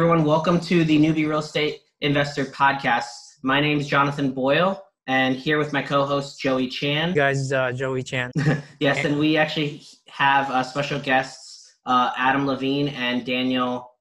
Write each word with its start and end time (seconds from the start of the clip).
everyone. 0.00 0.24
Welcome 0.24 0.58
to 0.60 0.82
the 0.82 0.98
Newbie 0.98 1.28
Real 1.28 1.40
Estate 1.40 1.82
Investor 2.00 2.46
Podcast. 2.46 3.04
My 3.42 3.60
name 3.60 3.78
is 3.78 3.86
Jonathan 3.86 4.32
Boyle, 4.32 4.82
and 5.06 5.36
here 5.36 5.58
with 5.58 5.74
my 5.74 5.82
co-host 5.82 6.40
Joey 6.40 6.68
Chan. 6.68 7.10
You 7.10 7.14
guys, 7.16 7.52
uh, 7.52 7.70
Joey 7.72 8.02
Chan. 8.02 8.30
yes, 8.80 9.04
and 9.04 9.18
we 9.18 9.36
actually 9.36 9.82
have 10.08 10.50
uh, 10.50 10.62
special 10.62 10.98
guests 11.00 11.74
uh, 11.84 12.12
Adam 12.16 12.46
Levine 12.46 12.88
and 12.88 13.26
Daniel. 13.26 13.92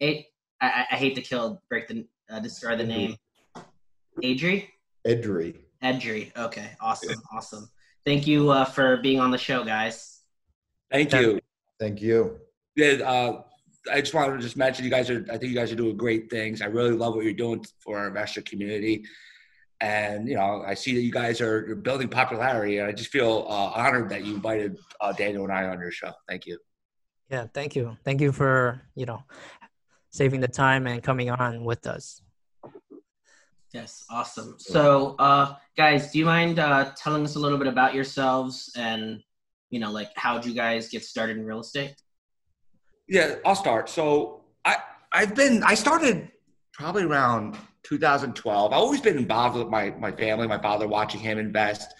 I, 0.00 0.26
I, 0.60 0.86
I 0.92 0.94
hate 0.94 1.16
to 1.16 1.22
kill, 1.22 1.60
break 1.68 1.88
the, 1.88 2.06
uh, 2.30 2.38
destroy 2.38 2.76
the 2.76 2.86
name. 2.86 3.16
Adri. 4.22 4.68
Edry. 5.04 5.56
Edry. 5.82 6.36
Okay, 6.36 6.70
awesome, 6.80 7.20
awesome. 7.32 7.68
Thank 8.06 8.28
you 8.28 8.50
uh, 8.50 8.64
for 8.64 8.98
being 8.98 9.18
on 9.18 9.32
the 9.32 9.38
show, 9.38 9.64
guys. 9.64 10.20
Thank 10.88 11.12
you. 11.14 11.40
Thank 11.80 12.00
you. 12.00 12.38
Yeah, 12.76 13.04
uh, 13.04 13.42
I 13.90 14.00
just 14.00 14.14
wanted 14.14 14.36
to 14.36 14.42
just 14.42 14.56
mention 14.56 14.84
you 14.84 14.90
guys 14.90 15.10
are. 15.10 15.24
I 15.30 15.38
think 15.38 15.50
you 15.50 15.54
guys 15.54 15.72
are 15.72 15.76
doing 15.76 15.96
great 15.96 16.30
things. 16.30 16.62
I 16.62 16.66
really 16.66 16.92
love 16.92 17.14
what 17.14 17.24
you're 17.24 17.34
doing 17.34 17.64
for 17.80 17.98
our 17.98 18.08
investor 18.08 18.42
community, 18.42 19.04
and 19.80 20.28
you 20.28 20.36
know 20.36 20.62
I 20.66 20.74
see 20.74 20.94
that 20.94 21.02
you 21.02 21.12
guys 21.12 21.40
are 21.40 21.66
you're 21.66 21.76
building 21.76 22.08
popularity, 22.08 22.78
and 22.78 22.86
I 22.88 22.92
just 22.92 23.10
feel 23.10 23.46
uh, 23.48 23.72
honored 23.74 24.08
that 24.10 24.24
you 24.24 24.34
invited 24.34 24.78
uh, 25.00 25.12
Daniel 25.12 25.44
and 25.44 25.52
I 25.52 25.64
on 25.64 25.80
your 25.80 25.90
show. 25.90 26.12
Thank 26.28 26.46
you. 26.46 26.58
Yeah, 27.30 27.46
thank 27.52 27.76
you. 27.76 27.96
Thank 28.04 28.20
you 28.20 28.32
for, 28.32 28.80
you 28.94 29.04
know, 29.04 29.22
saving 30.10 30.40
the 30.40 30.48
time 30.48 30.86
and 30.86 31.02
coming 31.02 31.30
on 31.30 31.62
with 31.62 31.86
us. 31.86 32.22
Yes, 33.74 34.06
awesome. 34.08 34.54
So, 34.58 35.14
uh, 35.18 35.56
guys, 35.76 36.10
do 36.10 36.18
you 36.18 36.24
mind 36.24 36.58
uh, 36.58 36.92
telling 36.96 37.22
us 37.24 37.36
a 37.36 37.38
little 37.38 37.58
bit 37.58 37.66
about 37.66 37.92
yourselves 37.94 38.72
and, 38.76 39.22
you 39.68 39.78
know, 39.78 39.92
like 39.92 40.08
how'd 40.16 40.46
you 40.46 40.54
guys 40.54 40.88
get 40.88 41.04
started 41.04 41.36
in 41.36 41.44
real 41.44 41.60
estate? 41.60 41.94
Yeah, 43.08 43.36
I'll 43.44 43.54
start. 43.54 43.88
So 43.88 44.42
I 44.64 44.76
I've 45.12 45.34
been 45.34 45.62
I 45.62 45.74
started 45.74 46.30
probably 46.74 47.04
around 47.04 47.56
2012. 47.84 48.72
I've 48.72 48.78
always 48.78 49.00
been 49.00 49.16
involved 49.16 49.56
with 49.56 49.68
my 49.68 49.90
my 49.98 50.12
family, 50.12 50.46
my 50.46 50.60
father, 50.60 50.86
watching 50.86 51.20
him 51.20 51.38
invest 51.38 51.92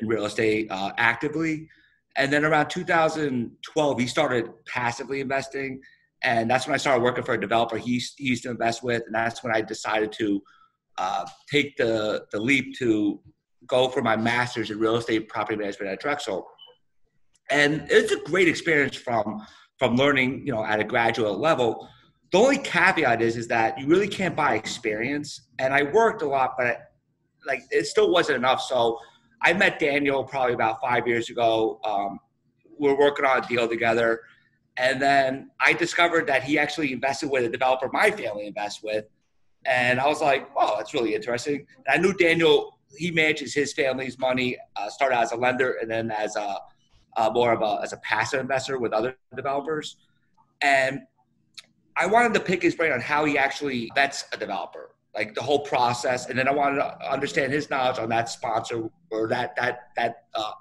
in 0.00 0.08
real 0.08 0.24
estate 0.24 0.66
uh, 0.70 0.90
actively, 0.98 1.68
and 2.16 2.32
then 2.32 2.44
around 2.44 2.68
2012 2.68 4.00
he 4.00 4.06
started 4.08 4.50
passively 4.66 5.20
investing, 5.20 5.80
and 6.22 6.50
that's 6.50 6.66
when 6.66 6.74
I 6.74 6.78
started 6.78 7.02
working 7.02 7.22
for 7.22 7.34
a 7.34 7.40
developer 7.40 7.76
he 7.76 8.02
he 8.16 8.24
used 8.24 8.42
to 8.42 8.50
invest 8.50 8.82
with, 8.82 9.02
and 9.06 9.14
that's 9.14 9.44
when 9.44 9.54
I 9.54 9.60
decided 9.60 10.10
to 10.12 10.42
uh, 10.98 11.26
take 11.48 11.76
the 11.76 12.24
the 12.32 12.40
leap 12.40 12.76
to 12.78 13.20
go 13.66 13.88
for 13.88 14.02
my 14.02 14.16
master's 14.16 14.70
in 14.70 14.80
real 14.80 14.96
estate 14.96 15.28
property 15.28 15.56
management 15.56 15.92
at 15.92 16.00
Drexel, 16.00 16.44
and 17.50 17.86
it's 17.88 18.10
a 18.10 18.18
great 18.28 18.48
experience 18.48 18.96
from 18.96 19.46
from 19.80 19.96
learning, 19.96 20.46
you 20.46 20.52
know, 20.52 20.62
at 20.62 20.78
a 20.78 20.84
graduate 20.84 21.38
level. 21.38 21.88
The 22.32 22.38
only 22.38 22.58
caveat 22.58 23.22
is 23.22 23.36
is 23.38 23.48
that 23.48 23.78
you 23.80 23.86
really 23.86 24.06
can't 24.06 24.36
buy 24.36 24.54
experience. 24.54 25.48
And 25.58 25.72
I 25.72 25.84
worked 25.84 26.20
a 26.20 26.28
lot, 26.28 26.54
but 26.58 26.82
like 27.46 27.62
it 27.70 27.86
still 27.86 28.12
wasn't 28.12 28.36
enough. 28.36 28.60
So 28.60 28.98
I 29.42 29.54
met 29.54 29.80
Daniel 29.80 30.22
probably 30.22 30.52
about 30.52 30.82
five 30.82 31.08
years 31.08 31.30
ago. 31.30 31.80
Um, 31.82 32.20
we 32.78 32.88
we're 32.88 32.98
working 32.98 33.24
on 33.24 33.42
a 33.42 33.48
deal 33.48 33.66
together, 33.66 34.20
and 34.76 35.00
then 35.00 35.50
I 35.64 35.72
discovered 35.72 36.26
that 36.26 36.44
he 36.44 36.58
actually 36.58 36.92
invested 36.92 37.30
with 37.30 37.44
a 37.44 37.48
developer 37.48 37.88
my 37.90 38.10
family 38.10 38.46
invests 38.46 38.82
with, 38.82 39.06
and 39.64 39.98
I 39.98 40.06
was 40.06 40.20
like, 40.20 40.54
"Wow, 40.54 40.74
that's 40.76 40.92
really 40.92 41.14
interesting." 41.14 41.66
And 41.86 41.88
I 41.88 41.96
knew 41.96 42.12
Daniel; 42.12 42.78
he 42.98 43.10
manages 43.10 43.54
his 43.54 43.72
family's 43.72 44.18
money. 44.18 44.58
Uh, 44.76 44.90
started 44.90 45.18
as 45.18 45.32
a 45.32 45.36
lender, 45.36 45.78
and 45.80 45.90
then 45.90 46.10
as 46.10 46.36
a 46.36 46.58
uh, 47.16 47.30
more 47.32 47.52
of 47.52 47.62
a 47.62 47.82
as 47.82 47.92
a 47.92 47.98
passive 47.98 48.40
investor 48.40 48.78
with 48.78 48.92
other 48.92 49.16
developers, 49.34 49.96
and 50.60 51.00
I 51.96 52.06
wanted 52.06 52.34
to 52.34 52.40
pick 52.40 52.62
his 52.62 52.74
brain 52.74 52.92
on 52.92 53.00
how 53.00 53.24
he 53.24 53.36
actually 53.36 53.90
vets 53.94 54.24
a 54.32 54.36
developer, 54.36 54.90
like 55.14 55.34
the 55.34 55.42
whole 55.42 55.60
process, 55.60 56.28
and 56.28 56.38
then 56.38 56.48
I 56.48 56.52
wanted 56.52 56.76
to 56.76 57.10
understand 57.10 57.52
his 57.52 57.70
knowledge 57.70 57.98
on 57.98 58.08
that 58.10 58.28
sponsor 58.28 58.88
or 59.10 59.28
that 59.28 59.56
that 59.56 59.90
that 59.96 60.24
uh, 60.34 60.52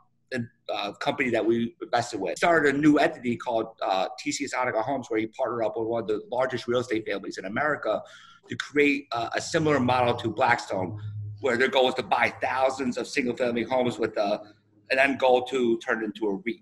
uh, 0.74 0.92
company 0.94 1.30
that 1.32 1.46
we 1.46 1.76
invested 1.82 2.20
with. 2.20 2.38
Started 2.38 2.76
a 2.76 2.78
new 2.78 2.98
entity 2.98 3.36
called 3.36 3.68
uh, 3.82 4.08
TCS 4.24 4.54
Annika 4.54 4.84
Homes, 4.84 5.08
where 5.10 5.20
he 5.20 5.28
partnered 5.28 5.66
up 5.66 5.76
with 5.78 5.88
one 5.88 6.02
of 6.04 6.08
the 6.08 6.22
largest 6.32 6.68
real 6.68 6.80
estate 6.80 7.06
families 7.08 7.38
in 7.38 7.46
America 7.46 8.02
to 8.48 8.56
create 8.56 9.08
uh, 9.12 9.30
a 9.36 9.42
similar 9.42 9.80
model 9.80 10.14
to 10.16 10.30
Blackstone, 10.30 11.00
where 11.42 11.58
their 11.58 11.68
goal 11.68 11.90
is 11.90 11.96
to 11.96 12.04
buy 12.04 12.34
thousands 12.42 12.98
of 12.98 13.08
single-family 13.08 13.64
homes 13.64 13.98
with 13.98 14.16
a 14.18 14.54
an 14.92 15.00
end 15.00 15.20
goal 15.20 15.44
to 15.44 15.78
turn 15.80 16.04
into 16.04 16.28
a 16.28 16.36
REIT. 16.36 16.62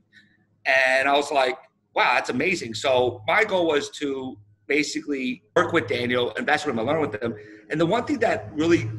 And 0.65 1.07
I 1.07 1.13
was 1.13 1.31
like, 1.31 1.57
wow, 1.95 2.13
that's 2.15 2.29
amazing. 2.29 2.73
So 2.73 3.23
my 3.27 3.43
goal 3.43 3.67
was 3.67 3.89
to 3.91 4.37
basically 4.67 5.43
work 5.55 5.71
with 5.71 5.87
Daniel, 5.87 6.29
and 6.29 6.39
invest 6.39 6.65
with 6.65 6.73
him, 6.73 6.79
and 6.79 6.87
learn 6.87 7.01
with 7.01 7.21
him. 7.21 7.35
And 7.69 7.79
the 7.79 7.85
one 7.85 8.05
thing 8.05 8.19
that 8.19 8.49
really 8.53 8.89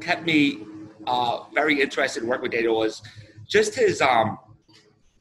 kept 0.00 0.24
me 0.24 0.64
uh, 1.06 1.44
very 1.54 1.80
interested 1.80 2.22
in 2.22 2.28
working 2.28 2.42
with 2.42 2.52
Daniel 2.52 2.76
was 2.78 3.02
just 3.48 3.74
his 3.74 4.00
um, 4.00 4.38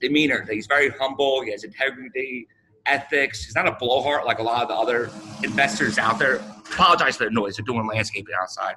demeanor. 0.02 0.46
He's 0.50 0.68
very 0.68 0.90
humble. 0.90 1.42
He 1.42 1.52
has 1.52 1.64
integrity, 1.64 2.48
ethics. 2.86 3.46
He's 3.46 3.56
not 3.56 3.68
a 3.68 3.74
blowhard 3.74 4.26
like 4.26 4.40
a 4.40 4.44
lot 4.44 4.64
of 4.64 4.68
the 4.68 4.76
other 4.76 5.12
investors 5.44 5.98
out 5.98 6.20
there. 6.20 6.38
Apologize 6.72 7.18
for 7.18 7.26
the 7.26 7.32
noise. 7.32 7.58
They're 7.58 7.66
doing 7.66 7.88
landscaping 7.88 8.34
outside. 8.42 8.76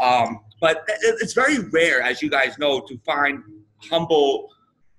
Um, 0.00 0.40
but 0.60 0.84
it's 1.02 1.32
very 1.32 1.58
rare, 1.58 2.00
as 2.00 2.22
you 2.22 2.30
guys 2.30 2.58
know, 2.58 2.80
to 2.80 2.98
find 3.04 3.42
humble 3.90 4.48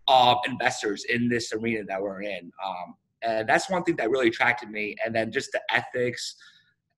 uh, 0.08 0.36
investors 0.48 1.06
in 1.10 1.30
this 1.30 1.54
arena 1.54 1.84
that 1.88 2.02
we're 2.02 2.22
in. 2.22 2.52
Um, 2.66 2.96
and 3.24 3.48
that's 3.48 3.70
one 3.70 3.84
thing 3.84 3.96
that 3.98 4.10
really 4.10 4.28
attracted 4.28 4.70
me. 4.70 4.96
And 5.06 5.14
then 5.14 5.32
just 5.32 5.52
the 5.52 5.62
ethics 5.72 6.36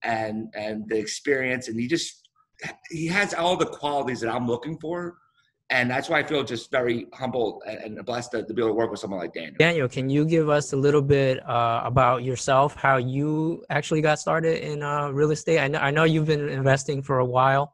and 0.04 0.48
and 0.56 0.88
the 0.88 0.98
experience, 0.98 1.68
and 1.68 1.80
he 1.80 1.88
just 1.88 2.30
he 2.90 3.08
has 3.08 3.34
all 3.34 3.58
the 3.58 3.66
qualities 3.66 4.22
that 4.22 4.34
I'm 4.34 4.48
looking 4.48 4.78
for. 4.80 5.18
And 5.70 5.90
that's 5.90 6.08
why 6.08 6.20
I 6.20 6.24
feel 6.24 6.44
just 6.44 6.70
very 6.70 7.08
humble 7.14 7.64
and, 7.66 7.98
and 7.98 8.06
blessed 8.06 8.32
to, 8.32 8.44
to 8.44 8.54
be 8.54 8.62
able 8.62 8.72
to 8.72 8.76
work 8.76 8.92
with 8.92 9.00
someone 9.00 9.20
like 9.20 9.34
Daniel. 9.34 9.56
Daniel, 9.58 9.88
can 9.88 10.10
you 10.10 10.24
give 10.24 10.48
us 10.50 10.74
a 10.74 10.76
little 10.76 11.02
bit 11.02 11.40
uh, 11.50 11.82
about 11.84 12.24
yourself, 12.24 12.76
how 12.76 12.98
you 12.98 13.64
actually 13.70 14.02
got 14.02 14.20
started 14.20 14.62
in 14.62 14.84
uh, 14.84 15.10
real 15.10 15.32
estate? 15.32 15.60
I 15.60 15.68
know, 15.70 15.80
I 15.80 15.90
know 15.90 16.04
you've 16.04 16.28
been 16.28 16.48
investing 16.50 17.02
for 17.02 17.20
a 17.20 17.26
while. 17.26 17.74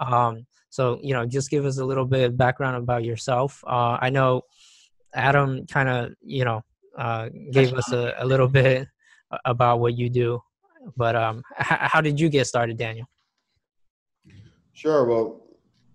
Um, 0.00 0.46
so, 0.74 0.98
you 1.04 1.14
know, 1.14 1.24
just 1.24 1.50
give 1.50 1.64
us 1.66 1.78
a 1.78 1.84
little 1.84 2.04
bit 2.04 2.24
of 2.24 2.36
background 2.36 2.74
about 2.76 3.04
yourself. 3.04 3.62
Uh, 3.64 3.96
I 4.00 4.10
know 4.10 4.42
Adam 5.14 5.68
kind 5.68 5.88
of, 5.88 6.14
you 6.20 6.44
know, 6.44 6.64
uh, 6.98 7.28
gave 7.52 7.72
us 7.74 7.92
a, 7.92 8.12
a 8.18 8.26
little 8.26 8.48
bit 8.48 8.88
about 9.44 9.78
what 9.78 9.96
you 9.96 10.10
do. 10.10 10.42
But 10.96 11.14
um, 11.14 11.44
h- 11.60 11.78
how 11.92 12.00
did 12.00 12.18
you 12.18 12.28
get 12.28 12.48
started, 12.48 12.76
Daniel? 12.76 13.06
Sure. 14.72 15.04
Well, 15.04 15.46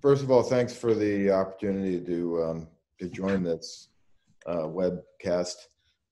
first 0.02 0.24
of 0.24 0.32
all, 0.32 0.44
thanks 0.44 0.74
for 0.74 0.94
the 0.96 1.30
opportunity 1.30 2.00
to 2.00 2.44
um, 2.44 2.68
to 3.00 3.10
join 3.10 3.44
this 3.44 3.90
uh, 4.46 4.64
webcast. 4.64 5.56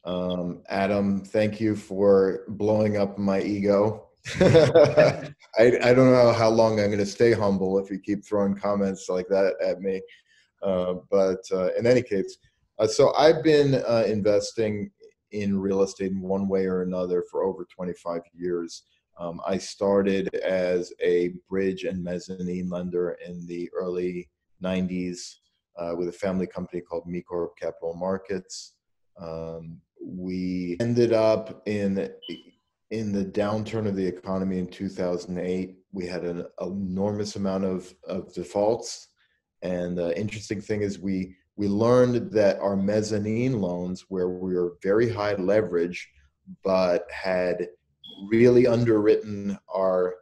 Um, 0.04 0.62
Adam, 0.68 1.24
thank 1.24 1.62
you 1.62 1.74
for 1.74 2.44
blowing 2.50 2.98
up 2.98 3.18
my 3.18 3.40
ego. 3.42 4.07
I, 4.40 5.34
I 5.58 5.94
don't 5.94 6.12
know 6.12 6.34
how 6.34 6.50
long 6.50 6.80
I'm 6.80 6.88
going 6.88 6.98
to 6.98 7.06
stay 7.06 7.32
humble 7.32 7.80
if 7.80 7.90
you 7.90 8.00
keep 8.00 8.26
throwing 8.26 8.56
comments 8.56 9.08
like 9.10 9.28
that 9.30 9.56
at 9.64 9.82
me. 9.82 10.02
Uh, 10.62 10.96
but 11.10 11.44
uh, 11.52 11.74
in 11.76 11.88
any 11.88 12.02
case, 12.02 12.38
uh, 12.80 12.88
so 12.88 13.14
I've 13.16 13.44
been 13.44 13.76
uh, 13.76 14.04
investing 14.08 14.92
in 15.32 15.60
real 15.60 15.82
estate 15.82 16.12
in 16.12 16.22
one 16.22 16.48
way 16.48 16.66
or 16.66 16.82
another 16.82 17.24
for 17.30 17.44
over 17.44 17.66
25 17.66 18.22
years. 18.34 18.84
Um, 19.20 19.42
I 19.48 19.58
started 19.58 20.34
as 20.36 20.94
a 21.02 21.34
bridge 21.50 21.84
and 21.86 22.04
mezzanine 22.04 22.70
lender 22.70 23.18
in 23.26 23.46
the 23.48 23.70
early 23.74 24.30
90s 24.64 25.36
uh, 25.78 25.94
with 25.96 26.10
a 26.10 26.14
family 26.14 26.48
company 26.48 26.82
called 26.82 27.08
MeCorp 27.08 27.50
Capital 27.60 27.96
Markets. 27.96 28.74
Um, 29.20 29.82
we 30.04 30.78
ended 30.80 31.14
up 31.14 31.64
in 31.68 32.12
in 32.92 33.12
the 33.12 33.26
downturn 33.26 33.88
of 33.88 33.96
the 33.96 34.06
economy 34.06 34.60
in 34.60 34.68
2008. 34.68 35.78
We 35.92 36.06
had 36.06 36.24
an 36.24 36.46
enormous 36.62 37.36
amount 37.36 37.66
of, 37.66 37.94
of 38.08 38.34
defaults, 38.34 39.10
and 39.62 39.98
the 39.98 40.18
interesting 40.18 40.62
thing 40.62 40.82
is 40.82 41.00
we 41.00 41.36
we 41.58 41.68
learned 41.68 42.32
that 42.32 42.60
our 42.60 42.76
mezzanine 42.76 43.60
loans, 43.60 44.06
where 44.10 44.30
we 44.30 44.54
were 44.54 44.78
very 44.84 45.10
high 45.10 45.34
leverage, 45.34 46.08
but 46.64 47.10
had 47.12 47.68
really 48.30 48.68
underwritten 48.68 49.58
our 49.74 50.16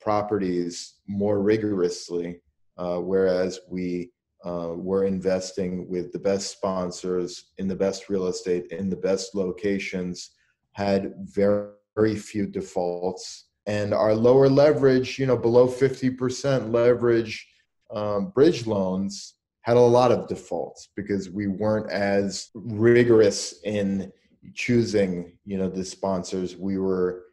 properties 0.00 0.94
more 1.06 1.40
rigorously, 1.40 2.40
uh, 2.78 2.96
whereas 2.96 3.60
we 3.70 4.10
uh, 4.44 4.72
were 4.74 5.04
investing 5.04 5.88
with 5.88 6.12
the 6.12 6.18
best 6.18 6.50
sponsors 6.50 7.52
in 7.58 7.68
the 7.68 7.76
best 7.76 8.08
real 8.08 8.26
estate 8.26 8.66
in 8.72 8.90
the 8.90 8.96
best 8.96 9.36
locations, 9.36 10.32
had 10.72 11.14
very, 11.18 11.68
very 11.94 12.16
few 12.16 12.46
defaults, 12.46 13.46
and 13.66 13.94
our 13.94 14.14
lower 14.14 14.48
leverage, 14.48 15.18
you 15.18 15.26
know, 15.26 15.36
below 15.36 15.68
50% 15.68 16.72
leverage 16.72 17.46
um, 17.92 18.30
bridge 18.30 18.66
loans 18.66 19.34
had 19.60 19.76
a 19.76 19.80
lot 19.80 20.10
of 20.10 20.26
defaults 20.26 20.88
because 20.96 21.30
we 21.30 21.46
weren't 21.46 21.90
as 21.92 22.48
rigorous 22.54 23.60
in 23.64 24.10
choosing, 24.54 25.38
you 25.44 25.56
know, 25.56 25.68
the 25.68 25.84
sponsors. 25.84 26.56
We 26.56 26.78
were 26.78 27.24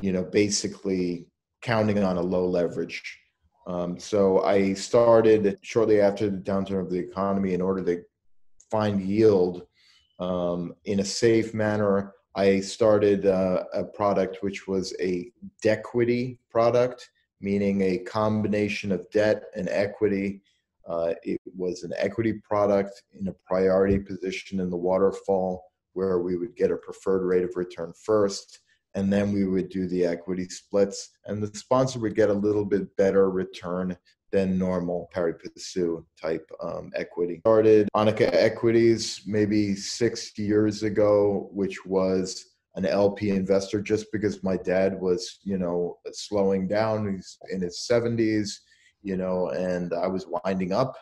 you 0.00 0.12
know, 0.12 0.24
basically 0.24 1.26
counting 1.62 2.02
on 2.02 2.16
a 2.16 2.22
low 2.22 2.46
leverage. 2.46 3.20
Um, 3.66 3.98
so 3.98 4.42
I 4.42 4.74
started 4.74 5.58
shortly 5.62 6.00
after 6.00 6.28
the 6.28 6.38
downturn 6.38 6.80
of 6.80 6.90
the 6.90 6.98
economy 6.98 7.54
in 7.54 7.60
order 7.60 7.82
to 7.84 8.02
find 8.70 9.00
yield 9.00 9.66
um, 10.18 10.74
in 10.84 11.00
a 11.00 11.04
safe 11.04 11.54
manner. 11.54 12.12
I 12.36 12.60
started 12.60 13.26
uh, 13.26 13.64
a 13.72 13.84
product 13.84 14.38
which 14.40 14.66
was 14.66 14.94
a 15.00 15.30
dequity 15.62 16.38
product, 16.50 17.10
meaning 17.40 17.82
a 17.82 17.98
combination 17.98 18.90
of 18.90 19.08
debt 19.10 19.44
and 19.54 19.68
equity. 19.68 20.42
Uh, 20.88 21.14
it 21.22 21.40
was 21.56 21.84
an 21.84 21.92
equity 21.96 22.34
product 22.42 23.02
in 23.18 23.28
a 23.28 23.34
priority 23.46 23.98
position 23.98 24.60
in 24.60 24.68
the 24.68 24.76
waterfall 24.76 25.62
where 25.92 26.18
we 26.18 26.36
would 26.36 26.56
get 26.56 26.72
a 26.72 26.76
preferred 26.76 27.24
rate 27.24 27.44
of 27.44 27.56
return 27.56 27.92
first 28.04 28.60
and 28.94 29.12
then 29.12 29.32
we 29.32 29.44
would 29.44 29.68
do 29.68 29.86
the 29.88 30.04
equity 30.04 30.48
splits 30.48 31.10
and 31.26 31.42
the 31.42 31.58
sponsor 31.58 31.98
would 31.98 32.14
get 32.14 32.30
a 32.30 32.34
little 32.34 32.64
bit 32.64 32.96
better 32.96 33.30
return 33.30 33.96
than 34.34 34.58
normal 34.58 35.08
pari 35.12 35.34
passu 35.34 36.04
type 36.20 36.46
um, 36.60 36.90
equity. 36.96 37.38
Started 37.40 37.88
Anika 37.94 38.28
equities 38.32 39.22
maybe 39.26 39.76
six 39.76 40.36
years 40.36 40.82
ago 40.82 41.48
which 41.52 41.86
was 41.86 42.26
an 42.74 42.84
lp 42.84 43.30
investor 43.30 43.80
just 43.80 44.06
because 44.10 44.42
my 44.42 44.56
dad 44.56 45.00
was 45.00 45.38
you 45.44 45.58
know 45.58 45.98
slowing 46.12 46.66
down. 46.66 47.14
He's 47.14 47.38
in 47.50 47.60
his 47.60 47.86
70s 47.90 48.48
you 49.02 49.18
know 49.18 49.50
and 49.50 49.92
i 49.92 50.06
was 50.06 50.26
winding 50.26 50.72
up 50.72 50.96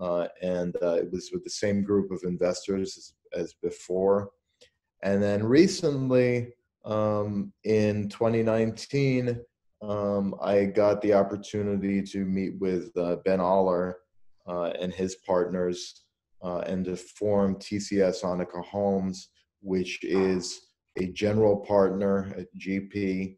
uh, 0.00 0.26
and 0.42 0.76
uh, 0.82 0.94
it 0.94 1.10
was 1.10 1.30
with 1.32 1.44
the 1.44 1.50
same 1.50 1.82
group 1.82 2.10
of 2.10 2.20
investors 2.24 2.96
as, 2.98 3.40
as 3.40 3.54
before. 3.62 4.30
And 5.02 5.22
then 5.22 5.42
recently 5.44 6.52
um, 6.84 7.52
in 7.64 8.08
2019, 8.08 9.40
um, 9.82 10.34
I 10.42 10.64
got 10.64 11.00
the 11.00 11.14
opportunity 11.14 12.02
to 12.02 12.24
meet 12.24 12.58
with 12.58 12.90
uh, 12.96 13.16
Ben 13.24 13.40
Aller 13.40 13.98
uh, 14.46 14.72
and 14.80 14.92
his 14.92 15.16
partners 15.26 16.02
uh, 16.42 16.58
and 16.58 16.84
to 16.86 16.96
form 16.96 17.56
TCS 17.56 18.24
Anika 18.24 18.64
Homes, 18.64 19.28
which 19.60 20.02
is 20.02 20.68
a 20.96 21.06
general 21.12 21.56
partner 21.56 22.34
at 22.36 22.46
GP 22.58 23.36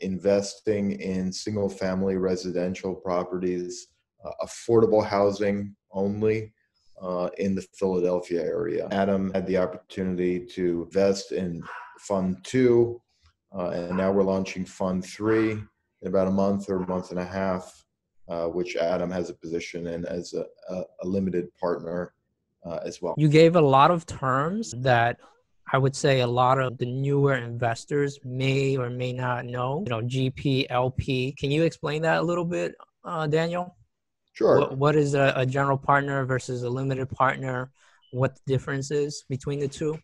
investing 0.00 0.92
in 1.00 1.32
single 1.32 1.68
family 1.68 2.16
residential 2.16 2.94
properties, 2.94 3.88
uh, 4.24 4.30
affordable 4.44 5.04
housing 5.04 5.74
only. 5.92 6.52
Uh, 7.00 7.30
in 7.38 7.54
the 7.54 7.64
Philadelphia 7.78 8.42
area. 8.42 8.88
Adam 8.90 9.32
had 9.32 9.46
the 9.46 9.56
opportunity 9.56 10.44
to 10.44 10.82
invest 10.82 11.30
in 11.30 11.62
Fund 12.00 12.36
Two, 12.42 13.00
uh, 13.56 13.68
and 13.68 13.96
now 13.96 14.10
we're 14.10 14.24
launching 14.24 14.64
Fund 14.64 15.04
Three 15.04 15.62
in 16.02 16.08
about 16.08 16.28
a 16.28 16.30
month 16.30 16.68
or 16.68 16.82
a 16.82 16.86
month 16.86 17.10
and 17.10 17.18
a 17.18 17.24
half, 17.24 17.84
uh, 18.28 18.46
which 18.46 18.76
Adam 18.76 19.10
has 19.10 19.30
a 19.30 19.34
position 19.34 19.86
in 19.86 20.04
as 20.06 20.34
a, 20.34 20.44
a, 20.72 20.82
a 21.02 21.06
limited 21.06 21.48
partner 21.60 22.14
uh, 22.64 22.78
as 22.84 23.00
well. 23.00 23.14
You 23.16 23.28
gave 23.28 23.56
a 23.56 23.60
lot 23.60 23.90
of 23.90 24.06
terms 24.06 24.74
that 24.78 25.18
I 25.72 25.78
would 25.78 25.94
say 25.94 26.20
a 26.20 26.26
lot 26.26 26.58
of 26.58 26.78
the 26.78 26.86
newer 26.86 27.36
investors 27.36 28.18
may 28.24 28.76
or 28.76 28.88
may 28.88 29.12
not 29.12 29.44
know. 29.44 29.84
You 29.86 29.90
know, 29.90 30.00
GP, 30.00 30.66
LP. 30.70 31.32
Can 31.38 31.50
you 31.50 31.64
explain 31.64 32.02
that 32.02 32.18
a 32.18 32.22
little 32.22 32.44
bit, 32.44 32.74
uh, 33.04 33.26
Daniel? 33.26 33.76
Sure. 34.32 34.60
What, 34.60 34.78
what 34.78 34.96
is 34.96 35.14
a, 35.14 35.32
a 35.36 35.44
general 35.44 35.76
partner 35.76 36.24
versus 36.24 36.62
a 36.62 36.70
limited 36.70 37.10
partner? 37.10 37.70
What 38.12 38.34
the 38.36 38.52
difference 38.52 38.90
is 38.90 39.24
between 39.28 39.58
the 39.58 39.68
two? 39.68 39.98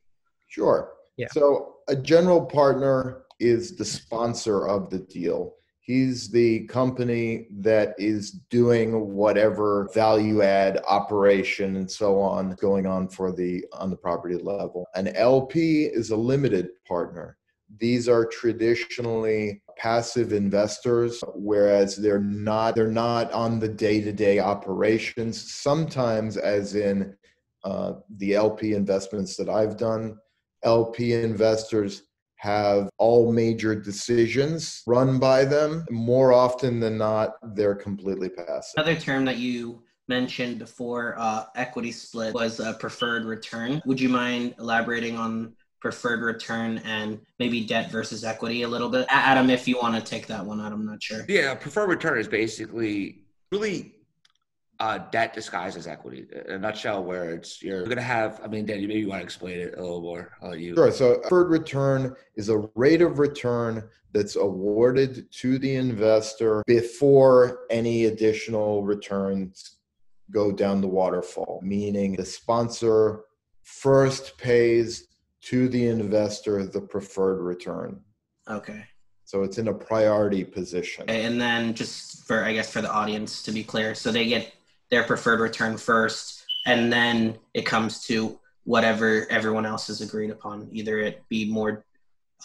Sure. 0.49 0.93
Yeah. 1.17 1.29
So 1.33 1.77
a 1.89 1.97
general 1.97 2.45
partner 2.45 3.25
is 3.41 3.77
the 3.77 3.85
sponsor 3.85 4.69
of 4.69 4.91
the 4.91 4.99
deal. 4.99 5.55
He's 5.85 6.31
the 6.31 6.65
company 6.67 7.47
that 7.59 7.95
is 7.99 8.31
doing 8.49 9.13
whatever 9.13 9.91
value 9.93 10.41
add 10.43 10.81
operation 10.89 11.77
and 11.77 11.91
so 11.91 12.19
on 12.19 12.55
going 12.55 12.87
on 12.87 13.09
for 13.09 13.33
the 13.33 13.65
on 13.73 13.91
the 13.91 13.97
property 13.97 14.37
level. 14.37 14.87
An 14.95 15.09
LP 15.09 15.85
is 15.85 16.11
a 16.11 16.17
limited 16.17 16.69
partner. 16.89 17.37
These 17.79 18.09
are 18.09 18.25
traditionally 18.25 19.63
passive 19.77 20.33
investors 20.33 21.23
whereas 21.35 21.97
they're 21.97 22.19
not 22.21 22.77
they're 22.77 22.91
not 22.91 23.31
on 23.33 23.59
the 23.59 23.69
day-to-day 23.69 24.39
operations 24.39 25.53
sometimes 25.53 26.37
as 26.37 26.77
in 26.77 27.13
uh, 27.65 27.95
the 28.19 28.35
lp 28.35 28.75
investments 28.75 29.35
that 29.37 29.49
i've 29.49 29.77
done 29.77 30.17
LP 30.65 31.13
investors 31.13 32.05
have 32.45 32.91
all 32.99 33.33
major 33.33 33.75
decisions 33.75 34.83
run 34.87 35.19
by 35.19 35.47
them. 35.47 35.87
More 35.91 36.35
often 36.35 36.79
than 36.79 36.99
not, 36.99 37.37
they're 37.57 37.75
completely 37.75 38.29
passive. 38.29 38.75
Another 38.77 38.97
term 38.97 39.25
that 39.25 39.39
you 39.39 39.83
mentioned 40.09 40.59
before 40.59 41.15
uh, 41.19 41.47
equity 41.57 41.91
split 41.91 42.35
was 42.35 42.61
a 42.61 42.75
preferred 42.75 43.25
return. 43.25 43.81
Would 43.87 43.99
you 43.99 44.11
mind 44.11 44.57
elaborating 44.59 45.17
on 45.17 45.55
preferred 45.81 46.21
return 46.21 46.83
and 46.85 47.19
maybe 47.39 47.65
debt 47.65 47.91
versus 47.91 48.25
equity 48.25 48.61
a 48.61 48.69
little 48.69 48.91
bit? 48.91 49.07
Adam, 49.09 49.49
if 49.49 49.67
you 49.67 49.79
want 49.81 49.95
to 49.95 50.03
take 50.03 50.27
that 50.27 50.45
one 50.45 50.61
out, 50.61 50.71
I'm 50.71 50.85
not 50.85 51.03
sure. 51.03 51.25
Yeah, 51.27 51.55
preferred 51.55 51.89
return 51.89 52.19
is 52.19 52.29
basically 52.29 53.23
really 53.53 53.94
uh, 54.81 54.99
debt 55.11 55.35
disguised 55.35 55.77
as 55.77 55.87
equity. 55.87 56.27
In 56.47 56.55
a 56.55 56.59
nutshell, 56.59 57.05
where 57.05 57.31
it's 57.31 57.63
you're 57.63 57.85
going 57.85 57.97
to 57.97 58.03
have. 58.03 58.41
I 58.43 58.49
mean, 58.49 58.67
Dan, 58.67 58.81
you 58.81 58.89
maybe 58.89 59.01
you 59.01 59.09
want 59.09 59.21
to 59.21 59.25
explain 59.25 59.59
it 59.59 59.75
a 59.77 59.81
little 59.81 60.01
more. 60.01 60.33
I'll 60.43 60.57
you. 60.57 60.75
Sure. 60.75 60.91
So, 60.91 61.19
preferred 61.19 61.51
return 61.51 62.15
is 62.37 62.49
a 62.49 62.69
rate 62.75 63.03
of 63.03 63.19
return 63.19 63.89
that's 64.13 64.37
awarded 64.37 65.31
to 65.33 65.59
the 65.59 65.75
investor 65.75 66.63
before 66.67 67.61
any 67.71 68.07
additional 68.07 68.85
returns 68.85 69.77
go 70.31 70.51
down 70.53 70.81
the 70.81 70.89
waterfall. 70.89 71.61
Meaning, 71.63 72.17
the 72.17 72.25
sponsor 72.25 73.25
first 73.63 74.37
pays 74.39 75.09
to 75.43 75.69
the 75.69 75.87
investor 75.87 76.65
the 76.65 76.81
preferred 76.81 77.41
return. 77.41 78.01
Okay. 78.49 78.85
So 79.27 79.43
it's 79.43 79.59
in 79.59 79.69
a 79.69 79.75
priority 79.75 80.45
position. 80.45 81.09
And 81.09 81.41
then 81.41 81.75
just 81.75 82.27
for 82.27 82.45
I 82.45 82.53
guess 82.53 82.71
for 82.71 82.83
the 82.83 82.93
audience 82.93 83.43
to 83.45 83.53
be 83.53 83.65
clear, 83.65 83.95
so 83.95 84.13
they 84.13 84.27
get 84.27 84.53
their 84.95 85.03
preferred 85.03 85.41
return 85.41 85.77
first, 85.77 86.45
and 86.67 86.93
then 86.93 87.37
it 87.53 87.67
comes 87.67 88.05
to 88.07 88.39
whatever 88.63 89.27
everyone 89.29 89.67
else 89.67 89.89
has 89.89 90.01
agreed 90.01 90.31
upon, 90.31 90.69
either 90.71 91.01
it 91.01 91.21
be 91.29 91.51
more 91.51 91.85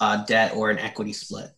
uh, 0.01 0.25
debt 0.25 0.55
or 0.55 0.71
an 0.71 0.79
equity 0.79 1.13
split. 1.13 1.51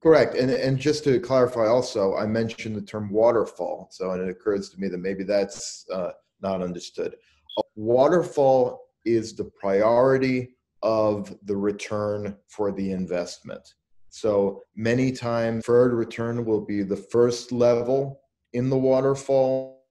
Correct. 0.00 0.36
And, 0.36 0.48
and 0.48 0.78
just 0.78 1.02
to 1.04 1.18
clarify 1.18 1.66
also, 1.66 2.16
I 2.16 2.26
mentioned 2.26 2.76
the 2.76 2.82
term 2.82 3.10
waterfall. 3.10 3.88
So 3.90 4.12
and 4.12 4.22
it 4.22 4.30
occurs 4.30 4.70
to 4.70 4.80
me 4.80 4.86
that 4.88 4.98
maybe 4.98 5.24
that's 5.24 5.84
uh, 5.92 6.12
not 6.40 6.62
understood. 6.62 7.16
A 7.58 7.62
waterfall 7.74 8.80
is 9.04 9.34
the 9.34 9.50
priority 9.60 10.54
of 10.84 11.36
the 11.44 11.56
return 11.56 12.36
for 12.46 12.70
the 12.70 12.92
investment. 12.92 13.74
So 14.08 14.62
many 14.76 15.10
times, 15.10 15.64
preferred 15.64 15.94
return 15.94 16.44
will 16.44 16.60
be 16.60 16.84
the 16.84 16.96
first 16.96 17.50
level 17.50 18.20
in 18.52 18.70
the 18.70 18.78
waterfall 18.78 19.81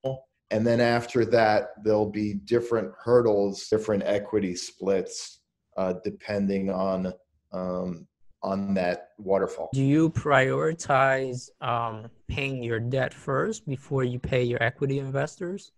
and 0.51 0.67
then 0.67 0.79
after 0.79 1.25
that 1.25 1.69
there'll 1.83 2.09
be 2.09 2.33
different 2.33 2.91
hurdles 3.03 3.67
different 3.69 4.03
equity 4.05 4.55
splits 4.55 5.39
uh, 5.77 5.93
depending 6.03 6.69
on 6.69 7.13
um, 7.53 8.07
on 8.43 8.73
that 8.73 9.09
waterfall. 9.17 9.69
Do 9.73 9.83
you 9.83 10.09
prioritize 10.09 11.49
um, 11.61 12.09
paying 12.27 12.63
your 12.63 12.79
debt 12.79 13.13
first 13.13 13.67
before 13.67 14.03
you 14.03 14.19
pay 14.19 14.43
your 14.43 14.61
equity 14.63 14.99
investors? 14.99 15.71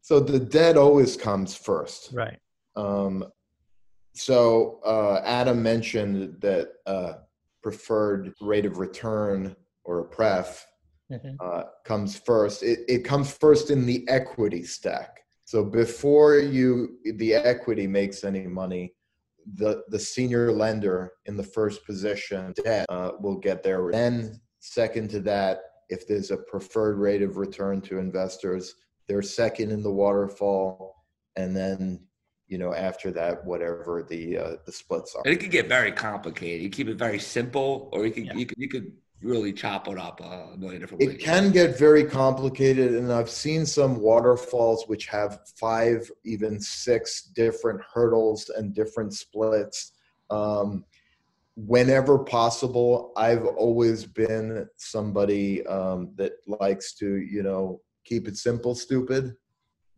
So 0.00 0.20
the 0.20 0.38
debt 0.38 0.76
always 0.76 1.16
comes 1.16 1.54
first. 1.54 2.10
Right. 2.12 2.38
Um, 2.74 3.24
so 4.14 4.80
uh, 4.84 5.20
adam 5.24 5.62
mentioned 5.62 6.36
that 6.40 6.70
uh, 6.86 7.12
preferred 7.62 8.32
rate 8.40 8.66
of 8.66 8.78
return 8.78 9.54
or 9.84 10.00
a 10.00 10.04
pref 10.04 10.64
mm-hmm. 11.10 11.34
uh, 11.40 11.64
comes 11.84 12.16
first. 12.16 12.62
It, 12.62 12.80
it 12.88 13.04
comes 13.04 13.32
first 13.32 13.70
in 13.70 13.86
the 13.86 14.06
equity 14.08 14.62
stack. 14.62 15.20
So 15.44 15.64
before 15.64 16.38
you 16.38 16.98
the 17.16 17.34
equity 17.34 17.86
makes 17.86 18.24
any 18.24 18.46
money, 18.46 18.94
the 19.54 19.82
the 19.88 19.98
senior 19.98 20.52
lender 20.52 21.12
in 21.26 21.36
the 21.36 21.42
first 21.42 21.84
position 21.86 22.52
debt 22.64 22.86
uh, 22.88 23.12
will 23.20 23.36
get 23.36 23.62
there. 23.62 23.90
Then 23.90 24.40
second 24.60 25.08
to 25.10 25.20
that, 25.20 25.60
if 25.88 26.06
there's 26.06 26.30
a 26.30 26.36
preferred 26.36 26.98
rate 26.98 27.22
of 27.22 27.38
return 27.38 27.80
to 27.82 27.98
investors, 27.98 28.74
they're 29.06 29.22
second 29.22 29.70
in 29.70 29.82
the 29.82 29.90
waterfall, 29.90 31.04
and 31.36 31.56
then 31.56 32.00
you 32.46 32.58
know 32.58 32.74
after 32.74 33.10
that 33.12 33.44
whatever 33.44 34.06
the 34.08 34.38
uh, 34.38 34.56
the 34.66 34.72
splits 34.72 35.14
are. 35.14 35.22
And 35.24 35.32
it 35.32 35.38
could 35.40 35.50
get 35.50 35.66
very 35.66 35.92
complicated. 35.92 36.62
You 36.62 36.68
keep 36.68 36.88
it 36.88 36.98
very 36.98 37.18
simple, 37.18 37.88
or 37.92 38.04
you 38.04 38.12
could 38.12 38.26
yeah. 38.26 38.34
you 38.34 38.46
could 38.46 38.58
you 38.58 38.68
could 38.68 38.92
really 39.22 39.52
chop 39.52 39.88
it 39.88 39.98
up 39.98 40.20
a 40.20 40.56
million 40.56 40.80
different 40.80 41.02
ways. 41.02 41.14
It 41.14 41.20
can 41.20 41.50
get 41.50 41.78
very 41.78 42.04
complicated, 42.04 42.94
and 42.94 43.12
I've 43.12 43.30
seen 43.30 43.66
some 43.66 44.00
waterfalls 44.00 44.84
which 44.86 45.06
have 45.06 45.40
five, 45.56 46.10
even 46.24 46.60
six 46.60 47.22
different 47.22 47.80
hurdles 47.92 48.50
and 48.50 48.74
different 48.74 49.14
splits. 49.14 49.92
Um, 50.30 50.84
whenever 51.56 52.18
possible, 52.18 53.12
I've 53.16 53.44
always 53.44 54.04
been 54.06 54.68
somebody 54.76 55.66
um, 55.66 56.12
that 56.16 56.34
likes 56.60 56.94
to, 56.94 57.16
you 57.16 57.42
know, 57.42 57.80
keep 58.04 58.28
it 58.28 58.36
simple, 58.36 58.74
stupid, 58.74 59.34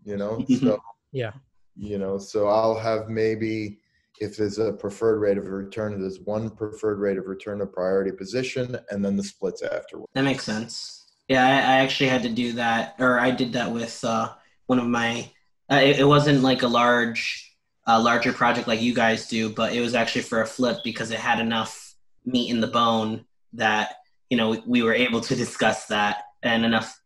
you 0.05 0.17
know. 0.17 0.45
so 0.61 0.81
yeah, 1.13 1.33
you 1.77 1.99
know, 1.99 2.19
so 2.19 2.49
I'll 2.49 2.79
have 2.79 3.11
maybe 3.11 3.80
if 4.21 4.37
there's 4.37 4.59
a 4.59 4.73
preferred 4.73 5.19
rate 5.19 5.39
of 5.39 5.49
return, 5.49 5.99
there's 6.01 6.21
one 6.21 6.51
preferred 6.51 6.99
rate 6.99 7.17
of 7.17 7.27
return 7.27 7.63
of 7.63 7.73
priority 7.73 8.13
position, 8.13 8.79
and 8.91 9.03
then 9.05 9.17
the 9.17 9.25
splits 9.25 9.63
afterward. 9.63 10.09
That 10.13 10.25
makes 10.25 10.45
sense. 10.45 11.07
Yeah, 11.29 11.45
I, 11.45 11.53
I 11.53 11.77
actually 11.81 12.11
had 12.11 12.23
to 12.25 12.29
do 12.29 12.53
that, 12.53 12.97
or 12.99 13.19
I 13.19 13.31
did 13.31 13.55
that 13.55 13.73
with 13.73 14.05
uh, 14.05 14.33
one 14.67 14.79
of 14.79 14.87
my. 14.87 15.31
Uh, 15.73 15.77
it, 15.77 16.01
it 16.01 16.05
wasn't 16.05 16.43
like 16.43 16.63
a 16.63 16.69
large 16.69 17.47
a 17.87 18.01
larger 18.01 18.33
project 18.33 18.69
like 18.69 18.83
you 18.83 18.95
guys 18.95 19.27
do, 19.27 19.49
but 19.49 19.73
it 19.73 19.81
was 19.81 19.95
actually 19.95 20.23
for 20.23 20.43
a 20.43 20.47
flip 20.47 20.79
because 20.85 21.11
it 21.11 21.19
had 21.19 21.41
enough 21.41 21.95
meat 22.27 22.51
in 22.51 22.61
the 22.61 22.67
bone 22.67 23.25
that 23.55 23.97
you 24.29 24.37
know 24.37 24.63
we 24.67 24.83
were 24.83 24.95
able 24.95 25.23
to 25.23 25.35
discuss 25.45 25.87
that 25.87 26.25
and 26.43 26.65
enough 26.65 27.01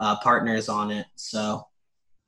uh, 0.00 0.16
partners 0.20 0.68
on 0.68 0.90
it. 0.90 1.06
So 1.14 1.66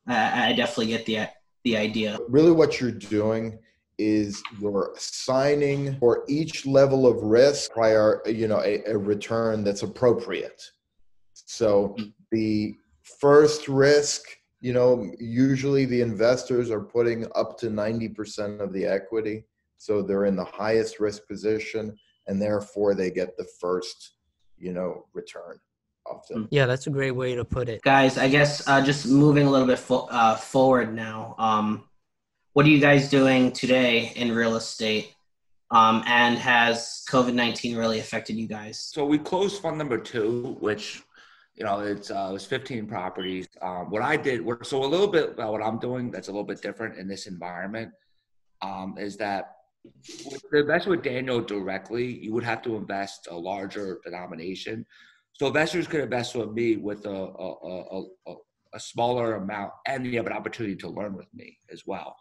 I, 0.06 0.50
I 0.50 0.52
definitely 0.54 0.86
get 0.86 1.04
the 1.04 1.28
the 1.64 1.76
idea. 1.76 2.18
Really, 2.28 2.52
what 2.52 2.80
you're 2.80 2.90
doing 2.90 3.58
is 4.00 4.42
you're 4.58 4.92
assigning 4.96 5.98
for 5.98 6.24
each 6.28 6.66
level 6.66 7.06
of 7.06 7.22
risk 7.22 7.72
prior, 7.72 8.22
you 8.26 8.48
know, 8.48 8.60
a, 8.60 8.82
a 8.86 8.96
return 8.96 9.62
that's 9.62 9.82
appropriate. 9.82 10.62
So 11.34 11.94
mm-hmm. 11.98 12.08
the 12.32 12.76
first 13.02 13.68
risk 13.68 14.22
you 14.60 14.74
know, 14.74 15.10
usually 15.18 15.86
the 15.86 16.02
investors 16.02 16.70
are 16.70 16.80
putting 16.80 17.26
up 17.34 17.58
to 17.58 17.70
90% 17.70 18.60
of 18.60 18.72
the 18.72 18.84
equity. 18.84 19.44
So 19.78 20.02
they're 20.02 20.26
in 20.26 20.36
the 20.36 20.44
highest 20.44 21.00
risk 21.00 21.26
position 21.26 21.96
and 22.26 22.40
therefore 22.40 22.94
they 22.94 23.10
get 23.10 23.36
the 23.36 23.46
first, 23.58 24.16
you 24.58 24.72
know, 24.72 25.06
return 25.14 25.58
often. 26.06 26.46
Yeah, 26.50 26.66
that's 26.66 26.86
a 26.86 26.90
great 26.90 27.12
way 27.12 27.34
to 27.34 27.44
put 27.44 27.70
it. 27.70 27.80
Guys, 27.82 28.18
I 28.18 28.28
guess 28.28 28.66
uh, 28.68 28.82
just 28.84 29.06
moving 29.06 29.46
a 29.46 29.50
little 29.50 29.66
bit 29.66 29.78
fo- 29.78 30.08
uh, 30.10 30.36
forward 30.36 30.94
now. 30.94 31.34
Um, 31.38 31.84
what 32.52 32.66
are 32.66 32.68
you 32.68 32.80
guys 32.80 33.08
doing 33.08 33.52
today 33.52 34.12
in 34.16 34.32
real 34.32 34.56
estate? 34.56 35.14
Um, 35.70 36.02
and 36.06 36.36
has 36.36 37.04
COVID 37.08 37.32
19 37.32 37.76
really 37.76 38.00
affected 38.00 38.34
you 38.34 38.48
guys? 38.48 38.80
So 38.80 39.04
we 39.04 39.18
closed 39.18 39.62
fund 39.62 39.78
number 39.78 39.98
two, 39.98 40.56
which 40.58 41.02
you 41.54 41.64
know, 41.64 41.80
it's 41.80 42.10
uh, 42.10 42.28
it 42.30 42.32
was 42.32 42.46
15 42.46 42.86
properties. 42.86 43.46
Um, 43.60 43.90
what 43.90 44.02
I 44.02 44.16
did, 44.16 44.44
so 44.62 44.82
a 44.82 44.86
little 44.86 45.06
bit 45.06 45.30
about 45.30 45.52
what 45.52 45.62
I'm 45.62 45.78
doing 45.78 46.10
that's 46.10 46.28
a 46.28 46.32
little 46.32 46.46
bit 46.46 46.62
different 46.62 46.98
in 46.98 47.06
this 47.06 47.26
environment 47.26 47.92
um, 48.62 48.96
is 48.98 49.16
that 49.18 49.56
to 50.50 50.58
invest 50.58 50.86
with 50.86 51.02
Daniel 51.02 51.40
directly, 51.40 52.18
you 52.18 52.32
would 52.32 52.44
have 52.44 52.62
to 52.62 52.76
invest 52.76 53.28
a 53.30 53.36
larger 53.36 54.00
denomination. 54.04 54.84
So 55.34 55.46
investors 55.46 55.86
could 55.86 56.00
invest 56.00 56.34
with 56.34 56.50
me 56.50 56.76
with 56.76 57.06
a, 57.06 57.10
a, 57.10 58.04
a, 58.26 58.34
a 58.74 58.80
smaller 58.80 59.36
amount, 59.36 59.72
and 59.86 60.06
you 60.06 60.16
have 60.16 60.26
an 60.26 60.32
opportunity 60.32 60.76
to 60.76 60.88
learn 60.88 61.14
with 61.14 61.32
me 61.34 61.58
as 61.72 61.86
well. 61.86 62.16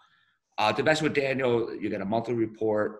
Uh, 0.59 0.73
invest 0.77 1.01
with 1.01 1.13
Daniel, 1.13 1.73
you 1.73 1.89
get 1.89 2.01
a 2.01 2.05
monthly 2.05 2.35
report. 2.35 2.99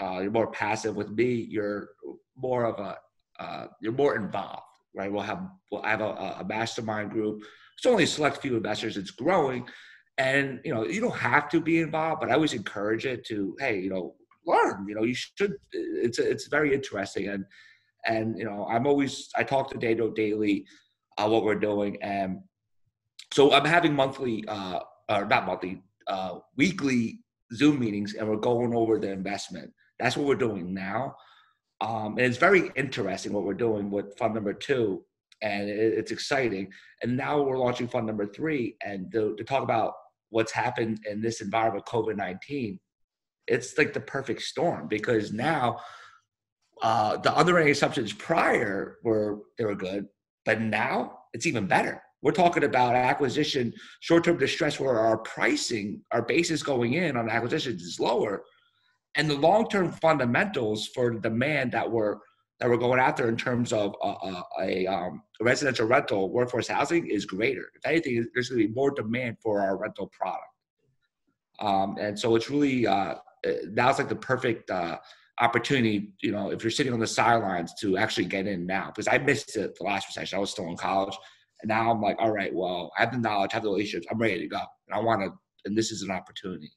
Uh, 0.00 0.20
you're 0.20 0.30
more 0.30 0.50
passive. 0.52 0.94
With 0.94 1.10
me, 1.10 1.32
you're 1.50 1.88
more 2.36 2.66
of 2.66 2.78
a 2.78 2.98
uh, 3.42 3.66
you're 3.80 3.92
more 3.92 4.14
involved 4.16 4.62
right? 4.98 5.10
We'll 5.10 5.22
have 5.22 5.48
we'll 5.70 5.82
have 5.82 6.00
a, 6.00 6.36
a 6.40 6.44
mastermind 6.46 7.10
group. 7.10 7.42
It's 7.76 7.86
only 7.86 8.04
a 8.04 8.06
select 8.06 8.38
few 8.38 8.56
investors. 8.56 8.96
It's 8.96 9.12
growing, 9.12 9.66
and 10.18 10.60
you 10.64 10.74
know 10.74 10.84
you 10.84 11.00
don't 11.00 11.16
have 11.16 11.48
to 11.50 11.60
be 11.60 11.80
involved, 11.80 12.20
but 12.20 12.30
I 12.30 12.34
always 12.34 12.52
encourage 12.52 13.06
it 13.06 13.24
to 13.26 13.56
hey, 13.58 13.78
you 13.80 13.90
know, 13.90 14.14
learn. 14.46 14.86
You 14.88 14.96
know, 14.96 15.04
you 15.04 15.14
should. 15.14 15.54
It's 15.72 16.18
it's 16.18 16.48
very 16.48 16.74
interesting, 16.74 17.28
and 17.28 17.44
and 18.04 18.36
you 18.38 18.44
know 18.44 18.66
I'm 18.68 18.86
always 18.86 19.30
I 19.36 19.44
talk 19.44 19.70
to 19.70 19.78
Dado 19.78 20.10
daily, 20.10 20.66
uh, 21.16 21.28
what 21.28 21.44
we're 21.44 21.54
doing, 21.54 22.02
and 22.02 22.40
so 23.32 23.52
I'm 23.52 23.64
having 23.64 23.94
monthly, 23.94 24.44
uh, 24.48 24.80
or 25.08 25.26
not 25.26 25.46
monthly, 25.46 25.82
uh, 26.08 26.38
weekly 26.56 27.20
Zoom 27.54 27.78
meetings, 27.78 28.14
and 28.14 28.28
we're 28.28 28.36
going 28.36 28.74
over 28.74 28.98
the 28.98 29.10
investment. 29.10 29.72
That's 29.98 30.16
what 30.16 30.26
we're 30.26 30.34
doing 30.34 30.74
now. 30.74 31.16
Um, 31.80 32.18
and 32.18 32.20
it's 32.20 32.38
very 32.38 32.70
interesting 32.76 33.32
what 33.32 33.44
we're 33.44 33.54
doing 33.54 33.90
with 33.90 34.16
fund 34.18 34.34
number 34.34 34.52
two, 34.52 35.04
and 35.42 35.68
it, 35.68 35.94
it's 35.98 36.10
exciting. 36.10 36.70
And 37.02 37.16
now 37.16 37.40
we're 37.42 37.58
launching 37.58 37.88
fund 37.88 38.06
number 38.06 38.26
three, 38.26 38.76
and 38.84 39.10
to, 39.12 39.36
to 39.36 39.44
talk 39.44 39.62
about 39.62 39.94
what's 40.30 40.52
happened 40.52 41.00
in 41.08 41.20
this 41.20 41.40
environment, 41.40 41.86
COVID 41.86 42.16
nineteen, 42.16 42.80
it's 43.46 43.78
like 43.78 43.92
the 43.92 44.00
perfect 44.00 44.42
storm 44.42 44.88
because 44.88 45.32
now 45.32 45.78
uh, 46.82 47.16
the 47.16 47.36
underwriting 47.36 47.72
assumptions 47.72 48.12
prior 48.12 48.98
were 49.04 49.38
they 49.56 49.64
were 49.64 49.74
good, 49.74 50.06
but 50.44 50.60
now 50.60 51.18
it's 51.32 51.46
even 51.46 51.66
better. 51.66 52.02
We're 52.22 52.32
talking 52.32 52.64
about 52.64 52.94
acquisition, 52.94 53.72
short-term 54.00 54.38
distress, 54.38 54.80
where 54.80 54.98
our 54.98 55.18
pricing, 55.18 56.02
our 56.12 56.22
basis 56.22 56.62
going 56.62 56.94
in 56.94 57.16
on 57.16 57.30
acquisitions 57.30 57.82
is 57.82 58.00
lower 58.00 58.42
and 59.18 59.28
the 59.28 59.34
long-term 59.34 59.92
fundamentals 59.92 60.86
for 60.88 61.12
the 61.12 61.20
demand 61.20 61.72
that 61.72 61.90
we're 61.90 62.16
that 62.60 62.68
we're 62.68 62.76
going 62.76 62.98
after 62.98 63.28
in 63.28 63.36
terms 63.36 63.72
of 63.72 63.94
a, 64.02 64.06
a, 64.08 64.44
a 64.62 64.86
um, 64.88 65.22
residential 65.40 65.86
rental 65.86 66.28
workforce 66.28 66.66
housing 66.66 67.06
is 67.06 67.24
greater. 67.24 67.70
If 67.76 67.86
anything, 67.86 68.26
there's 68.34 68.48
going 68.48 68.62
to 68.62 68.66
be 68.66 68.74
more 68.74 68.90
demand 68.90 69.36
for 69.40 69.60
our 69.60 69.76
rental 69.76 70.08
product. 70.08 70.42
Um, 71.60 71.98
and 72.00 72.18
so 72.18 72.34
it's 72.34 72.50
really 72.50 72.84
uh, 72.84 73.14
now's 73.70 74.00
like 74.00 74.08
the 74.08 74.16
perfect 74.16 74.72
uh, 74.72 74.98
opportunity. 75.38 76.10
You 76.20 76.32
know, 76.32 76.50
if 76.50 76.64
you're 76.64 76.72
sitting 76.72 76.92
on 76.92 76.98
the 76.98 77.06
sidelines 77.06 77.74
to 77.80 77.96
actually 77.96 78.24
get 78.24 78.48
in 78.48 78.66
now, 78.66 78.86
because 78.88 79.06
I 79.06 79.18
missed 79.18 79.56
it 79.56 79.76
the 79.78 79.84
last 79.84 80.08
recession. 80.08 80.36
I 80.36 80.40
was 80.40 80.50
still 80.50 80.66
in 80.66 80.76
college, 80.76 81.16
and 81.62 81.68
now 81.68 81.90
I'm 81.90 82.00
like, 82.00 82.16
all 82.18 82.30
right, 82.30 82.54
well, 82.54 82.92
I 82.96 83.02
have 83.02 83.12
the 83.12 83.18
knowledge, 83.18 83.50
I 83.52 83.56
have 83.56 83.62
the 83.64 83.70
relationships, 83.70 84.06
I'm 84.10 84.18
ready 84.18 84.40
to 84.40 84.48
go, 84.48 84.60
and 84.88 84.94
I 84.94 85.00
want 85.00 85.22
to. 85.22 85.32
And 85.64 85.76
this 85.76 85.90
is 85.90 86.02
an 86.02 86.10
opportunity 86.10 86.70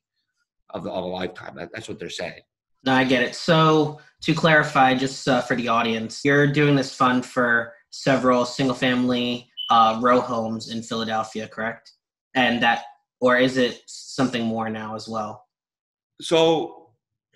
of, 0.72 0.84
the, 0.84 0.90
of 0.90 1.04
a 1.04 1.08
lifetime. 1.08 1.56
That, 1.56 1.70
that's 1.74 1.88
what 1.88 2.00
they're 2.00 2.10
saying. 2.10 2.42
No, 2.84 2.94
I 2.94 3.04
get 3.04 3.22
it. 3.22 3.36
So 3.36 4.00
to 4.22 4.34
clarify, 4.34 4.96
just 4.96 5.28
uh, 5.28 5.42
for 5.42 5.56
the 5.56 5.68
audience, 5.68 6.26
you're 6.26 6.48
doing 6.48 6.76
this 6.76 6.94
fund 6.94 7.26
for 7.26 7.74
several 7.92 8.44
single-family 8.44 9.50
uh, 9.70 10.00
row 10.02 10.20
homes 10.20 10.72
in 10.72 10.82
Philadelphia, 10.82 11.48
correct? 11.48 11.92
And 12.36 12.62
that, 12.64 12.84
or 13.20 13.38
is 13.38 13.58
it 13.58 13.82
something 13.86 14.44
more 14.46 14.70
now 14.70 14.96
as 14.96 15.08
well? 15.08 15.46
So 16.22 16.82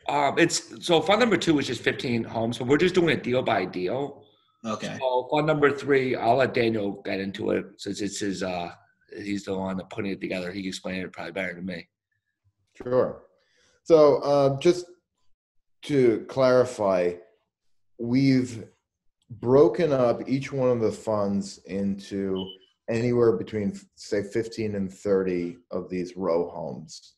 um, 0.07 0.37
it's 0.37 0.85
so 0.85 1.01
fund 1.01 1.19
number 1.19 1.37
two 1.37 1.57
is 1.59 1.67
just 1.67 1.81
15 1.81 2.23
homes, 2.23 2.57
but 2.57 2.67
we're 2.67 2.77
just 2.77 2.95
doing 2.95 3.09
it 3.09 3.23
deal 3.23 3.41
by 3.41 3.65
deal. 3.65 4.24
Okay. 4.65 4.97
So 4.99 5.27
fund 5.31 5.47
number 5.47 5.71
three, 5.71 6.15
I'll 6.15 6.37
let 6.37 6.53
Daniel 6.53 7.01
get 7.05 7.19
into 7.19 7.51
it 7.51 7.65
since 7.77 8.01
it's 8.01 8.19
his. 8.19 8.43
uh 8.43 8.71
He's 9.15 9.45
the 9.45 9.57
one 9.57 9.77
that 9.77 9.89
putting 9.89 10.11
it 10.11 10.19
together. 10.19 10.51
He 10.51 10.61
can 10.61 10.69
explain 10.69 11.01
it 11.01 11.13
probably 11.13 11.31
better 11.31 11.53
than 11.53 11.65
me. 11.65 11.87
Sure. 12.75 13.21
So 13.83 14.17
uh, 14.17 14.59
just 14.59 14.87
to 15.83 16.25
clarify, 16.27 17.13
we've 17.99 18.65
broken 19.29 19.93
up 19.93 20.27
each 20.27 20.51
one 20.51 20.69
of 20.69 20.81
the 20.81 20.91
funds 20.91 21.59
into 21.65 22.45
anywhere 22.89 23.33
between 23.37 23.79
say 23.95 24.23
15 24.23 24.75
and 24.75 24.91
30 24.91 25.57
of 25.71 25.89
these 25.89 26.17
row 26.17 26.49
homes. 26.49 27.13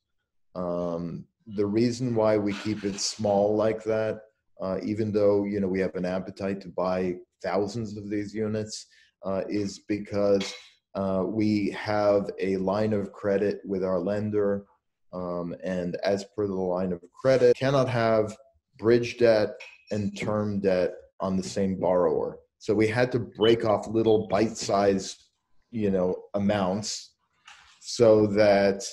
Um, 0.56 1.26
the 1.56 1.66
reason 1.66 2.16
why 2.16 2.38
we 2.38 2.54
keep 2.54 2.84
it 2.84 3.00
small 3.00 3.56
like 3.56 3.84
that, 3.86 4.22
uh, 4.62 4.80
even 4.84 5.12
though 5.12 5.46
you 5.46 5.60
know 5.60 5.68
we 5.68 5.80
have 5.80 5.96
an 5.96 6.06
appetite 6.06 6.62
to 6.62 6.68
buy 6.68 7.16
thousands 7.44 7.98
of 7.98 8.10
these 8.10 8.34
units, 8.34 8.88
uh, 9.26 9.42
is 9.50 9.80
because 9.88 10.54
uh, 10.96 11.24
we 11.26 11.70
have 11.72 12.30
a 12.40 12.58
line 12.58 12.94
of 12.94 13.12
credit 13.12 13.60
with 13.66 13.84
our 13.84 14.00
lender 14.00 14.66
um, 15.14 15.56
and 15.64 15.96
as 16.04 16.26
per 16.36 16.48
the 16.48 16.54
line 16.54 16.92
of 16.92 17.02
credit, 17.22 17.56
cannot 17.56 17.90
have 17.90 18.36
bridge 18.78 19.18
debt 19.18 19.50
and 19.92 20.18
term 20.18 20.60
debt 20.60 20.94
on 21.20 21.38
the 21.38 21.44
same 21.44 21.80
borrower. 21.80 22.40
So 22.60 22.74
we 22.74 22.88
had 22.88 23.12
to 23.14 23.20
break 23.20 23.66
off 23.66 23.88
little 23.88 24.28
bite-sized, 24.28 25.24
you 25.72 25.92
know, 25.92 26.16
amounts 26.34 27.14
so 27.80 28.28
that 28.28 28.84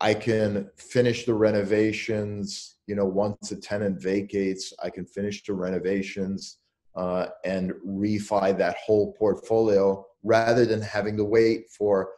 I 0.00 0.14
can 0.14 0.70
finish 0.76 1.24
the 1.24 1.34
renovations. 1.34 2.76
You 2.86 2.94
know, 2.94 3.06
once 3.06 3.50
a 3.50 3.56
tenant 3.56 4.00
vacates, 4.00 4.72
I 4.82 4.90
can 4.90 5.04
finish 5.04 5.42
the 5.42 5.54
renovations 5.54 6.58
uh, 6.96 7.26
and 7.44 7.72
refi 7.86 8.56
that 8.56 8.76
whole 8.84 9.12
portfolio 9.12 10.04
rather 10.24 10.66
than 10.66 10.80
having 10.80 11.16
to 11.16 11.24
wait 11.24 11.70
for 11.70 12.10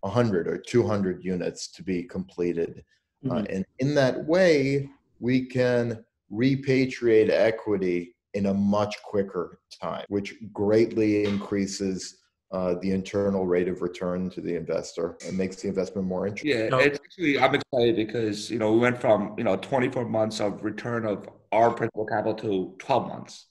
100 0.00 0.48
or 0.48 0.58
200 0.58 1.24
units 1.24 1.68
to 1.68 1.82
be 1.82 2.02
completed. 2.02 2.84
Uh, 3.24 3.34
mm-hmm. 3.34 3.36
Uh, 3.38 3.46
and 3.50 3.64
in 3.78 3.94
that 3.94 4.24
way, 4.26 4.88
we 5.18 5.44
can 5.44 6.04
repatriate 6.32 7.30
equity 7.30 8.14
in 8.34 8.46
a 8.46 8.54
much 8.54 9.02
quicker 9.02 9.60
time, 9.80 10.04
which 10.08 10.34
greatly 10.52 11.24
increases 11.24 12.16
uh, 12.52 12.74
the 12.80 12.90
internal 12.90 13.46
rate 13.46 13.68
of 13.68 13.82
return 13.82 14.28
to 14.30 14.40
the 14.40 14.54
investor. 14.54 15.16
It 15.26 15.34
makes 15.34 15.56
the 15.56 15.68
investment 15.68 16.06
more 16.06 16.26
interesting. 16.26 16.58
Yeah, 16.58 16.78
it's 16.78 16.98
actually 16.98 17.38
I'm 17.38 17.54
excited 17.54 17.96
because 17.96 18.50
you 18.50 18.58
know 18.58 18.72
we 18.72 18.80
went 18.80 19.00
from 19.00 19.34
you 19.38 19.44
know 19.44 19.56
24 19.56 20.08
months 20.08 20.40
of 20.40 20.64
return 20.64 21.06
of 21.06 21.28
our 21.52 21.70
principal 21.70 22.06
capital 22.06 22.34
to 22.34 22.74
12 22.78 23.08
months. 23.08 23.46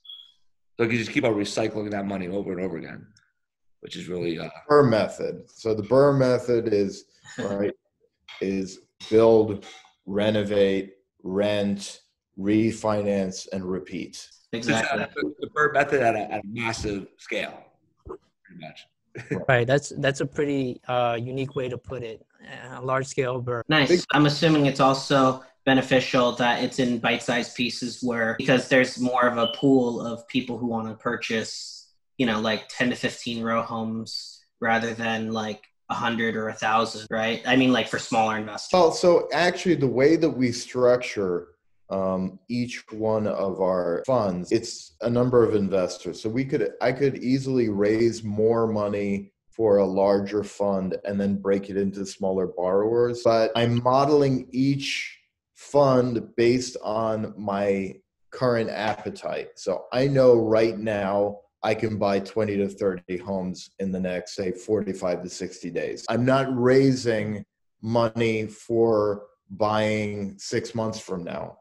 So 0.79 0.85
you 0.85 0.97
just 0.97 1.11
keep 1.11 1.25
on 1.25 1.33
recycling 1.33 1.91
that 1.91 2.05
money 2.05 2.29
over 2.29 2.53
and 2.53 2.61
over 2.61 2.77
again, 2.77 3.05
which 3.81 3.97
is 3.97 4.07
really 4.07 4.39
uh, 4.39 4.47
BRRRR 4.71 4.89
method. 4.89 5.41
So 5.53 5.73
the 5.73 5.83
BRRRR 5.83 6.17
method 6.17 6.73
is 6.73 7.03
right 7.37 7.73
is 8.39 8.79
build, 9.09 9.65
renovate, 10.05 10.93
rent, 11.21 11.99
refinance, 12.39 13.45
and 13.51 13.65
repeat. 13.65 14.25
Exactly. 14.53 15.05
the, 15.41 15.47
BRRRR 15.47 15.73
method 15.73 16.01
at 16.01 16.15
a, 16.15 16.31
at 16.31 16.39
a 16.39 16.47
massive 16.47 17.07
scale, 17.17 17.61
pretty 18.05 18.21
much. 18.61 18.87
Right. 19.49 19.67
That's 19.67 19.89
that's 19.97 20.21
a 20.21 20.25
pretty 20.25 20.79
uh, 20.87 21.17
unique 21.19 21.55
way 21.57 21.67
to 21.67 21.77
put 21.77 22.03
it. 22.03 22.25
A 22.71 22.81
large 22.81 23.05
scale 23.05 23.41
burn. 23.41 23.63
Nice. 23.67 24.05
I'm 24.13 24.27
assuming 24.27 24.65
it's 24.65 24.79
also 24.79 25.43
beneficial 25.69 26.31
that 26.31 26.63
it's 26.63 26.79
in 26.79 26.97
bite-sized 26.97 27.55
pieces 27.55 27.99
where 28.01 28.33
because 28.39 28.67
there's 28.69 28.99
more 28.99 29.27
of 29.27 29.37
a 29.37 29.53
pool 29.55 30.01
of 30.01 30.27
people 30.27 30.57
who 30.57 30.65
want 30.65 30.87
to 30.87 30.95
purchase, 30.95 31.91
you 32.17 32.25
know, 32.25 32.39
like 32.39 32.63
10 32.69 32.89
to 32.89 32.95
15 32.95 33.43
row 33.43 33.61
homes 33.61 34.43
rather 34.59 34.95
than 34.95 35.31
like 35.31 35.61
a 35.91 35.93
hundred 35.93 36.35
or 36.35 36.49
a 36.49 36.53
thousand, 36.53 37.05
right? 37.11 37.43
I 37.45 37.55
mean, 37.55 37.71
like 37.71 37.87
for 37.87 37.99
smaller 37.99 38.39
investors. 38.39 38.71
Well, 38.73 38.91
so 38.91 39.29
actually, 39.31 39.75
the 39.75 39.85
way 40.01 40.15
that 40.15 40.29
we 40.31 40.51
structure 40.51 41.49
um, 41.91 42.39
each 42.49 42.83
one 42.91 43.27
of 43.27 43.61
our 43.61 44.01
funds, 44.07 44.51
it's 44.51 44.95
a 45.01 45.09
number 45.09 45.43
of 45.43 45.53
investors. 45.53 46.19
So 46.19 46.29
we 46.29 46.45
could, 46.45 46.71
I 46.81 46.91
could 46.93 47.19
easily 47.19 47.69
raise 47.69 48.23
more 48.23 48.65
money 48.65 49.33
for 49.51 49.77
a 49.77 49.85
larger 49.85 50.43
fund 50.43 50.97
and 51.05 51.21
then 51.21 51.35
break 51.35 51.69
it 51.69 51.77
into 51.77 52.07
smaller 52.07 52.47
borrowers. 52.47 53.21
But 53.23 53.51
I'm 53.55 53.83
modeling 53.83 54.47
each 54.51 55.18
fund 55.59 56.25
based 56.37 56.77
on 56.81 57.33
my 57.37 57.93
current 58.31 58.69
appetite. 58.69 59.49
So 59.57 59.85
I 59.91 60.07
know 60.07 60.35
right 60.35 60.79
now 60.79 61.39
I 61.63 61.75
can 61.75 61.97
buy 61.97 62.21
20 62.21 62.55
to 62.57 62.69
30 62.69 63.17
homes 63.17 63.71
in 63.79 63.91
the 63.91 63.99
next, 63.99 64.35
say, 64.35 64.53
45 64.53 65.23
to 65.23 65.29
60 65.29 65.69
days. 65.71 66.05
I'm 66.07 66.23
not 66.23 66.47
raising 66.57 67.43
money 67.81 68.47
for 68.47 69.23
buying 69.49 70.35
six 70.37 70.73
months 70.73 70.97
from 70.97 71.25
now. 71.25 71.57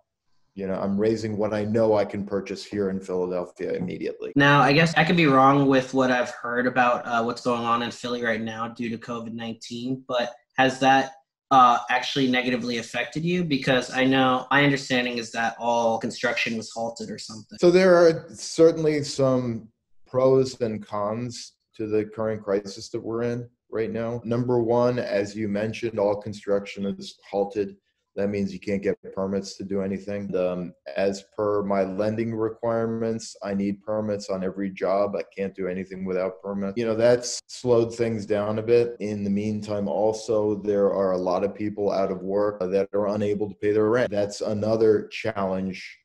You 0.54 0.68
know, 0.68 0.74
I'm 0.74 0.96
raising 0.96 1.36
what 1.36 1.52
I 1.52 1.64
know 1.64 1.96
I 1.96 2.04
can 2.04 2.24
purchase 2.24 2.64
here 2.64 2.90
in 2.90 3.00
Philadelphia 3.00 3.72
immediately. 3.72 4.32
Now, 4.36 4.60
I 4.60 4.72
guess 4.72 4.94
I 4.96 5.02
could 5.02 5.16
be 5.16 5.26
wrong 5.26 5.66
with 5.66 5.92
what 5.92 6.12
I've 6.12 6.30
heard 6.30 6.68
about 6.68 7.04
uh, 7.04 7.24
what's 7.24 7.42
going 7.42 7.64
on 7.64 7.82
in 7.82 7.90
Philly 7.90 8.22
right 8.22 8.40
now 8.40 8.68
due 8.68 8.90
to 8.90 8.98
COVID 8.98 9.32
19, 9.32 10.04
but 10.06 10.34
has 10.56 10.78
that 10.80 11.12
uh, 11.50 11.78
actually 11.90 12.28
negatively 12.28 12.78
affected 12.78 13.24
you? 13.24 13.44
Because 13.44 13.90
I 13.90 14.04
know 14.04 14.46
my 14.50 14.64
understanding 14.64 15.18
is 15.18 15.30
that 15.32 15.56
all 15.58 15.98
construction 15.98 16.56
was 16.56 16.70
halted 16.70 17.10
or 17.10 17.18
something. 17.18 17.58
So 17.58 17.70
there 17.70 17.94
are 17.94 18.26
certainly 18.34 19.02
some 19.02 19.68
pros 20.06 20.60
and 20.60 20.84
cons 20.84 21.52
to 21.76 21.86
the 21.86 22.04
current 22.04 22.42
crisis 22.42 22.88
that 22.90 23.00
we're 23.00 23.22
in 23.22 23.48
right 23.70 23.90
now. 23.90 24.20
Number 24.24 24.60
one, 24.60 24.98
as 24.98 25.36
you 25.36 25.48
mentioned, 25.48 25.98
all 25.98 26.16
construction 26.16 26.86
is 26.86 27.18
halted. 27.28 27.76
That 28.18 28.30
means 28.30 28.52
you 28.52 28.58
can't 28.58 28.82
get 28.82 28.98
permits 29.14 29.56
to 29.58 29.64
do 29.64 29.80
anything. 29.80 30.34
Um, 30.36 30.74
as 30.96 31.24
per 31.36 31.62
my 31.62 31.84
lending 31.84 32.34
requirements, 32.34 33.36
I 33.44 33.54
need 33.54 33.80
permits 33.80 34.28
on 34.28 34.42
every 34.42 34.70
job. 34.70 35.14
I 35.14 35.22
can't 35.22 35.54
do 35.54 35.68
anything 35.68 36.04
without 36.04 36.42
permits. 36.42 36.74
You 36.76 36.84
know, 36.84 36.96
that's 36.96 37.40
slowed 37.46 37.94
things 37.94 38.26
down 38.26 38.58
a 38.58 38.62
bit. 38.62 38.96
In 38.98 39.22
the 39.22 39.30
meantime, 39.30 39.86
also, 39.86 40.56
there 40.56 40.92
are 40.92 41.12
a 41.12 41.16
lot 41.16 41.44
of 41.44 41.54
people 41.54 41.92
out 41.92 42.10
of 42.10 42.20
work 42.20 42.58
that 42.58 42.88
are 42.92 43.06
unable 43.06 43.48
to 43.48 43.54
pay 43.54 43.70
their 43.70 43.88
rent. 43.88 44.10
That's 44.10 44.40
another 44.40 45.06
challenge 45.12 45.96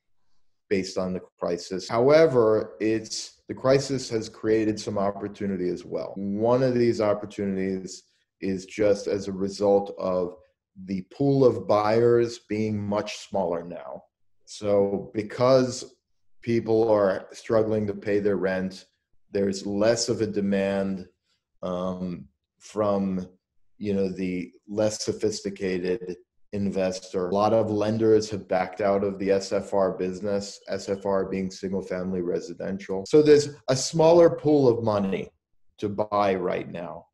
based 0.69 0.99
on 0.99 1.13
the 1.13 1.21
crisis. 1.39 1.89
However, 1.89 2.75
it's 2.79 3.41
the 3.47 3.55
crisis 3.55 4.07
has 4.11 4.29
created 4.29 4.79
some 4.79 4.99
opportunity 4.99 5.67
as 5.67 5.83
well. 5.83 6.13
One 6.15 6.61
of 6.61 6.75
these 6.75 7.01
opportunities 7.01 8.03
is 8.39 8.67
just 8.67 9.07
as 9.07 9.27
a 9.27 9.31
result 9.31 9.95
of 9.97 10.35
the 10.85 11.01
pool 11.13 11.45
of 11.45 11.67
buyers 11.67 12.39
being 12.49 12.81
much 12.81 13.17
smaller 13.17 13.63
now. 13.63 14.03
So, 14.45 15.11
because 15.13 15.95
people 16.41 16.89
are 16.89 17.27
struggling 17.31 17.87
to 17.87 17.93
pay 17.93 18.19
their 18.19 18.37
rent, 18.37 18.85
there's 19.31 19.65
less 19.65 20.09
of 20.09 20.21
a 20.21 20.27
demand 20.27 21.07
um, 21.61 22.27
from 22.59 23.27
you 23.77 23.93
know 23.93 24.09
the 24.09 24.51
less 24.67 25.03
sophisticated 25.03 26.17
investor. 26.53 27.29
A 27.29 27.33
lot 27.33 27.53
of 27.53 27.71
lenders 27.71 28.29
have 28.29 28.47
backed 28.47 28.79
out 28.79 29.03
of 29.03 29.17
the 29.19 29.29
SFR 29.29 29.97
business, 29.97 30.59
SFR 30.69 31.29
being 31.29 31.49
single 31.49 31.81
family 31.81 32.21
residential. 32.21 33.05
So 33.07 33.21
there's 33.21 33.49
a 33.69 33.75
smaller 33.75 34.29
pool 34.29 34.67
of 34.69 34.83
money 34.83 35.29
to 35.79 35.89
buy 35.89 36.35
right 36.35 36.71
now. 36.71 37.07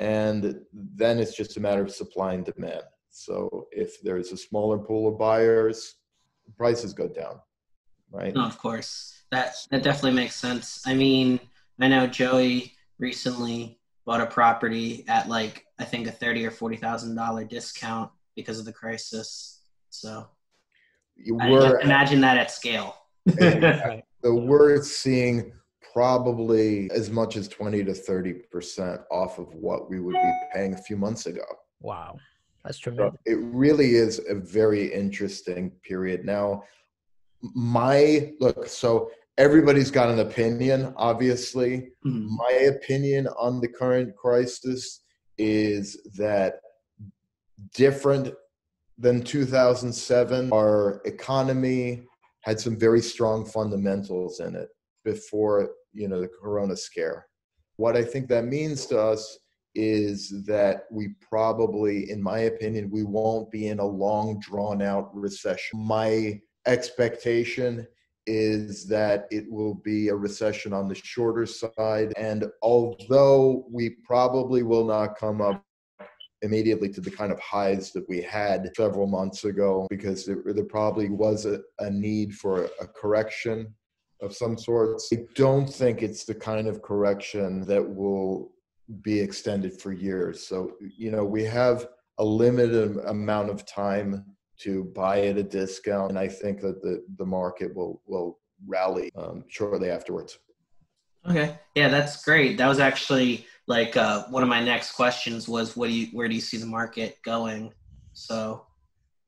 And 0.00 0.60
then 0.72 1.18
it's 1.18 1.36
just 1.36 1.56
a 1.56 1.60
matter 1.60 1.82
of 1.82 1.92
supply 1.92 2.34
and 2.34 2.44
demand. 2.44 2.82
So 3.10 3.68
if 3.72 4.00
there's 4.02 4.32
a 4.32 4.36
smaller 4.36 4.78
pool 4.78 5.08
of 5.08 5.18
buyers, 5.18 5.96
prices 6.56 6.92
go 6.92 7.08
down, 7.08 7.40
right? 8.10 8.34
No, 8.34 8.44
of 8.44 8.58
course. 8.58 9.14
That 9.30 9.54
that 9.70 9.82
definitely 9.82 10.12
makes 10.12 10.36
sense. 10.36 10.82
I 10.86 10.94
mean, 10.94 11.38
I 11.80 11.88
know 11.88 12.06
Joey 12.06 12.74
recently 12.98 13.78
bought 14.06 14.20
a 14.20 14.26
property 14.26 15.04
at 15.08 15.28
like 15.28 15.64
I 15.78 15.84
think 15.84 16.06
a 16.06 16.12
thirty 16.12 16.44
or 16.46 16.50
forty 16.50 16.76
thousand 16.76 17.14
dollar 17.14 17.44
discount 17.44 18.10
because 18.36 18.58
of 18.58 18.64
the 18.64 18.72
crisis. 18.72 19.62
So 19.90 20.26
I 21.40 21.50
We're, 21.50 21.80
imagine 21.80 22.20
that 22.22 22.38
at 22.38 22.50
scale. 22.50 22.96
Right. 23.40 24.02
so 24.24 24.34
we're 24.34 24.82
seeing 24.82 25.52
probably 25.92 26.90
as 26.92 27.10
much 27.10 27.36
as 27.36 27.48
20 27.48 27.84
to 27.84 27.92
30% 27.92 29.02
off 29.10 29.38
of 29.38 29.54
what 29.54 29.90
we 29.90 30.00
would 30.00 30.14
be 30.14 30.32
paying 30.52 30.74
a 30.74 30.78
few 30.78 30.96
months 30.96 31.26
ago. 31.26 31.44
Wow. 31.80 32.16
That's 32.64 32.82
So 32.82 33.12
it 33.24 33.38
really 33.40 33.94
is 33.94 34.20
a 34.28 34.34
very 34.34 34.92
interesting 34.92 35.70
period. 35.82 36.24
Now, 36.24 36.64
my 37.54 38.34
look, 38.38 38.66
so 38.66 39.10
everybody's 39.38 39.90
got 39.90 40.10
an 40.10 40.18
opinion, 40.18 40.92
obviously. 40.96 41.92
Mhm. 42.04 42.26
My 42.28 42.50
opinion 42.74 43.28
on 43.28 43.60
the 43.60 43.68
current 43.68 44.14
crisis 44.14 45.00
is 45.38 45.96
that 46.16 46.60
different 47.74 48.34
than 48.98 49.22
2007, 49.22 50.52
our 50.52 51.00
economy 51.06 52.06
had 52.40 52.60
some 52.60 52.76
very 52.76 53.00
strong 53.00 53.46
fundamentals 53.46 54.40
in 54.40 54.54
it 54.54 54.68
before, 55.04 55.70
you 55.92 56.08
know, 56.08 56.20
the 56.20 56.28
corona 56.28 56.76
scare. 56.76 57.26
What 57.76 57.96
I 57.96 58.04
think 58.04 58.28
that 58.28 58.44
means 58.44 58.84
to 58.86 59.00
us 59.00 59.38
is 59.74 60.44
that 60.46 60.84
we 60.90 61.10
probably, 61.20 62.10
in 62.10 62.22
my 62.22 62.40
opinion, 62.40 62.90
we 62.90 63.04
won't 63.04 63.50
be 63.50 63.68
in 63.68 63.78
a 63.78 63.84
long 63.84 64.40
drawn 64.40 64.82
out 64.82 65.14
recession. 65.14 65.78
My 65.78 66.40
expectation 66.66 67.86
is 68.26 68.86
that 68.86 69.26
it 69.30 69.50
will 69.50 69.74
be 69.74 70.08
a 70.08 70.14
recession 70.14 70.72
on 70.72 70.88
the 70.88 70.94
shorter 70.94 71.46
side. 71.46 72.12
And 72.16 72.46
although 72.62 73.66
we 73.70 73.90
probably 74.04 74.62
will 74.62 74.84
not 74.84 75.16
come 75.16 75.40
up 75.40 75.64
immediately 76.42 76.88
to 76.88 77.00
the 77.00 77.10
kind 77.10 77.32
of 77.32 77.40
highs 77.40 77.92
that 77.92 78.08
we 78.08 78.20
had 78.22 78.70
several 78.76 79.06
months 79.06 79.44
ago, 79.44 79.86
because 79.90 80.24
there, 80.24 80.42
there 80.46 80.64
probably 80.64 81.08
was 81.10 81.46
a, 81.46 81.60
a 81.80 81.90
need 81.90 82.34
for 82.34 82.64
a 82.80 82.86
correction 82.86 83.74
of 84.22 84.34
some 84.34 84.56
sorts. 84.56 85.10
I 85.12 85.24
don't 85.34 85.68
think 85.68 86.02
it's 86.02 86.24
the 86.24 86.34
kind 86.34 86.66
of 86.66 86.82
correction 86.82 87.62
that 87.66 87.82
will 87.82 88.52
be 89.02 89.20
extended 89.20 89.80
for 89.80 89.92
years. 89.92 90.46
So, 90.46 90.72
you 90.80 91.10
know, 91.10 91.24
we 91.24 91.44
have 91.44 91.88
a 92.18 92.24
limited 92.24 92.96
amount 93.06 93.50
of 93.50 93.64
time 93.66 94.24
to 94.58 94.84
buy 94.94 95.22
at 95.22 95.38
a 95.38 95.42
discount, 95.42 96.10
and 96.10 96.18
I 96.18 96.28
think 96.28 96.60
that 96.60 96.82
the, 96.82 97.02
the 97.16 97.24
market 97.24 97.74
will 97.74 98.02
will 98.06 98.38
rally 98.66 99.10
um, 99.16 99.44
shortly 99.48 99.90
afterwards. 99.90 100.38
Okay. 101.28 101.58
Yeah, 101.74 101.88
that's 101.88 102.24
great. 102.24 102.56
That 102.58 102.68
was 102.68 102.78
actually 102.78 103.46
like 103.66 103.96
uh, 103.96 104.24
one 104.28 104.42
of 104.42 104.48
my 104.48 104.62
next 104.62 104.92
questions 104.92 105.48
was 105.48 105.76
what 105.76 105.88
do 105.88 105.94
you 105.94 106.08
where 106.12 106.28
do 106.28 106.34
you 106.34 106.40
see 106.40 106.56
the 106.56 106.66
market 106.66 107.18
going? 107.24 107.72
So 108.12 108.66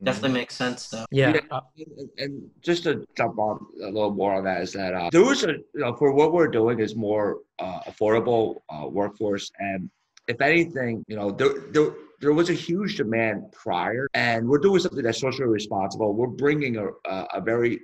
definitely 0.02 0.38
makes 0.40 0.54
sense 0.56 0.88
though. 0.88 1.04
Yeah. 1.10 1.32
Yeah. 1.34 1.40
uh, 1.50 1.60
And, 1.98 2.08
and 2.18 2.50
just 2.60 2.84
to 2.84 3.06
jump 3.16 3.38
on 3.38 3.54
a 3.82 3.86
little 3.86 4.14
more 4.14 4.34
on 4.34 4.44
that 4.44 4.62
is 4.62 4.72
that 4.72 4.94
uh, 4.94 5.08
there 5.10 5.24
was 5.24 5.44
a 5.44 5.52
you 5.74 5.82
know 5.82 5.94
for 5.94 6.12
what 6.12 6.32
we're 6.32 6.48
doing 6.48 6.80
is 6.80 6.94
more 6.96 7.38
uh, 7.58 7.80
affordable 7.90 8.56
uh, 8.68 8.86
workforce 8.88 9.50
and 9.58 9.90
if 10.28 10.40
anything 10.40 11.04
you 11.08 11.16
know 11.16 11.30
there, 11.30 11.54
there 11.74 11.88
there 12.20 12.32
was 12.32 12.48
a 12.50 12.58
huge 12.68 12.96
demand 12.96 13.38
prior 13.52 14.08
and 14.14 14.48
we're 14.48 14.58
doing 14.58 14.80
something 14.80 15.02
that's 15.02 15.20
socially 15.20 15.48
responsible 15.48 16.14
we're 16.14 16.26
bringing 16.26 16.76
a, 16.76 16.86
a, 17.14 17.16
a 17.34 17.40
very 17.40 17.80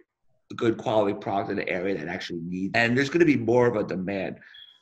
good 0.57 0.76
quality 0.78 1.14
product 1.24 1.50
in 1.50 1.57
the 1.57 1.68
area 1.68 1.94
that 1.98 2.09
actually 2.09 2.40
needs 2.42 2.72
and 2.74 2.96
there's 2.96 3.11
going 3.11 3.20
to 3.20 3.26
be 3.26 3.37
more 3.37 3.66
of 3.66 3.76
a 3.76 3.85
demand 3.85 4.37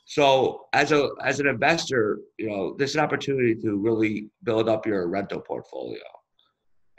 So 0.05 0.67
as 0.71 0.93
a 0.93 1.09
as 1.29 1.41
an 1.41 1.47
investor, 1.47 2.19
you 2.39 2.47
know, 2.49 2.75
there's 2.77 2.95
an 2.95 3.01
opportunity 3.01 3.53
to 3.63 3.69
really 3.87 4.13
build 4.47 4.69
up 4.69 4.85
your 4.85 5.01
rental 5.09 5.41
portfolio. 5.41 5.99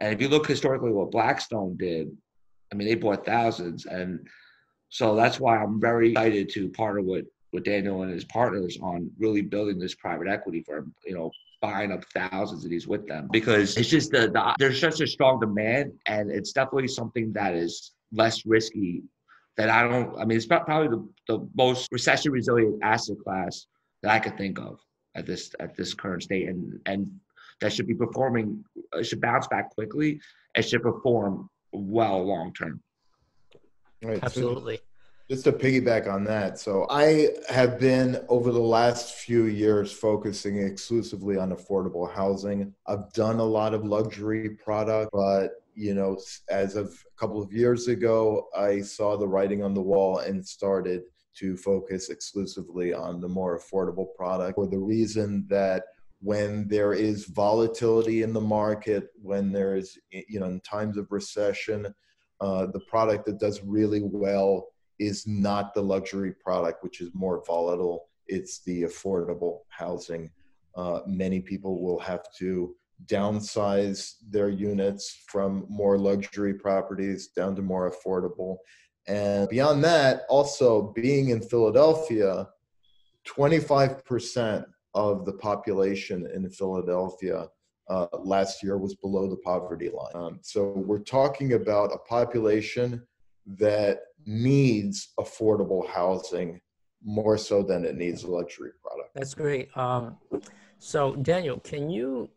And 0.01 0.13
if 0.13 0.21
you 0.21 0.29
look 0.29 0.47
historically 0.47 0.93
what 0.93 1.11
Blackstone 1.11 1.77
did, 1.77 2.17
I 2.73 2.77
mean, 2.77 2.89
they 2.89 2.95
bought 2.95 3.27
thousands, 3.27 3.87
and 3.87 4.27
so 4.91 5.17
that's 5.17 5.41
why 5.41 5.59
I'm 5.59 5.81
very 5.81 6.11
excited 6.11 6.51
to 6.51 6.69
partner 6.71 7.03
with 7.03 7.27
with 7.53 7.65
Daniel 7.65 8.03
and 8.03 8.13
his 8.13 8.25
partners 8.25 8.79
on 8.83 9.11
really 9.19 9.41
building 9.41 9.79
this 9.79 9.95
private 9.95 10.29
equity 10.29 10.63
firm. 10.63 10.95
You 11.05 11.15
know, 11.15 11.31
buying 11.61 11.93
up 11.93 12.05
thousands 12.15 12.65
of 12.65 12.71
these 12.71 12.87
with 12.87 13.07
them 13.07 13.29
because 13.33 13.77
it's 13.77 13.89
just 13.89 14.11
the, 14.11 14.29
the 14.31 14.55
there's 14.59 14.81
such 14.81 15.01
a 15.01 15.07
strong 15.07 15.41
demand, 15.41 15.93
and 16.07 16.31
it's 16.31 16.53
definitely 16.53 16.89
something 16.89 17.33
that 17.33 17.55
is 17.55 17.93
less 18.13 18.47
risky. 18.47 19.03
That 19.57 19.71
I 19.71 19.89
don't. 19.89 20.17
I 20.19 20.25
mean, 20.25 20.37
it's 20.37 20.47
probably 20.47 20.89
the, 20.89 21.09
the 21.27 21.49
most 21.57 21.89
recession 21.91 22.31
resilient 22.31 22.79
asset 22.83 23.17
class 23.25 23.67
that 24.03 24.13
I 24.13 24.21
could 24.21 24.39
think 24.39 24.59
of 24.61 24.79
at 25.17 25.27
this 25.27 25.53
at 25.59 25.77
this 25.77 25.95
current 25.95 26.23
state, 26.23 26.49
and 26.49 26.79
and 26.87 27.11
that 27.61 27.73
should 27.73 27.87
be 27.87 27.94
performing 27.94 28.64
should 29.03 29.21
bounce 29.21 29.47
back 29.49 29.75
quickly 29.75 30.21
and 30.55 30.64
should 30.64 30.83
perform 30.83 31.49
well 31.73 32.25
long 32.25 32.53
term. 32.53 32.81
Right. 34.03 34.23
Absolutely. 34.23 34.77
So 34.77 34.83
just 35.31 35.44
to 35.44 35.53
piggyback 35.53 36.11
on 36.11 36.25
that, 36.25 36.59
so 36.59 36.87
I 36.88 37.31
have 37.51 37.79
been 37.79 38.25
over 38.29 38.51
the 38.51 38.61
last 38.61 39.16
few 39.16 39.44
years 39.44 39.92
focusing 39.92 40.57
exclusively 40.59 41.37
on 41.37 41.51
affordable 41.53 42.11
housing. 42.11 42.73
I've 42.87 43.12
done 43.12 43.38
a 43.38 43.44
lot 43.44 43.75
of 43.75 43.85
luxury 43.85 44.51
product, 44.51 45.11
but 45.12 45.51
you 45.75 45.94
know, 45.94 46.18
as 46.49 46.77
of 46.77 46.87
a 46.87 47.21
couple 47.21 47.42
of 47.42 47.53
years 47.53 47.88
ago, 47.88 48.49
I 48.57 48.81
saw 48.81 49.16
the 49.16 49.29
writing 49.29 49.62
on 49.62 49.75
the 49.75 49.83
wall 49.83 50.18
and 50.18 50.44
started 50.44 51.03
to 51.37 51.57
focus 51.57 52.09
exclusively 52.09 52.92
on 52.92 53.21
the 53.21 53.29
more 53.29 53.59
affordable 53.59 54.07
product 54.16 54.57
for 54.57 54.66
the 54.66 54.79
reason 54.79 55.44
that 55.49 55.85
when 56.20 56.66
there 56.68 56.92
is 56.92 57.26
volatility 57.26 58.22
in 58.22 58.33
the 58.33 58.40
market, 58.40 59.09
when 59.22 59.52
there 59.52 59.76
is, 59.76 59.98
you 60.11 60.40
know, 60.40 60.46
in 60.46 60.61
times 60.61 60.96
of 60.96 61.07
recession, 61.11 61.94
uh, 62.40 62.66
the 62.66 62.81
product 62.81 63.26
that 63.26 63.38
does 63.38 63.62
really 63.62 64.02
well 64.02 64.68
is 64.98 65.26
not 65.26 65.74
the 65.74 65.83
luxury 65.83 66.33
product, 66.33 66.83
which 66.83 67.00
is 67.00 67.11
more 67.14 67.42
volatile. 67.46 68.09
It's 68.26 68.61
the 68.64 68.83
affordable 68.83 69.61
housing. 69.68 70.31
Uh, 70.76 71.00
many 71.07 71.40
people 71.40 71.83
will 71.83 71.98
have 72.00 72.24
to 72.38 72.74
downsize 73.07 74.14
their 74.28 74.48
units 74.48 75.22
from 75.28 75.66
more 75.68 75.98
luxury 75.98 76.54
properties 76.54 77.28
down 77.28 77.54
to 77.54 77.62
more 77.62 77.90
affordable. 77.90 78.57
And 79.07 79.48
beyond 79.48 79.85
that, 79.85 80.22
also 80.28 80.92
being 80.94 81.31
in 81.31 81.40
Philadelphia, 81.40 82.48
25% 83.26 84.64
of 84.99 85.25
the 85.25 85.33
population 85.33 86.29
in 86.35 86.51
Philadelphia 86.51 87.47
uh, 87.89 88.09
last 88.35 88.65
year 88.65 88.77
was 88.79 88.97
below 88.97 89.29
the 89.31 89.37
poverty 89.37 89.91
line. 89.91 90.11
Um, 90.15 90.41
so 90.43 90.73
we're 90.75 91.07
talking 91.19 91.53
about 91.53 91.93
a 91.95 91.99
population 91.99 93.07
that 93.47 94.01
needs 94.27 95.13
affordable 95.21 95.89
housing 95.89 96.61
more 97.05 97.39
so 97.39 97.63
than 97.63 97.85
it 97.85 97.95
needs 97.95 98.25
a 98.25 98.31
luxury 98.31 98.73
product. 98.83 99.11
That's 99.15 99.35
great. 99.35 99.69
Um, 99.77 100.17
so 100.81 101.15
Daniel, 101.15 101.61
can 101.61 101.89
you 101.89 102.29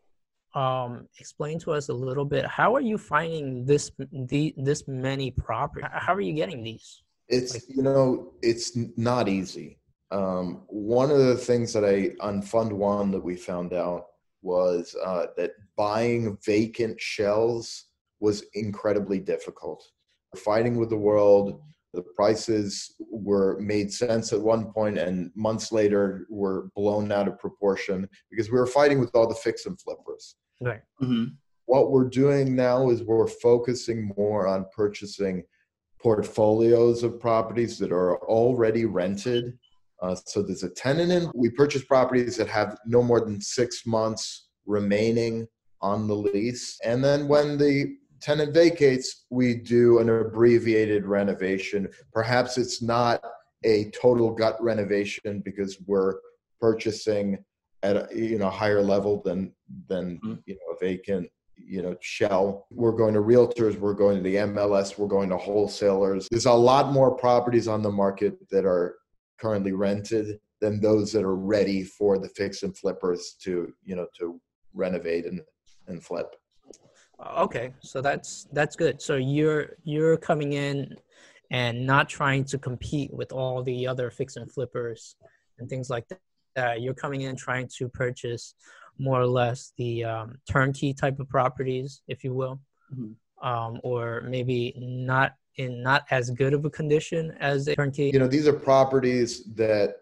um, 0.54 1.08
explain 1.19 1.58
to 1.62 1.71
us 1.71 1.89
a 1.89 1.93
little 1.93 2.26
bit 2.26 2.45
how 2.45 2.76
are 2.76 2.82
you 2.91 3.00
finding 3.00 3.65
this 3.65 3.91
the, 4.12 4.54
this 4.56 4.88
many 4.88 5.32
properties? 5.32 5.89
How 5.91 6.13
are 6.13 6.21
you 6.21 6.34
getting 6.34 6.63
these? 6.63 7.02
It's 7.28 7.54
like, 7.56 7.63
you 7.69 7.82
know 7.82 8.34
it's 8.43 8.78
not 8.97 9.28
easy. 9.28 9.80
Um, 10.12 10.63
one 10.67 11.10
of 11.10 11.19
the 11.19 11.38
things 11.38 11.71
that 11.74 11.86
I 11.86 12.12
on 12.19 12.41
Fund 12.41 12.74
One 12.74 13.12
that 13.12 13.24
we 13.24 13.36
found 13.36 13.74
out 13.74 14.08
was 14.41 14.95
uh, 15.04 15.28
that 15.38 15.52
buying 15.78 16.38
vacant 16.45 17.00
shells 17.00 17.86
was 18.19 18.43
incredibly 18.54 19.19
difficult. 19.19 19.84
We're 20.34 20.41
fighting 20.41 20.78
with 20.78 20.89
the 20.89 20.97
world, 20.97 21.62
the 21.93 22.02
prices 22.02 22.95
were 23.00 23.60
made 23.60 23.91
sense 23.91 24.32
at 24.32 24.39
one 24.39 24.71
point 24.71 24.97
and 24.97 25.32
months 25.36 25.71
later 25.71 26.26
were 26.30 26.69
blown 26.76 27.12
out 27.12 27.28
of 27.28 27.39
proportion 27.39 28.08
because 28.30 28.50
we 28.50 28.58
were 28.58 28.67
fighting 28.67 29.00
with 29.00 29.13
all 29.13 29.28
the 29.28 29.36
fix 29.36 29.65
and 29.65 29.80
flippers. 29.80 30.36
Right. 30.62 30.82
Mm-hmm. 31.02 31.34
What 31.65 31.91
we're 31.91 32.10
doing 32.10 32.56
now 32.56 32.89
is 32.89 33.04
we're 33.04 33.28
focusing 33.28 34.12
more 34.17 34.47
on 34.47 34.65
purchasing 34.74 35.43
portfolios 36.02 37.04
of 37.04 37.19
properties 37.19 37.78
that 37.80 37.91
are 37.91 38.17
already 38.26 38.86
rented 38.86 39.58
uh, 40.01 40.15
so 40.25 40.41
there's 40.41 40.63
a 40.63 40.69
tenant 40.69 41.11
in. 41.11 41.31
We 41.35 41.49
purchase 41.49 41.83
properties 41.83 42.35
that 42.37 42.47
have 42.47 42.77
no 42.85 43.03
more 43.03 43.19
than 43.19 43.39
six 43.39 43.85
months 43.85 44.49
remaining 44.65 45.47
on 45.81 46.07
the 46.07 46.15
lease. 46.15 46.79
And 46.83 47.03
then 47.03 47.27
when 47.27 47.57
the 47.57 47.97
tenant 48.19 48.53
vacates, 48.53 49.25
we 49.29 49.55
do 49.55 49.99
an 49.99 50.09
abbreviated 50.09 51.05
renovation. 51.05 51.87
Perhaps 52.13 52.57
it's 52.57 52.81
not 52.81 53.23
a 53.63 53.91
total 53.91 54.31
gut 54.31 54.61
renovation 54.61 55.41
because 55.43 55.77
we're 55.85 56.15
purchasing 56.59 57.43
at 57.83 57.95
a 57.95 58.07
you 58.15 58.37
know 58.37 58.49
higher 58.49 58.81
level 58.81 59.21
than 59.23 59.51
than 59.87 60.17
mm-hmm. 60.17 60.35
you 60.45 60.55
know 60.55 60.75
a 60.75 60.79
vacant 60.79 61.27
you 61.55 61.81
know 61.81 61.95
shell 61.99 62.67
we're 62.71 62.91
going 62.91 63.13
to 63.13 63.19
realtors 63.19 63.77
we're 63.77 63.93
going 63.93 64.17
to 64.17 64.23
the 64.23 64.35
mls 64.35 64.97
we're 64.97 65.07
going 65.07 65.29
to 65.29 65.37
wholesalers 65.37 66.27
there's 66.29 66.45
a 66.45 66.53
lot 66.53 66.91
more 66.91 67.11
properties 67.15 67.67
on 67.67 67.81
the 67.81 67.89
market 67.89 68.37
that 68.49 68.65
are 68.65 68.95
currently 69.41 69.71
rented 69.71 70.39
than 70.60 70.80
those 70.80 71.12
that 71.12 71.23
are 71.23 71.36
ready 71.36 71.84
for 71.84 72.19
the 72.19 72.30
fix 72.30 72.63
and 72.63 72.77
flippers 72.77 73.36
to 73.41 73.73
you 73.84 73.95
know 73.95 74.08
to 74.17 74.39
renovate 74.73 75.25
and 75.25 75.41
and 75.88 76.04
flip. 76.04 76.36
Okay. 77.38 77.73
So 77.82 78.01
that's 78.01 78.47
that's 78.54 78.75
good. 78.75 79.01
So 79.01 79.15
you're 79.15 79.77
you're 79.84 80.17
coming 80.17 80.54
in 80.54 80.95
and 81.51 81.86
not 81.86 82.08
trying 82.08 82.45
to 82.45 82.58
compete 82.58 83.13
with 83.13 83.32
all 83.32 83.62
the 83.63 83.86
other 83.88 84.10
fix 84.10 84.38
and 84.38 84.51
flippers 84.51 85.15
and 85.60 85.69
things 85.69 85.89
like 85.89 86.06
that. 86.56 86.82
You're 86.82 86.93
coming 86.93 87.21
in 87.21 87.36
trying 87.36 87.69
to 87.77 87.89
purchase 87.89 88.56
more 88.97 89.19
or 89.19 89.27
less 89.27 89.73
the 89.77 90.04
um, 90.04 90.38
turnkey 90.49 90.93
type 90.93 91.19
of 91.19 91.27
properties 91.30 92.01
if 92.08 92.23
you 92.23 92.34
will. 92.34 92.60
Mm-hmm. 92.93 93.47
um, 93.47 93.80
or 93.86 94.21
maybe 94.27 94.75
not 94.77 95.36
in 95.57 95.83
not 95.83 96.05
as 96.11 96.29
good 96.31 96.53
of 96.53 96.65
a 96.65 96.69
condition 96.69 97.35
as 97.39 97.67
a 97.67 97.75
turnkey? 97.75 98.11
You 98.13 98.19
know, 98.19 98.27
these 98.27 98.47
are 98.47 98.53
properties 98.53 99.43
that, 99.55 99.95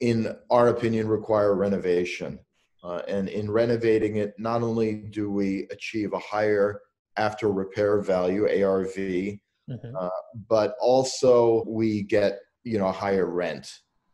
in 0.00 0.36
our 0.50 0.68
opinion, 0.68 1.08
require 1.08 1.54
renovation. 1.54 2.38
Uh, 2.84 3.02
and 3.06 3.28
in 3.28 3.50
renovating 3.50 4.16
it, 4.16 4.34
not 4.38 4.62
only 4.62 4.94
do 4.94 5.30
we 5.30 5.68
achieve 5.70 6.12
a 6.12 6.18
higher 6.18 6.80
after 7.16 7.52
repair 7.52 8.00
value 8.00 8.44
(ARV), 8.44 8.94
mm-hmm. 8.96 9.96
uh, 9.96 10.08
but 10.48 10.74
also 10.80 11.62
we 11.66 12.02
get 12.02 12.40
you 12.64 12.78
know 12.78 12.88
a 12.88 12.92
higher 12.92 13.26
rent. 13.26 13.70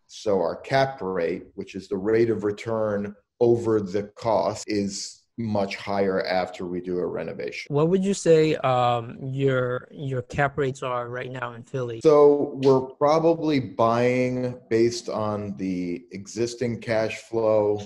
So 0.07 0.41
our 0.41 0.57
cap 0.57 0.99
rate, 1.01 1.45
which 1.55 1.75
is 1.75 1.89
the 1.89 1.97
rate 1.97 2.31
of 2.31 2.45
return 2.45 3.15
over 3.41 3.81
the 3.81 4.05
cost, 4.17 4.65
is 4.67 5.23
much 5.39 5.77
higher 5.77 6.27
after 6.27 6.67
we 6.67 6.81
do 6.81 6.99
a 6.99 7.07
renovation. 7.07 7.73
What 7.73 7.89
would 7.89 8.05
you 8.05 8.13
say 8.13 8.57
um, 8.57 9.17
your 9.23 9.89
your 9.91 10.23
cap 10.23 10.59
rates 10.59 10.83
are 10.83 11.09
right 11.09 11.31
now 11.31 11.53
in 11.55 11.63
Philly? 11.63 12.01
So 12.03 12.59
we're 12.63 12.81
probably 12.81 13.61
buying 13.61 14.59
based 14.69 15.09
on 15.09 15.57
the 15.57 16.05
existing 16.11 16.81
cash 16.81 17.19
flow 17.19 17.81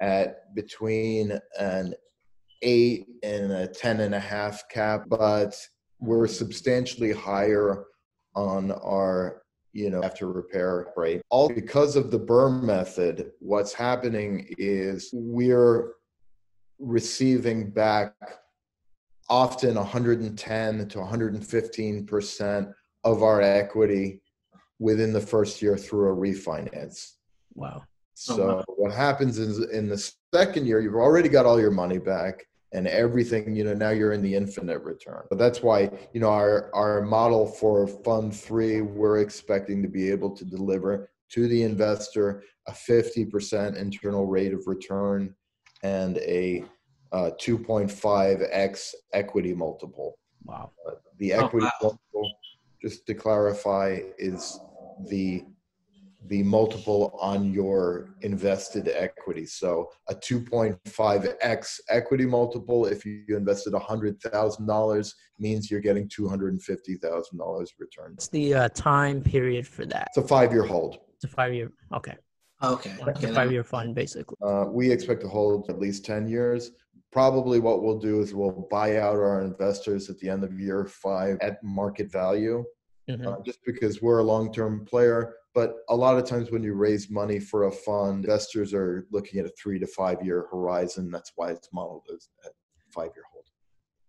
at 0.00 0.54
between 0.54 1.38
an 1.58 1.94
eight 2.62 3.06
and 3.22 3.52
a 3.52 3.66
ten 3.66 4.00
and 4.00 4.14
a 4.14 4.20
half 4.20 4.68
cap, 4.68 5.04
but 5.08 5.56
we're 5.98 6.28
substantially 6.28 7.12
higher 7.12 7.86
on 8.36 8.70
our 8.72 9.42
you 9.72 9.90
know 9.90 10.02
after 10.02 10.30
repair 10.30 10.86
rate 10.96 11.20
all 11.30 11.48
because 11.48 11.96
of 11.96 12.10
the 12.10 12.18
BRRRR 12.18 12.62
method 12.62 13.32
what's 13.40 13.72
happening 13.72 14.46
is 14.56 15.10
we're 15.12 15.94
receiving 16.78 17.70
back 17.70 18.14
often 19.28 19.74
110 19.74 20.88
to 20.88 20.98
115 20.98 22.06
percent 22.06 22.68
of 23.04 23.22
our 23.22 23.40
equity 23.40 24.20
within 24.78 25.12
the 25.12 25.20
first 25.20 25.62
year 25.62 25.76
through 25.76 26.12
a 26.12 26.16
refinance. 26.16 27.12
Wow. 27.54 27.82
Oh, 27.82 27.84
so 28.14 28.42
oh, 28.42 28.56
wow. 28.56 28.64
what 28.76 28.92
happens 28.92 29.38
is 29.38 29.70
in 29.70 29.88
the 29.88 30.12
second 30.32 30.66
year, 30.66 30.80
you've 30.80 30.94
already 30.94 31.28
got 31.28 31.46
all 31.46 31.60
your 31.60 31.70
money 31.70 31.98
back 31.98 32.46
and 32.72 32.88
everything, 32.88 33.54
you 33.54 33.64
know, 33.64 33.74
now 33.74 33.90
you're 33.90 34.12
in 34.12 34.22
the 34.22 34.34
infinite 34.34 34.82
return. 34.82 35.22
But 35.30 35.38
that's 35.38 35.62
why, 35.62 35.90
you 36.12 36.20
know, 36.20 36.28
our, 36.28 36.70
our 36.74 37.02
model 37.02 37.46
for 37.46 37.86
fund 37.86 38.34
three, 38.34 38.80
we're 38.80 39.20
expecting 39.20 39.80
to 39.82 39.88
be 39.88 40.10
able 40.10 40.34
to 40.36 40.44
deliver 40.44 41.10
to 41.30 41.48
the 41.48 41.62
investor 41.62 42.42
a 42.66 42.72
50% 42.72 43.76
internal 43.76 44.26
rate 44.26 44.52
of 44.52 44.66
return 44.66 45.34
and 45.84 46.18
a 46.18 46.64
uh, 47.12 47.30
2.5x 47.40 48.94
equity 49.12 49.54
multiple. 49.54 50.18
Wow. 50.44 50.72
Uh, 50.88 50.94
the 51.18 51.32
equity 51.32 51.66
oh, 51.66 51.86
wow. 51.86 51.96
multiple, 52.12 52.32
just 52.82 53.06
to 53.06 53.14
clarify, 53.14 54.00
is 54.18 54.58
the 55.08 55.44
the 56.28 56.42
multiple 56.42 57.18
on 57.20 57.52
your 57.52 58.14
invested 58.22 58.88
equity. 58.88 59.44
So 59.44 59.90
a 60.08 60.14
2.5x 60.14 61.80
equity 61.90 62.24
multiple, 62.24 62.86
if 62.86 63.04
you 63.04 63.24
invested 63.28 63.74
$100,000, 63.74 65.12
means 65.38 65.70
you're 65.70 65.80
getting 65.80 66.08
$250,000 66.08 67.66
return. 67.78 68.12
What's 68.12 68.28
the 68.28 68.54
uh, 68.54 68.68
time 68.70 69.20
period 69.20 69.68
for 69.68 69.84
that? 69.84 70.08
It's 70.16 70.24
a 70.24 70.26
five-year 70.26 70.64
hold. 70.64 70.96
It's 71.14 71.24
a 71.24 71.28
five 71.28 71.52
year. 71.52 71.72
Okay. 71.94 72.16
Okay. 72.72 72.90
It's 72.90 73.18
okay 73.18 73.30
a 73.30 73.34
five 73.34 73.52
year 73.52 73.64
fund, 73.64 73.94
basically. 73.94 74.36
Uh, 74.42 74.66
we 74.68 74.90
expect 74.90 75.20
to 75.22 75.28
hold 75.28 75.70
at 75.70 75.78
least 75.78 76.04
10 76.04 76.28
years. 76.28 76.72
Probably 77.12 77.60
what 77.60 77.82
we'll 77.82 77.98
do 77.98 78.20
is 78.20 78.34
we'll 78.34 78.66
buy 78.70 78.96
out 78.98 79.14
our 79.16 79.42
investors 79.42 80.10
at 80.10 80.18
the 80.18 80.28
end 80.28 80.42
of 80.44 80.58
year 80.58 80.84
five 80.86 81.38
at 81.40 81.62
market 81.62 82.10
value. 82.10 82.64
Mhm. 83.08 83.26
uh, 83.26 83.42
just 83.44 83.58
because 83.66 84.00
we're 84.00 84.20
a 84.20 84.24
long-term 84.24 84.84
player. 84.86 85.34
But 85.54 85.76
a 85.90 85.94
lot 85.94 86.16
of 86.16 86.24
times 86.24 86.50
when 86.50 86.62
you 86.62 86.74
raise 86.74 87.10
money 87.10 87.38
for 87.38 87.64
a 87.64 87.70
fund, 87.70 88.24
investors 88.24 88.72
are 88.72 89.06
looking 89.12 89.38
at 89.40 89.46
a 89.46 89.50
three 89.50 89.78
to 89.78 89.86
five-year 89.86 90.46
horizon. 90.50 91.10
That's 91.10 91.32
why 91.36 91.50
it's 91.50 91.68
modeled 91.72 92.06
as 92.12 92.28
a 92.46 92.48
five-year 92.90 93.24
hold. 93.30 93.44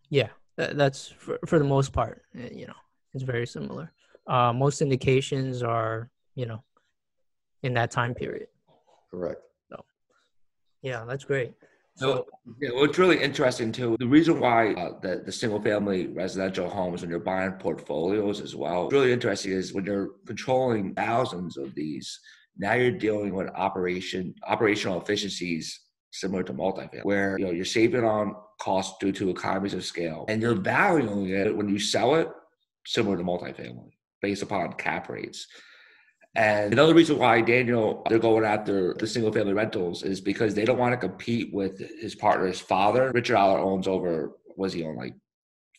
Yeah, 0.10 0.30
that's 0.56 1.10
for, 1.10 1.39
for 1.46 1.60
the 1.60 1.65
most 1.65 1.91
part. 1.91 2.24
uh, 2.38 2.48
You 2.52 2.68
know, 2.68 2.80
it's 3.13 3.24
very 3.24 3.46
similar. 3.46 3.91
Uh, 4.28 4.54
most 4.54 4.82
indications 4.82 5.62
are, 5.62 6.10
you 6.36 6.46
know, 6.46 6.63
in 7.65 7.73
that 7.73 7.91
time 7.91 8.13
period. 8.13 8.47
Correct. 9.10 9.41
So, 9.69 9.84
Yeah, 10.82 11.04
that's 11.06 11.25
great. 11.25 11.54
So, 11.97 12.25
yeah, 12.62 12.69
what's 12.73 12.99
really 12.99 13.21
interesting 13.21 13.71
too, 13.71 13.95
the 13.99 14.08
reason 14.08 14.39
why 14.39 14.73
uh, 14.73 14.99
the, 15.01 15.23
the 15.25 15.32
single 15.32 15.62
family 15.62 16.08
residential 16.08 16.69
homes, 16.69 17.01
when 17.01 17.10
you're 17.10 17.19
buying 17.19 17.54
portfolios 17.54 18.41
as 18.41 18.54
well, 18.56 18.89
really 18.89 19.13
interesting 19.13 19.54
is 19.54 19.73
when 19.73 19.86
you're 19.86 20.10
controlling 20.25 20.93
thousands 20.93 21.58
of 21.58 21.73
these, 21.73 22.19
now 22.58 22.73
you're 22.73 22.91
dealing 22.91 23.34
with 23.34 23.47
operation 23.56 24.36
operational 24.45 25.01
efficiencies 25.01 25.80
similar 26.12 26.43
to 26.43 26.54
multifamily, 26.54 27.04
where 27.04 27.38
you 27.39 27.45
know 27.45 27.51
you're 27.51 27.65
saving 27.65 28.04
on 28.04 28.36
costs 28.62 28.95
due 28.99 29.12
to 29.12 29.30
economies 29.30 29.73
of 29.73 29.84
scale, 29.84 30.25
and 30.30 30.41
you're 30.41 30.56
valuing 30.56 31.30
it 31.30 31.56
when 31.56 31.67
you 31.67 31.80
sell 31.80 32.15
it 32.15 32.30
similar 32.86 33.17
to 33.17 33.23
multifamily 33.23 33.91
based 34.21 34.43
upon 34.43 34.71
cap 34.73 35.10
rates. 35.10 35.47
And 36.36 36.74
another 36.74 36.93
reason 36.93 37.17
why 37.17 37.41
Daniel 37.41 38.04
they're 38.10 38.19
going 38.19 38.43
after 38.43 38.93
the 38.95 39.08
single 39.08 39.32
family 39.32 39.54
rentals 39.54 40.04
is 40.04 40.19
because 40.19 40.54
they 40.54 40.65
don't 40.65 40.78
want 40.78 40.91
to 40.91 40.98
compete 40.98 41.54
with 41.54 41.80
his 42.00 42.13
partner's 42.13 42.60
father. 42.60 43.12
Richard 43.13 43.38
Aller 43.38 43.60
owns 43.60 43.88
over 43.88 44.34
was 44.58 44.74
he 44.74 44.84
on 44.86 44.95
like 44.98 45.13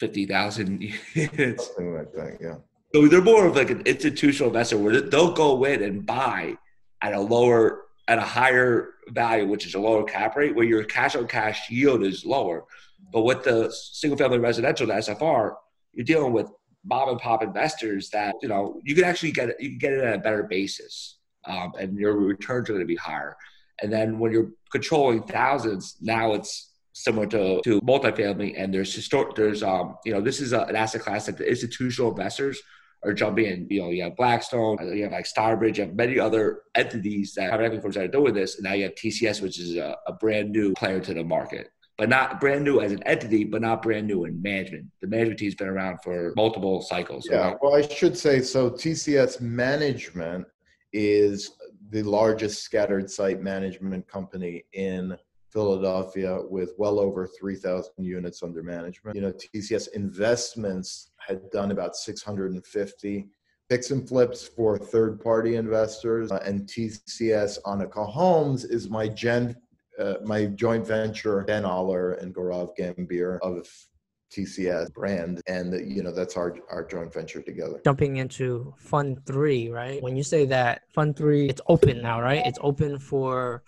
fifty 0.00 0.24
thousand 0.24 0.82
units. 1.14 1.66
Something 1.66 1.94
like 1.94 2.12
that. 2.12 2.38
Yeah. 2.40 2.56
So 2.94 3.06
they're 3.08 3.20
more 3.20 3.46
of 3.46 3.56
like 3.56 3.70
an 3.70 3.82
institutional 3.82 4.48
investor 4.48 4.78
where 4.78 5.00
they'll 5.00 5.32
go 5.32 5.64
in 5.64 5.82
and 5.82 6.06
buy 6.06 6.56
at 7.02 7.12
a 7.12 7.20
lower 7.20 7.82
at 8.08 8.18
a 8.18 8.22
higher 8.22 8.94
value, 9.08 9.46
which 9.46 9.66
is 9.66 9.74
a 9.74 9.78
lower 9.78 10.04
cap 10.04 10.36
rate, 10.36 10.54
where 10.54 10.64
your 10.64 10.84
cash 10.84 11.16
on 11.16 11.26
cash 11.26 11.70
yield 11.70 12.02
is 12.02 12.24
lower. 12.24 12.64
But 13.12 13.22
with 13.22 13.44
the 13.44 13.70
single 13.72 14.16
family 14.16 14.38
residential, 14.38 14.86
the 14.86 14.94
SFR, 14.94 15.54
you're 15.92 16.04
dealing 16.04 16.32
with 16.32 16.48
mom 16.86 17.08
and 17.10 17.18
pop 17.18 17.42
investors 17.42 18.10
that 18.10 18.34
you 18.42 18.48
know 18.48 18.80
you 18.84 18.94
can 18.94 19.04
actually 19.04 19.32
get 19.32 19.50
it, 19.50 19.56
you 19.60 19.70
can 19.70 19.78
get 19.78 19.92
it 19.92 20.04
at 20.04 20.14
a 20.14 20.18
better 20.18 20.44
basis, 20.44 21.18
um, 21.44 21.72
and 21.78 21.98
your 21.98 22.16
returns 22.16 22.68
are 22.68 22.72
going 22.72 22.80
to 22.80 22.86
be 22.86 22.96
higher. 22.96 23.36
And 23.82 23.92
then 23.92 24.18
when 24.18 24.32
you're 24.32 24.52
controlling 24.72 25.22
thousands, 25.24 25.96
now 26.00 26.32
it's 26.32 26.72
similar 26.92 27.26
to, 27.26 27.60
to 27.62 27.80
multifamily, 27.82 28.54
and 28.56 28.72
there's 28.72 28.94
historic, 28.94 29.34
there's 29.34 29.62
um, 29.62 29.96
you 30.04 30.12
know, 30.12 30.20
this 30.20 30.40
is 30.40 30.52
a, 30.52 30.62
an 30.62 30.76
asset 30.76 31.02
class 31.02 31.26
that 31.26 31.36
the 31.36 31.48
institutional 31.48 32.10
investors 32.10 32.58
are 33.04 33.12
jumping 33.12 33.46
in. 33.46 33.66
You 33.68 33.82
know, 33.82 33.90
you 33.90 34.02
have 34.04 34.16
Blackstone, 34.16 34.78
you 34.96 35.02
have 35.04 35.12
like 35.12 35.26
Starbridge, 35.26 35.76
you 35.76 35.84
have 35.84 35.94
many 35.94 36.18
other 36.18 36.62
entities 36.74 37.34
that 37.34 37.50
private 37.50 37.64
equity 37.64 37.82
firms 37.82 37.94
that 37.96 38.04
are 38.04 38.08
doing 38.08 38.34
this, 38.34 38.56
and 38.56 38.64
now 38.64 38.72
you 38.72 38.84
have 38.84 38.94
TCS, 38.94 39.42
which 39.42 39.60
is 39.60 39.76
a, 39.76 39.96
a 40.06 40.12
brand 40.14 40.50
new 40.50 40.72
player 40.74 41.00
to 41.00 41.14
the 41.14 41.24
market. 41.24 41.70
But 41.98 42.10
not 42.10 42.40
brand 42.40 42.64
new 42.64 42.80
as 42.80 42.92
an 42.92 43.02
entity, 43.04 43.44
but 43.44 43.62
not 43.62 43.82
brand 43.82 44.06
new 44.06 44.24
in 44.24 44.40
management. 44.42 44.86
The 45.00 45.06
management 45.06 45.38
team's 45.38 45.54
been 45.54 45.68
around 45.68 45.98
for 46.02 46.34
multiple 46.36 46.82
cycles. 46.82 47.26
Yeah. 47.30 47.54
Well, 47.62 47.74
I 47.74 47.82
should 47.82 48.18
say 48.18 48.42
so. 48.42 48.70
TCS 48.70 49.40
Management 49.40 50.46
is 50.92 51.52
the 51.90 52.02
largest 52.02 52.62
scattered 52.62 53.10
site 53.10 53.40
management 53.40 54.06
company 54.08 54.64
in 54.74 55.16
Philadelphia 55.50 56.40
with 56.50 56.74
well 56.76 56.98
over 57.00 57.26
3,000 57.26 57.92
units 57.98 58.42
under 58.42 58.62
management. 58.62 59.16
You 59.16 59.22
know, 59.22 59.32
TCS 59.32 59.88
Investments 59.94 61.12
had 61.18 61.48
done 61.50 61.70
about 61.70 61.96
650 61.96 63.28
fix 63.68 63.90
and 63.90 64.08
flips 64.08 64.46
for 64.46 64.78
third 64.78 65.20
party 65.20 65.56
investors. 65.56 66.30
Uh, 66.30 66.42
and 66.44 66.62
TCS 66.68 67.58
Annika 67.64 68.06
Homes 68.06 68.64
is 68.64 68.88
my 68.88 69.08
gen, 69.08 69.56
uh, 69.98 70.14
my 70.24 70.46
joint 70.46 70.86
venture, 70.86 71.42
Ben 71.46 71.64
Aller 71.64 72.12
and 72.14 72.34
Gaurav 72.34 72.70
Gambhir 72.78 73.38
of 73.42 73.68
TCS 74.32 74.92
brand. 74.92 75.40
And, 75.46 75.72
you 75.90 76.02
know, 76.02 76.12
that's 76.12 76.36
our, 76.36 76.56
our 76.70 76.84
joint 76.84 77.12
venture 77.12 77.42
together. 77.42 77.80
Jumping 77.84 78.16
into 78.16 78.74
Fund 78.78 79.24
Three, 79.26 79.68
right? 79.68 80.02
When 80.02 80.16
you 80.16 80.22
say 80.22 80.46
that 80.46 80.82
Fund 80.94 81.16
Three, 81.16 81.48
it's 81.48 81.60
open 81.68 82.02
now, 82.02 82.20
right? 82.20 82.42
It's 82.44 82.58
open 82.60 82.98
for 82.98 83.62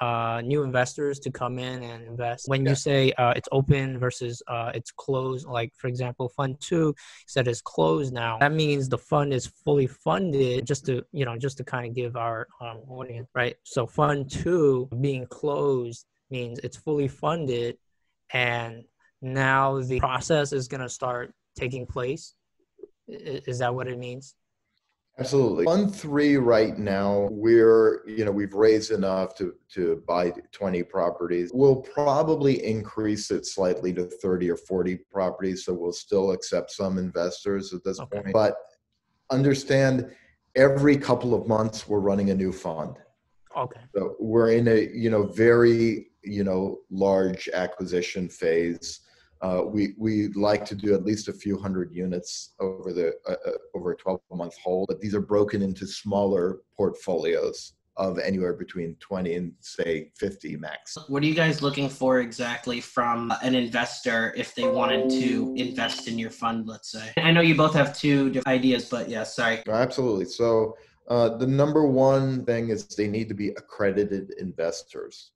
uh, 0.00 0.42
new 0.44 0.62
investors 0.62 1.18
to 1.20 1.30
come 1.30 1.58
in 1.58 1.82
and 1.82 2.04
invest. 2.04 2.48
When 2.48 2.64
Yeah. 2.64 2.70
you 2.70 2.76
say 2.76 3.12
uh, 3.12 3.32
it's 3.36 3.48
open 3.52 3.98
versus 3.98 4.42
uh, 4.48 4.72
it's 4.74 4.90
closed, 4.90 5.46
like 5.46 5.72
for 5.76 5.88
example, 5.88 6.28
Fund 6.28 6.60
Two 6.60 6.94
said 7.26 7.46
it's 7.48 7.60
closed 7.60 8.12
now. 8.12 8.38
That 8.38 8.52
means 8.52 8.88
the 8.88 8.98
fund 8.98 9.32
is 9.32 9.46
fully 9.46 9.86
funded. 9.86 10.66
Just 10.66 10.86
to 10.86 11.04
you 11.12 11.24
know, 11.24 11.36
just 11.38 11.56
to 11.58 11.64
kind 11.64 11.86
of 11.86 11.94
give 11.94 12.16
our 12.16 12.48
um, 12.60 12.78
audience, 12.88 13.28
right? 13.34 13.56
So 13.62 13.86
Fund 13.86 14.30
Two 14.30 14.88
being 15.00 15.26
closed 15.26 16.06
means 16.30 16.58
it's 16.60 16.76
fully 16.76 17.08
funded, 17.08 17.76
and 18.32 18.84
now 19.22 19.80
the 19.80 20.00
process 20.00 20.52
is 20.52 20.68
going 20.68 20.80
to 20.80 20.88
start 20.88 21.32
taking 21.56 21.86
place. 21.86 22.34
Is 23.06 23.58
that 23.58 23.74
what 23.74 23.86
it 23.86 23.98
means? 23.98 24.34
Absolutely. 25.18 25.64
Fund 25.64 25.94
three 25.94 26.36
right 26.36 26.76
now, 26.76 27.28
we're, 27.30 28.06
you 28.06 28.24
know, 28.24 28.32
we've 28.32 28.54
raised 28.54 28.90
enough 28.90 29.36
to, 29.36 29.54
to 29.70 30.02
buy 30.08 30.32
20 30.50 30.82
properties. 30.82 31.52
We'll 31.54 31.82
probably 31.82 32.64
increase 32.64 33.30
it 33.30 33.46
slightly 33.46 33.92
to 33.92 34.06
30 34.06 34.50
or 34.50 34.56
40 34.56 34.96
properties. 35.12 35.64
So 35.64 35.72
we'll 35.72 35.92
still 35.92 36.32
accept 36.32 36.72
some 36.72 36.98
investors 36.98 37.72
at 37.72 37.84
this 37.84 38.00
Okay. 38.00 38.22
point. 38.22 38.32
But 38.32 38.56
understand 39.30 40.10
every 40.56 40.96
couple 40.96 41.32
of 41.32 41.46
months, 41.46 41.86
we're 41.86 42.00
running 42.00 42.30
a 42.30 42.34
new 42.34 42.52
fund. 42.52 42.96
Okay. 43.56 43.80
So 43.94 44.16
we're 44.18 44.50
in 44.50 44.66
a, 44.66 44.88
you 44.92 45.10
know, 45.10 45.26
very, 45.26 46.08
you 46.24 46.42
know, 46.42 46.80
large 46.90 47.48
acquisition 47.54 48.28
phase. 48.28 49.00
Uh, 49.42 49.62
we 49.66 49.94
we 49.98 50.28
like 50.28 50.64
to 50.64 50.74
do 50.74 50.94
at 50.94 51.04
least 51.04 51.28
a 51.28 51.32
few 51.32 51.58
hundred 51.58 51.92
units 51.92 52.54
over 52.60 52.92
the 52.92 53.12
uh, 53.28 53.36
uh, 53.46 53.50
over 53.74 53.92
a 53.92 53.96
12 53.96 54.20
month 54.32 54.56
hold, 54.62 54.86
but 54.88 55.00
these 55.00 55.14
are 55.14 55.20
broken 55.20 55.60
into 55.62 55.86
smaller 55.86 56.60
portfolios 56.76 57.74
of 57.96 58.18
anywhere 58.18 58.54
between 58.54 58.96
20 59.00 59.34
and 59.34 59.52
say 59.60 60.10
50 60.16 60.56
max. 60.56 60.96
What 61.08 61.22
are 61.22 61.26
you 61.26 61.34
guys 61.34 61.62
looking 61.62 61.88
for 61.88 62.20
exactly 62.20 62.80
from 62.80 63.32
an 63.42 63.54
investor 63.54 64.34
if 64.36 64.54
they 64.54 64.66
wanted 64.66 65.10
to 65.10 65.54
invest 65.56 66.08
in 66.08 66.18
your 66.18 66.30
fund, 66.30 66.66
let's 66.66 66.90
say? 66.90 67.12
I 67.16 67.30
know 67.30 67.40
you 67.40 67.54
both 67.54 67.74
have 67.74 67.96
two 67.96 68.30
different 68.30 68.48
ideas, 68.48 68.88
but 68.88 69.08
yeah, 69.08 69.22
sorry. 69.22 69.62
Absolutely. 69.68 70.24
So 70.24 70.76
uh, 71.08 71.36
the 71.36 71.46
number 71.46 71.86
one 71.86 72.44
thing 72.44 72.70
is 72.70 72.86
they 72.86 73.08
need 73.08 73.28
to 73.28 73.34
be 73.34 73.50
accredited 73.50 74.32
investors, 74.38 75.32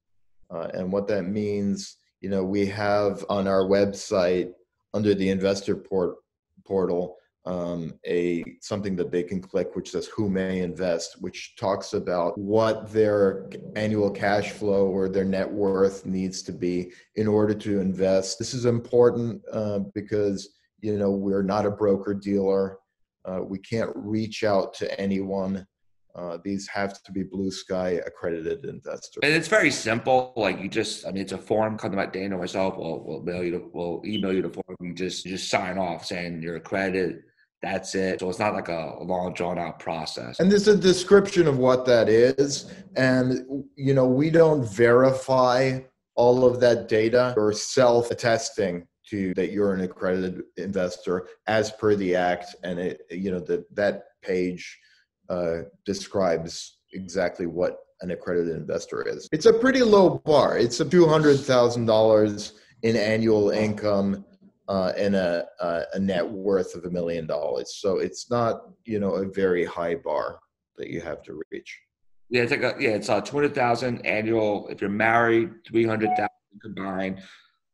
uh, 0.50 0.68
and 0.74 0.90
what 0.90 1.06
that 1.08 1.24
means, 1.24 1.97
you 2.20 2.28
know, 2.28 2.44
we 2.44 2.66
have 2.66 3.24
on 3.28 3.46
our 3.46 3.62
website 3.62 4.52
under 4.94 5.14
the 5.14 5.28
investor 5.30 5.76
port 5.76 6.16
portal 6.64 7.16
um, 7.44 7.94
a 8.06 8.44
something 8.60 8.94
that 8.96 9.10
they 9.10 9.22
can 9.22 9.40
click 9.40 9.74
which 9.74 9.92
says 9.92 10.06
who 10.06 10.28
may 10.28 10.60
invest 10.60 11.16
which 11.22 11.56
talks 11.56 11.94
about 11.94 12.36
what 12.36 12.92
their 12.92 13.48
annual 13.74 14.10
cash 14.10 14.50
flow 14.50 14.86
or 14.86 15.08
their 15.08 15.24
net 15.24 15.50
worth 15.50 16.04
needs 16.04 16.42
to 16.42 16.52
be 16.52 16.92
in 17.14 17.26
order 17.26 17.54
to 17.54 17.80
invest. 17.80 18.38
This 18.38 18.52
is 18.52 18.66
important 18.66 19.40
uh, 19.50 19.80
because 19.94 20.56
you 20.80 20.98
know 20.98 21.10
we're 21.10 21.42
not 21.42 21.64
a 21.64 21.70
broker 21.70 22.12
dealer 22.12 22.78
uh, 23.24 23.40
we 23.42 23.58
can't 23.58 23.90
reach 23.94 24.44
out 24.44 24.74
to 24.74 25.00
anyone 25.00 25.66
uh, 26.14 26.38
these 26.42 26.66
have 26.68 27.02
to 27.02 27.12
be 27.12 27.22
blue 27.22 27.50
sky 27.50 28.00
accredited 28.06 28.64
investors 28.64 29.20
And 29.22 29.32
it's 29.32 29.48
very 29.48 29.70
simple. 29.70 30.32
Like 30.36 30.60
you 30.60 30.68
just, 30.68 31.06
I 31.06 31.12
mean, 31.12 31.22
it's 31.22 31.32
a 31.32 31.38
form. 31.38 31.78
Come 31.78 31.90
to 31.92 31.96
my 31.96 32.06
Daniel 32.06 32.38
myself. 32.38 32.76
We'll, 32.76 33.02
we'll 33.04 33.22
mail 33.22 33.44
you. 33.44 33.52
The, 33.52 33.70
we'll 33.72 34.02
email 34.04 34.32
you 34.32 34.42
the 34.42 34.50
form. 34.50 34.76
You 34.80 34.94
just, 34.94 35.24
you 35.24 35.32
just 35.32 35.50
sign 35.50 35.78
off 35.78 36.04
saying 36.04 36.42
you're 36.42 36.56
accredited. 36.56 37.22
That's 37.62 37.94
it. 37.94 38.20
So 38.20 38.30
it's 38.30 38.38
not 38.38 38.54
like 38.54 38.68
a 38.68 38.96
long 39.00 39.34
drawn 39.34 39.58
out 39.58 39.80
process. 39.80 40.38
And 40.38 40.50
there's 40.50 40.68
a 40.68 40.76
description 40.76 41.46
of 41.48 41.58
what 41.58 41.86
that 41.86 42.08
is. 42.08 42.72
And, 42.96 43.64
you 43.76 43.94
know, 43.94 44.06
we 44.06 44.30
don't 44.30 44.64
verify 44.64 45.80
all 46.14 46.44
of 46.44 46.60
that 46.60 46.88
data 46.88 47.34
or 47.36 47.52
self 47.52 48.10
attesting 48.10 48.86
to 49.10 49.34
that 49.34 49.50
you're 49.50 49.74
an 49.74 49.80
accredited 49.80 50.42
investor 50.56 51.28
as 51.46 51.70
per 51.72 51.94
the 51.94 52.14
act. 52.14 52.54
And 52.62 52.78
it, 52.78 53.02
you 53.10 53.30
know, 53.30 53.40
that 53.40 53.74
that 53.74 54.04
page 54.22 54.78
uh, 55.28 55.58
describes 55.84 56.78
exactly 56.92 57.46
what 57.46 57.78
an 58.00 58.10
accredited 58.10 58.56
investor 58.56 59.02
is. 59.02 59.28
It's 59.32 59.46
a 59.46 59.52
pretty 59.52 59.82
low 59.82 60.22
bar. 60.24 60.58
It's 60.58 60.80
a 60.80 60.84
few 60.84 61.06
hundred 61.08 61.38
thousand 61.38 61.86
dollars 61.86 62.52
in 62.82 62.96
annual 62.96 63.50
income 63.50 64.24
uh, 64.68 64.92
and 64.96 65.16
a, 65.16 65.46
a, 65.60 65.82
a 65.94 65.98
net 65.98 66.28
worth 66.28 66.74
of 66.74 66.84
a 66.84 66.90
million 66.90 67.26
dollars. 67.26 67.76
So 67.76 67.98
it's 67.98 68.30
not 68.30 68.62
you 68.84 69.00
know 69.00 69.14
a 69.14 69.26
very 69.26 69.64
high 69.64 69.96
bar 69.96 70.38
that 70.76 70.88
you 70.88 71.00
have 71.00 71.22
to 71.24 71.40
reach. 71.50 71.78
Yeah, 72.30 72.42
it's 72.42 72.50
like 72.50 72.62
a, 72.62 72.76
yeah, 72.78 72.90
it's 72.90 73.08
a 73.08 73.20
two 73.20 73.36
hundred 73.36 73.54
thousand 73.54 74.04
annual. 74.06 74.68
If 74.68 74.80
you're 74.80 74.90
married, 74.90 75.50
three 75.66 75.86
hundred 75.86 76.10
thousand 76.10 76.28
combined. 76.62 77.22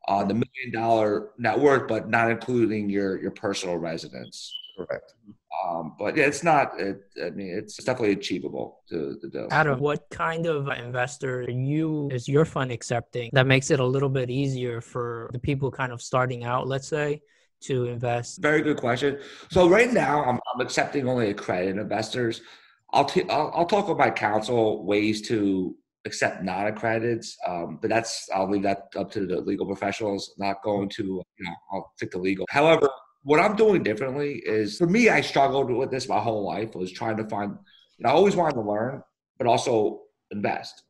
Uh, 0.06 0.22
the 0.22 0.34
million 0.34 0.70
dollar 0.70 1.30
net 1.38 1.58
worth, 1.58 1.88
but 1.88 2.10
not 2.10 2.30
including 2.30 2.90
your 2.90 3.20
your 3.20 3.30
personal 3.30 3.78
residence. 3.78 4.54
Correct. 4.76 5.14
Um, 5.62 5.94
but 5.98 6.16
yeah, 6.16 6.26
it's 6.26 6.42
not. 6.42 6.78
It, 6.78 7.00
I 7.22 7.30
mean, 7.30 7.48
it's 7.56 7.76
definitely 7.76 8.12
achievable 8.12 8.80
to, 8.88 9.16
to 9.20 9.28
do. 9.28 9.48
Adam, 9.50 9.78
what 9.78 10.08
kind 10.10 10.46
of 10.46 10.68
investor 10.68 11.42
you 11.48 12.08
is 12.12 12.28
your 12.28 12.44
fund 12.44 12.72
accepting 12.72 13.30
that 13.32 13.46
makes 13.46 13.70
it 13.70 13.80
a 13.80 13.84
little 13.84 14.08
bit 14.08 14.30
easier 14.30 14.80
for 14.80 15.30
the 15.32 15.38
people 15.38 15.70
kind 15.70 15.92
of 15.92 16.02
starting 16.02 16.44
out, 16.44 16.66
let's 16.66 16.88
say, 16.88 17.22
to 17.62 17.86
invest? 17.86 18.42
Very 18.42 18.62
good 18.62 18.76
question. 18.76 19.18
So 19.50 19.68
right 19.68 19.92
now, 19.92 20.24
I'm, 20.24 20.40
I'm 20.54 20.60
accepting 20.60 21.08
only 21.08 21.30
accredited 21.30 21.78
investors. 21.78 22.42
I'll, 22.92 23.04
t- 23.04 23.28
I'll 23.28 23.50
I'll 23.54 23.66
talk 23.66 23.88
with 23.88 23.98
my 23.98 24.10
counsel 24.10 24.86
ways 24.86 25.20
to 25.28 25.74
accept 26.04 26.44
non-accredited, 26.44 27.24
um, 27.46 27.78
but 27.80 27.88
that's 27.90 28.28
I'll 28.32 28.48
leave 28.48 28.62
that 28.62 28.88
up 28.96 29.10
to 29.12 29.26
the 29.26 29.40
legal 29.40 29.66
professionals. 29.66 30.32
Not 30.38 30.62
going 30.62 30.88
to 30.90 31.02
you 31.02 31.44
know 31.44 31.54
I'll 31.72 31.92
stick 31.96 32.12
to 32.12 32.18
legal. 32.18 32.46
However, 32.50 32.88
what 33.24 33.40
I'm 33.40 33.56
doing 33.56 33.82
differently 33.82 34.34
is 34.44 34.78
for 34.78 34.86
me, 34.86 35.08
I 35.08 35.20
struggled 35.20 35.70
with 35.70 35.90
this 35.90 36.08
my 36.08 36.20
whole 36.20 36.44
life. 36.44 36.74
Was 36.74 36.92
trying 36.92 37.16
to 37.16 37.24
find, 37.24 37.58
you 37.98 38.04
know, 38.04 38.10
I 38.10 38.12
always 38.12 38.36
wanted 38.36 38.54
to 38.54 38.60
learn, 38.60 39.02
but 39.38 39.46
also 39.46 40.02
invest. 40.30 40.82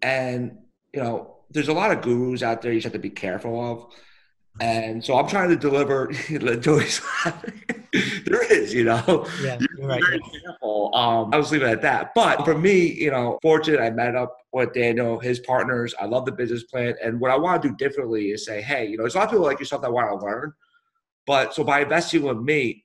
And 0.00 0.58
you 0.94 1.02
know, 1.02 1.36
there's 1.50 1.68
a 1.68 1.72
lot 1.72 1.90
of 1.90 2.02
gurus 2.02 2.42
out 2.42 2.62
there 2.62 2.72
you 2.72 2.78
just 2.78 2.84
have 2.84 2.92
to 2.92 2.98
be 2.98 3.10
careful 3.10 3.60
of. 3.60 3.92
And 4.60 5.04
so 5.04 5.18
I'm 5.18 5.28
trying 5.28 5.48
to 5.48 5.56
deliver. 5.56 6.10
There 8.24 8.50
is, 8.50 8.72
you 8.72 8.84
know. 8.84 9.26
Yeah, 9.42 9.58
you're 9.60 9.86
right. 9.86 10.02
Very 10.02 10.20
careful. 10.20 10.94
Um, 10.94 11.28
I 11.34 11.36
was 11.36 11.52
leaving 11.52 11.68
it 11.68 11.72
at 11.72 11.82
that. 11.82 12.14
But 12.14 12.42
for 12.42 12.56
me, 12.56 12.90
you 12.90 13.10
know, 13.10 13.38
fortunate 13.42 13.82
I 13.82 13.90
met 13.90 14.16
up 14.16 14.38
with 14.52 14.72
Daniel, 14.72 15.18
his 15.18 15.40
partners. 15.40 15.94
I 16.00 16.06
love 16.06 16.24
the 16.24 16.32
business 16.32 16.64
plan. 16.64 16.94
And 17.02 17.20
what 17.20 17.30
I 17.30 17.36
want 17.36 17.60
to 17.62 17.68
do 17.68 17.76
differently 17.76 18.30
is 18.30 18.46
say, 18.46 18.62
hey, 18.62 18.86
you 18.86 18.96
know, 18.96 19.02
there's 19.02 19.14
a 19.14 19.18
lot 19.18 19.24
of 19.24 19.30
people 19.30 19.44
like 19.44 19.58
yourself 19.58 19.82
that 19.82 19.92
want 19.92 20.08
to 20.08 20.24
learn. 20.24 20.54
But 21.26 21.54
so 21.54 21.64
by 21.64 21.80
investing 21.80 22.22
with 22.22 22.38
me, 22.38 22.84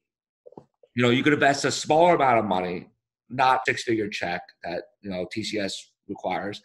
you 0.96 1.04
know, 1.04 1.10
you 1.10 1.24
could 1.24 1.34
invest 1.34 1.66
a 1.66 1.72
smaller 1.72 2.16
amount 2.16 2.40
of 2.40 2.46
money, 2.46 2.88
not 3.30 3.62
six 3.68 3.84
figure 3.84 4.10
check 4.10 4.42
that, 4.64 4.84
you 5.02 5.10
know, 5.10 5.28
TCS 5.36 5.74
requires. 6.08 6.62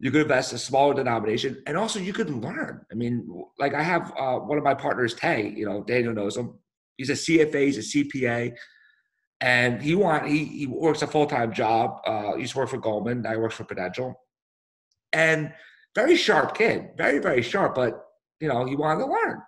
You 0.00 0.10
could 0.10 0.22
invest 0.22 0.52
a 0.52 0.58
smaller 0.58 0.94
denomination 0.94 1.62
and 1.66 1.76
also 1.76 2.00
you 2.00 2.12
could 2.12 2.30
learn. 2.30 2.84
I 2.90 2.94
mean, 2.94 3.26
like 3.58 3.74
I 3.74 3.82
have 3.82 4.12
uh, 4.18 4.38
one 4.38 4.58
of 4.58 4.64
my 4.64 4.74
partners, 4.74 5.14
Tay, 5.14 5.54
you 5.56 5.64
know, 5.64 5.84
Daniel 5.84 6.12
knows 6.12 6.36
him. 6.36 6.58
He's 6.96 7.10
a 7.10 7.12
CFA, 7.12 7.66
he's 7.66 7.78
a 7.78 8.04
CPA. 8.04 8.54
And 9.40 9.82
he 9.82 9.96
want 9.96 10.28
he, 10.28 10.44
he 10.44 10.66
works 10.68 11.02
a 11.02 11.06
full 11.06 11.26
time 11.26 11.52
job. 11.52 12.00
Uh, 12.06 12.34
he 12.34 12.42
used 12.42 12.52
to 12.52 12.58
work 12.58 12.68
for 12.68 12.78
Goldman. 12.78 13.22
Now 13.22 13.32
he 13.32 13.36
works 13.38 13.56
for 13.56 13.64
Prudential, 13.64 14.14
and 15.12 15.52
very 15.96 16.14
sharp 16.14 16.56
kid, 16.56 16.90
very 16.96 17.18
very 17.18 17.42
sharp. 17.42 17.74
But 17.74 18.04
you 18.38 18.46
know 18.46 18.64
he 18.64 18.76
wanted 18.76 19.00
to 19.00 19.10
learn, 19.10 19.42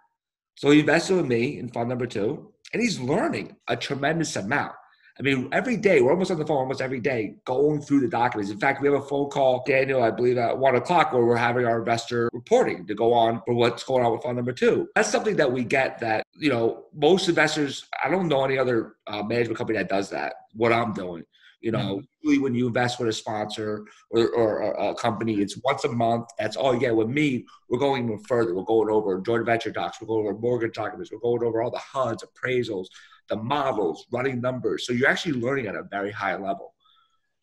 so 0.55 0.71
he 0.71 0.81
invested 0.81 1.17
with 1.17 1.27
me 1.27 1.59
in 1.59 1.69
fund 1.69 1.89
number 1.89 2.07
two, 2.07 2.53
and 2.73 2.83
he's 2.83 3.01
learning 3.01 3.57
a 3.69 3.77
tremendous 3.77 4.37
amount. 4.37 4.73
I 5.19 5.23
mean, 5.23 5.49
every 5.53 5.77
day, 5.77 6.01
we're 6.01 6.11
almost 6.11 6.33
on 6.33 6.39
the 6.39 6.47
phone 6.47 6.57
almost 6.57 6.81
every 6.81 6.99
day 6.99 7.37
going 7.45 7.81
through 7.81 8.01
the 8.01 8.09
documents. 8.09 8.51
In 8.51 8.59
fact, 8.59 8.83
we 8.83 8.89
have 8.89 9.01
a 9.01 9.07
phone 9.07 9.31
call, 9.31 9.63
Daniel, 9.65 10.03
I 10.03 10.11
believe 10.11 10.39
at 10.39 10.59
one 10.59 10.75
o'clock, 10.75 11.13
where 11.13 11.25
we're 11.25 11.37
having 11.37 11.67
our 11.67 11.79
investor 11.79 12.29
reporting 12.33 12.85
to 12.89 12.95
go 12.97 13.13
on 13.13 13.41
for 13.47 13.55
what's 13.55 13.85
going 13.85 14.05
on 14.05 14.11
with 14.11 14.25
fund 14.25 14.35
number 14.35 14.53
two. 14.53 14.89
That's 14.97 15.09
something 15.09 15.37
that 15.37 15.53
we 15.53 15.63
get 15.63 16.01
that, 16.01 16.27
you 16.37 16.51
know, 16.51 16.87
most 16.93 17.29
investors, 17.29 17.87
I 18.03 18.09
don't 18.09 18.27
know 18.27 18.45
any 18.45 18.59
other 18.59 18.97
uh, 19.07 19.23
management 19.23 19.57
company 19.57 19.79
that 19.79 19.89
does 19.89 20.11
that, 20.11 20.35
what 20.55 20.73
I'm 20.73 20.93
doing. 20.93 21.23
You 21.65 21.73
know, 21.73 22.03
usually 22.21 22.43
when 22.43 22.55
you 22.55 22.67
invest 22.67 23.01
with 23.01 23.09
a 23.09 23.13
sponsor 23.13 23.87
or, 24.11 24.29
or 24.29 24.91
a 24.91 24.95
company, 24.95 25.41
it's 25.41 25.59
once 25.65 25.85
a 25.85 25.89
month. 25.89 26.27
That's 26.39 26.57
all 26.57 26.75
you 26.75 26.81
get. 26.81 26.95
With 26.95 27.09
me, 27.09 27.47
we're 27.71 27.79
going 27.79 28.05
even 28.05 28.19
further. 28.19 28.55
We're 28.55 28.65
going 28.65 28.91
over 28.91 29.19
joint 29.23 29.47
venture 29.47 29.71
docs. 29.71 29.99
We're 29.99 30.09
going 30.09 30.27
over 30.27 30.39
mortgage 30.39 30.75
documents. 30.75 31.11
We're 31.11 31.21
going 31.21 31.43
over 31.43 31.63
all 31.63 31.71
the 31.71 31.79
HUDs, 31.79 32.23
appraisals, 32.23 32.89
the 33.31 33.37
models, 33.37 34.05
running 34.13 34.43
numbers. 34.43 34.87
So 34.87 34.93
you're 34.93 35.09
actually 35.09 35.41
learning 35.41 35.67
at 35.67 35.75
a 35.75 35.85
very 35.85 36.13
high 36.13 36.35
level. 36.35 36.75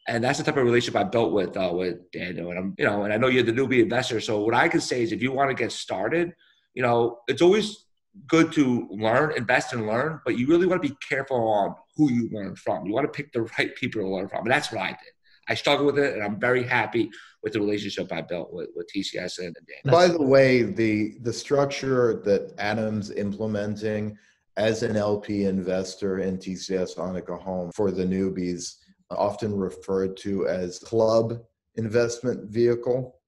And 0.07 0.23
that's 0.23 0.37
the 0.37 0.45
type 0.45 0.57
of 0.57 0.65
relationship 0.65 1.01
I 1.01 1.03
built 1.05 1.33
with 1.33 1.57
uh, 1.57 1.71
with 1.73 2.11
Daniel. 2.11 2.51
And 2.51 2.59
I'm, 2.59 2.75
you 2.77 2.85
know, 2.85 3.01
and 3.01 3.11
I 3.11 3.17
know 3.17 3.27
you're 3.27 3.41
the 3.41 3.51
newbie 3.51 3.81
investor. 3.81 4.21
So 4.21 4.43
what 4.43 4.53
I 4.53 4.67
can 4.67 4.81
say 4.81 5.01
is, 5.01 5.11
if 5.11 5.23
you 5.23 5.31
want 5.31 5.49
to 5.49 5.55
get 5.55 5.71
started, 5.71 6.33
you 6.75 6.83
know, 6.83 7.17
it's 7.27 7.41
always 7.41 7.85
good 8.27 8.51
to 8.53 8.87
learn, 8.91 9.33
invest 9.35 9.73
and 9.73 9.87
learn, 9.87 10.19
but 10.25 10.37
you 10.37 10.47
really 10.47 10.67
want 10.67 10.81
to 10.83 10.87
be 10.87 10.95
careful 11.07 11.37
on 11.37 11.75
who 12.01 12.11
you 12.11 12.29
learn 12.31 12.55
from. 12.55 12.85
You 12.85 12.93
want 12.93 13.05
to 13.05 13.11
pick 13.11 13.31
the 13.31 13.43
right 13.57 13.75
people 13.75 14.01
to 14.01 14.07
learn 14.07 14.27
from. 14.27 14.43
And 14.43 14.51
that's 14.51 14.71
what 14.71 14.81
I 14.81 14.89
did. 14.89 15.13
I 15.47 15.55
struggled 15.55 15.87
with 15.93 16.03
it, 16.03 16.13
and 16.13 16.23
I'm 16.23 16.39
very 16.39 16.63
happy 16.63 17.09
with 17.43 17.53
the 17.53 17.59
relationship 17.59 18.11
I 18.11 18.21
built 18.21 18.53
with, 18.53 18.69
with 18.75 18.87
TCS 18.95 19.39
and 19.39 19.55
Dan. 19.55 19.91
By 19.91 20.07
the 20.07 20.21
way, 20.21 20.63
the 20.63 21.15
the 21.21 21.33
structure 21.33 22.21
that 22.25 22.53
Adam's 22.57 23.11
implementing 23.11 24.17
as 24.57 24.83
an 24.83 24.95
LP 24.95 25.45
investor 25.45 26.19
in 26.19 26.37
TCS 26.37 26.97
Anika 26.97 27.41
Home 27.41 27.71
for 27.73 27.91
the 27.91 28.03
newbies, 28.03 28.75
often 29.09 29.55
referred 29.55 30.15
to 30.17 30.47
as 30.47 30.79
club 30.79 31.41
investment 31.75 32.49
vehicle. 32.49 33.19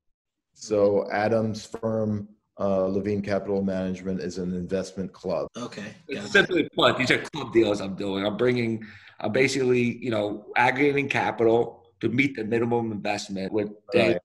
So 0.54 0.80
mm-hmm. 0.92 1.16
Adam's 1.16 1.66
firm 1.66 2.28
uh, 2.60 2.86
Levine 2.86 3.22
Capital 3.22 3.62
Management 3.63 4.22
is 4.22 4.38
an 4.38 4.54
investment 4.54 5.12
club. 5.12 5.48
Okay. 5.58 5.94
It's 6.08 6.32
simply 6.32 6.70
put, 6.76 6.98
these 6.98 7.12
are 7.12 7.20
club 7.20 7.52
deals 7.54 7.82
I'm 7.82 7.96
doing. 7.96 8.26
I'm 8.26 8.38
bringing, 8.38 8.86
I'm 9.20 9.32
basically, 9.32 9.98
you 9.98 10.12
know, 10.12 10.46
aggregating 10.56 11.10
capital 11.10 11.84
to 12.02 12.10
meet 12.10 12.36
the 12.36 12.44
minimum 12.44 12.92
investment 12.92 13.52
with. 13.52 13.72
Right. 13.96 14.18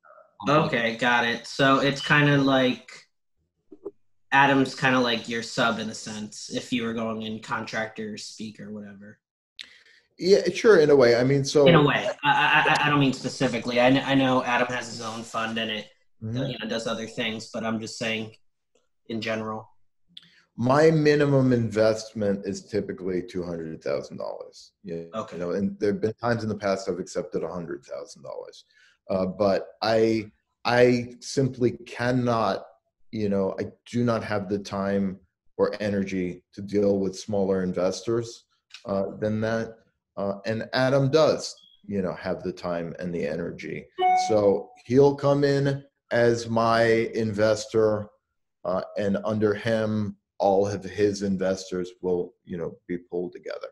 Okay, 0.49 0.97
got 0.97 1.25
it. 1.25 1.47
So 1.47 1.81
it's 1.81 2.01
kind 2.01 2.29
of 2.29 2.43
like 2.43 2.91
Adam's 4.31 4.75
kind 4.75 4.95
of 4.95 5.03
like 5.03 5.29
your 5.29 5.43
sub 5.43 5.79
in 5.79 5.89
a 5.89 5.95
sense, 5.95 6.51
if 6.53 6.73
you 6.73 6.85
were 6.85 6.93
going 6.93 7.23
in 7.23 7.41
contractor 7.41 8.19
speak 8.19 8.61
or 8.61 8.73
whatever. 8.73 9.19
Yeah, 10.19 10.49
sure. 10.53 10.81
In 10.81 10.91
a 10.91 10.97
way, 10.97 11.17
I 11.17 11.25
mean, 11.25 11.45
so 11.45 11.67
In 11.67 11.77
a 11.77 11.83
way, 11.83 12.09
I, 12.25 12.77
I, 12.81 12.87
I 12.87 12.91
don't 12.91 13.01
mean 13.01 13.13
specifically. 13.13 13.81
I, 13.81 13.91
kn- 13.91 14.05
I 14.05 14.15
know 14.15 14.43
Adam 14.43 14.67
has 14.69 14.89
his 14.89 15.01
own 15.01 15.23
fund 15.23 15.59
and 15.59 15.71
it 15.71 15.87
Mhm. 16.23 16.51
you 16.53 16.59
know 16.59 16.69
does 16.69 16.87
other 16.87 17.07
things, 17.07 17.51
but 17.53 17.65
I'm 17.65 17.81
just 17.81 17.99
saying 17.99 18.35
in 19.09 19.21
general. 19.21 19.69
my 20.61 20.91
minimum 20.91 21.53
investment 21.53 22.45
is 22.45 22.65
typically 22.67 23.23
two 23.23 23.45
hundred 23.45 23.81
thousand 23.83 24.17
dollars. 24.17 24.73
Yeah, 24.83 25.05
Okay. 25.15 25.37
you 25.37 25.41
know, 25.43 25.51
and 25.53 25.79
there 25.79 25.93
have 25.93 26.01
been 26.01 26.15
times 26.15 26.43
in 26.43 26.49
the 26.49 26.57
past 26.57 26.89
I've 26.89 26.99
accepted 26.99 27.45
a 27.45 27.49
hundred 27.53 27.85
thousand 27.85 28.23
dollars, 28.25 28.65
uh, 29.09 29.27
but 29.27 29.69
I 29.83 30.33
I 30.65 31.15
simply 31.21 31.71
cannot, 31.87 32.67
you 33.13 33.29
know, 33.29 33.55
I 33.61 33.67
do 33.91 34.03
not 34.05 34.25
have 34.25 34.49
the 34.49 34.59
time 34.59 35.21
or 35.59 35.75
energy 35.81 36.43
to 36.55 36.61
deal 36.61 36.99
with 36.99 37.17
smaller 37.17 37.63
investors 37.63 38.45
uh, 38.85 39.07
than 39.21 39.41
that, 39.43 39.77
uh, 40.17 40.35
and 40.45 40.69
Adam 40.73 41.09
does, 41.11 41.55
you 41.87 42.03
know, 42.03 42.15
have 42.15 42.43
the 42.43 42.53
time 42.53 42.95
and 42.99 43.15
the 43.15 43.25
energy. 43.25 43.87
So 44.29 44.71
he'll 44.87 45.15
come 45.15 45.45
in 45.45 45.85
as 46.11 46.49
my 46.49 46.83
investor, 47.15 48.09
uh, 48.65 48.83
and 48.97 49.19
under 49.25 49.55
him 49.55 50.17
all 50.41 50.67
of 50.67 50.85
his 50.85 51.23
investors 51.23 51.91
will 52.01 52.33
you 52.45 52.57
know 52.57 52.77
be 52.87 52.97
pulled 52.97 53.33
together 53.33 53.69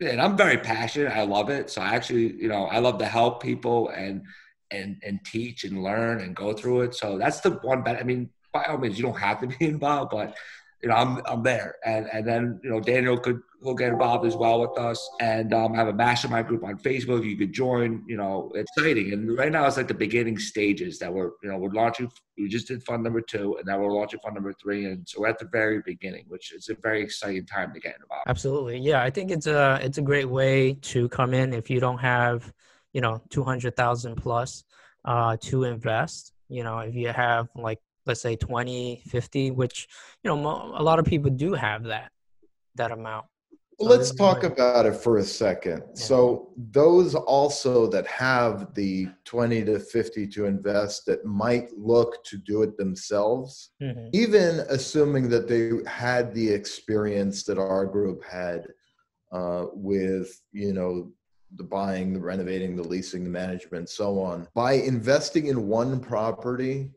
and 0.00 0.20
I'm 0.20 0.36
very 0.36 0.56
passionate. 0.56 1.12
I 1.12 1.22
love 1.24 1.50
it. 1.50 1.70
So 1.70 1.82
I 1.82 1.94
actually, 1.94 2.34
you 2.34 2.48
know, 2.48 2.64
I 2.66 2.78
love 2.78 2.98
to 2.98 3.06
help 3.06 3.42
people 3.42 3.90
and 3.90 4.22
and 4.70 4.96
and 5.04 5.20
teach 5.24 5.64
and 5.64 5.82
learn 5.82 6.20
and 6.20 6.34
go 6.34 6.52
through 6.52 6.82
it. 6.82 6.94
So 6.94 7.18
that's 7.18 7.40
the 7.40 7.50
one 7.62 7.82
bet. 7.82 8.00
I 8.00 8.04
mean, 8.04 8.30
by 8.52 8.64
all 8.64 8.78
means, 8.78 8.98
you 8.98 9.04
don't 9.04 9.18
have 9.18 9.40
to 9.40 9.46
be 9.46 9.56
involved, 9.66 10.10
but 10.10 10.36
you 10.82 10.88
know, 10.88 10.94
I'm 10.94 11.20
I'm 11.26 11.42
there. 11.42 11.76
And 11.84 12.06
and 12.12 12.26
then 12.26 12.60
you 12.64 12.70
know, 12.70 12.80
Daniel 12.80 13.18
could 13.18 13.40
will 13.62 13.74
get 13.74 13.88
involved 13.88 14.26
as 14.26 14.36
well 14.36 14.60
with 14.60 14.78
us. 14.78 15.08
And 15.20 15.52
um, 15.52 15.74
have 15.74 15.88
a 15.88 15.92
mastermind 15.92 16.46
group 16.46 16.64
on 16.64 16.78
Facebook. 16.78 17.24
You 17.24 17.36
could 17.36 17.52
join. 17.52 18.02
You 18.06 18.16
know, 18.16 18.50
exciting. 18.54 19.12
And 19.12 19.36
right 19.36 19.52
now, 19.52 19.66
it's 19.66 19.76
like 19.76 19.88
the 19.88 19.94
beginning 19.94 20.38
stages 20.38 20.98
that 20.98 21.12
we're 21.12 21.30
you 21.42 21.50
know 21.50 21.58
we're 21.58 21.70
launching. 21.70 22.10
We 22.38 22.48
just 22.48 22.68
did 22.68 22.82
fund 22.84 23.02
number 23.02 23.20
two, 23.20 23.56
and 23.58 23.66
now 23.66 23.78
we're 23.78 23.92
launching 23.92 24.20
fund 24.20 24.34
number 24.34 24.52
three. 24.52 24.86
And 24.86 25.08
so 25.08 25.20
we're 25.20 25.28
at 25.28 25.38
the 25.38 25.48
very 25.52 25.80
beginning, 25.84 26.24
which 26.28 26.52
is 26.52 26.68
a 26.68 26.74
very 26.74 27.02
exciting 27.02 27.46
time 27.46 27.72
to 27.74 27.80
get 27.80 27.96
involved. 28.00 28.24
Absolutely. 28.28 28.78
Yeah, 28.78 29.02
I 29.02 29.10
think 29.10 29.30
it's 29.30 29.46
a 29.46 29.78
it's 29.82 29.98
a 29.98 30.02
great 30.02 30.28
way 30.28 30.74
to 30.74 31.08
come 31.08 31.34
in 31.34 31.52
if 31.52 31.70
you 31.70 31.80
don't 31.80 31.98
have, 31.98 32.52
you 32.92 33.00
know, 33.00 33.22
200,000 33.30 34.16
plus 34.16 34.64
uh 35.04 35.36
to 35.40 35.64
invest. 35.64 36.32
You 36.48 36.64
know, 36.64 36.78
if 36.78 36.94
you 36.94 37.08
have 37.08 37.48
like 37.54 37.78
let's 38.06 38.20
say 38.20 38.34
20, 38.34 39.02
50, 39.06 39.50
which, 39.52 39.86
you 40.24 40.30
know, 40.30 40.72
a 40.74 40.82
lot 40.82 40.98
of 40.98 41.04
people 41.04 41.30
do 41.30 41.52
have 41.54 41.84
that 41.84 42.10
that 42.76 42.90
amount. 42.90 43.26
Let's 43.80 44.14
talk 44.14 44.42
about 44.44 44.84
it 44.86 44.94
for 44.94 45.18
a 45.18 45.24
second. 45.24 45.82
So 45.94 46.52
those 46.56 47.14
also 47.14 47.86
that 47.88 48.06
have 48.06 48.74
the 48.74 49.08
20 49.24 49.64
to 49.64 49.78
50 49.78 50.26
to 50.28 50.44
invest 50.44 51.06
that 51.06 51.24
might 51.24 51.72
look 51.76 52.22
to 52.24 52.36
do 52.36 52.62
it 52.62 52.76
themselves, 52.76 53.70
Mhm. 53.80 54.10
even 54.12 54.60
assuming 54.68 55.28
that 55.30 55.48
they 55.48 55.80
had 55.90 56.34
the 56.34 56.48
experience 56.48 57.44
that 57.44 57.58
our 57.58 57.86
group 57.86 58.22
had 58.24 58.66
uh, 59.32 59.66
with, 59.72 60.28
you 60.52 60.72
know, 60.72 61.12
the 61.54 61.62
buying, 61.62 62.12
the 62.12 62.20
renovating, 62.20 62.74
the 62.74 62.82
leasing, 62.82 63.22
the 63.22 63.30
management, 63.30 63.88
so 63.88 64.20
on. 64.20 64.48
By 64.54 64.72
investing 64.72 65.46
in 65.46 65.68
one 65.68 66.00
property, 66.00 66.90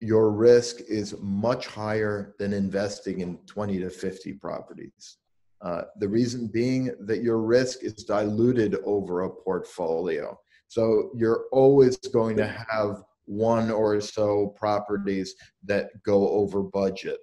your 0.00 0.30
risk 0.30 0.80
is 0.88 1.14
much 1.20 1.66
higher 1.68 2.34
than 2.38 2.52
investing 2.52 3.20
in 3.20 3.38
20 3.46 3.78
to 3.78 3.90
50 3.90 4.32
properties. 4.34 5.18
Uh, 5.60 5.82
the 5.98 6.08
reason 6.08 6.46
being 6.46 6.94
that 7.00 7.22
your 7.22 7.38
risk 7.38 7.82
is 7.82 8.04
diluted 8.04 8.76
over 8.84 9.22
a 9.22 9.30
portfolio. 9.30 10.38
So 10.68 11.10
you're 11.16 11.46
always 11.50 11.96
going 11.96 12.36
to 12.36 12.46
have 12.46 13.02
one 13.24 13.70
or 13.70 14.00
so 14.00 14.54
properties 14.56 15.34
that 15.64 15.90
go 16.02 16.28
over 16.30 16.62
budget. 16.62 17.18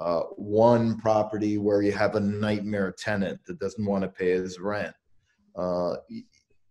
Uh, 0.00 0.22
one 0.36 0.96
property 0.98 1.58
where 1.58 1.82
you 1.82 1.92
have 1.92 2.14
a 2.14 2.20
nightmare 2.20 2.94
tenant 2.96 3.38
that 3.46 3.58
doesn't 3.58 3.84
want 3.84 4.02
to 4.02 4.08
pay 4.08 4.30
his 4.30 4.58
rent. 4.58 4.94
Uh, 5.56 5.96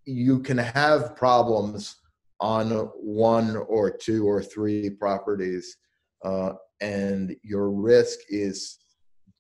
you 0.06 0.40
can 0.40 0.58
have 0.58 1.16
problems 1.16 1.98
on 2.40 2.72
one 2.96 3.56
or 3.56 3.92
two 3.92 4.28
or 4.28 4.42
three 4.42 4.90
properties, 4.90 5.78
uh, 6.24 6.54
and 6.82 7.36
your 7.44 7.70
risk 7.70 8.18
is 8.30 8.80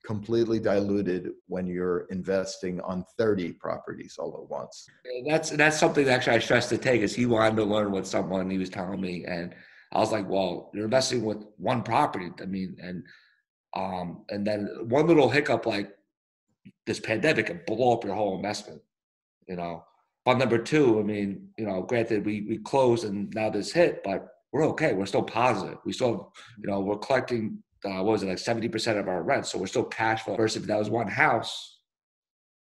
completely 0.06 0.60
diluted 0.60 1.32
when 1.48 1.68
you're 1.68 2.08
investing 2.10 2.80
on 2.82 3.04
30 3.18 3.54
properties 3.54 4.18
all 4.18 4.34
at 4.42 4.50
once. 4.50 4.88
That's 5.28 5.50
that's 5.52 5.80
something 5.80 6.06
that 6.06 6.14
actually 6.14 6.38
I 6.38 6.40
stressed 6.40 6.70
to 6.70 6.78
Tay 6.78 7.02
is 7.02 7.16
he 7.16 7.26
wanted 7.26 7.58
to 7.58 7.64
learn 7.64 7.92
with 7.92 8.08
someone 8.08 8.50
he 8.50 8.58
was 8.58 8.70
telling 8.70 9.02
me 9.02 9.26
and 9.26 9.54
I 9.92 10.00
was 10.00 10.12
like, 10.12 10.28
well, 10.30 10.70
you're 10.74 10.86
investing 10.86 11.24
with 11.24 11.44
one 11.58 11.82
property. 11.82 12.30
I 12.42 12.46
mean, 12.46 12.78
and 12.82 13.04
um, 13.76 14.26
and 14.30 14.46
then 14.46 14.68
one 14.88 15.08
little 15.08 15.30
hiccup 15.30 15.66
like 15.66 15.92
this 16.86 17.00
pandemic 17.00 17.48
can 17.48 17.62
blow 17.68 17.94
up 17.94 18.04
your 18.04 18.16
whole 18.16 18.36
investment, 18.36 18.82
you 19.48 19.56
know. 19.56 19.84
But 20.26 20.38
number 20.38 20.58
two, 20.58 21.00
I 21.00 21.04
mean, 21.04 21.50
you 21.58 21.66
know, 21.66 21.82
granted 21.82 22.26
we 22.26 22.42
we 22.42 22.58
closed 22.60 23.04
and 23.04 23.34
now 23.34 23.50
this 23.50 23.72
hit, 23.72 24.02
but 24.04 24.28
we're 24.52 24.66
okay. 24.70 24.94
We're 24.94 25.06
still 25.06 25.24
positive. 25.24 25.78
We 25.86 25.94
still, 25.94 26.34
you 26.62 26.70
know, 26.70 26.82
we're 26.82 26.98
collecting 26.98 27.64
uh, 27.86 28.04
what 28.04 28.12
was 28.14 28.24
it 28.24 28.28
like 28.28 28.40
seventy 28.40 28.68
percent 28.70 28.98
of 29.00 29.08
our 29.08 29.24
rent, 29.24 29.46
so 29.46 29.58
we're 29.58 29.68
still 29.68 29.84
cash 29.86 30.24
flow. 30.24 30.36
Versus 30.36 30.62
if 30.62 30.68
that 30.68 30.78
was 30.78 30.90
one 30.90 31.08
house, 31.08 31.80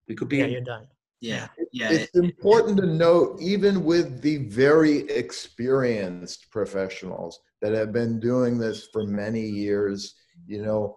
we 0.09 0.15
could 0.15 0.29
be 0.29 0.39
Yeah, 0.39 0.47
you're 0.47 0.61
done. 0.61 0.87
Yeah, 1.21 1.49
yeah. 1.73 1.91
It's 1.91 2.11
important 2.15 2.79
to 2.79 2.87
note, 2.87 3.41
even 3.41 3.85
with 3.85 4.23
the 4.23 4.37
very 4.49 4.99
experienced 5.11 6.51
professionals 6.51 7.41
that 7.61 7.73
have 7.73 7.93
been 7.93 8.21
doing 8.21 8.57
this 8.59 8.89
for 8.93 9.05
many 9.05 9.41
years, 9.43 10.15
you 10.47 10.63
know, 10.63 10.97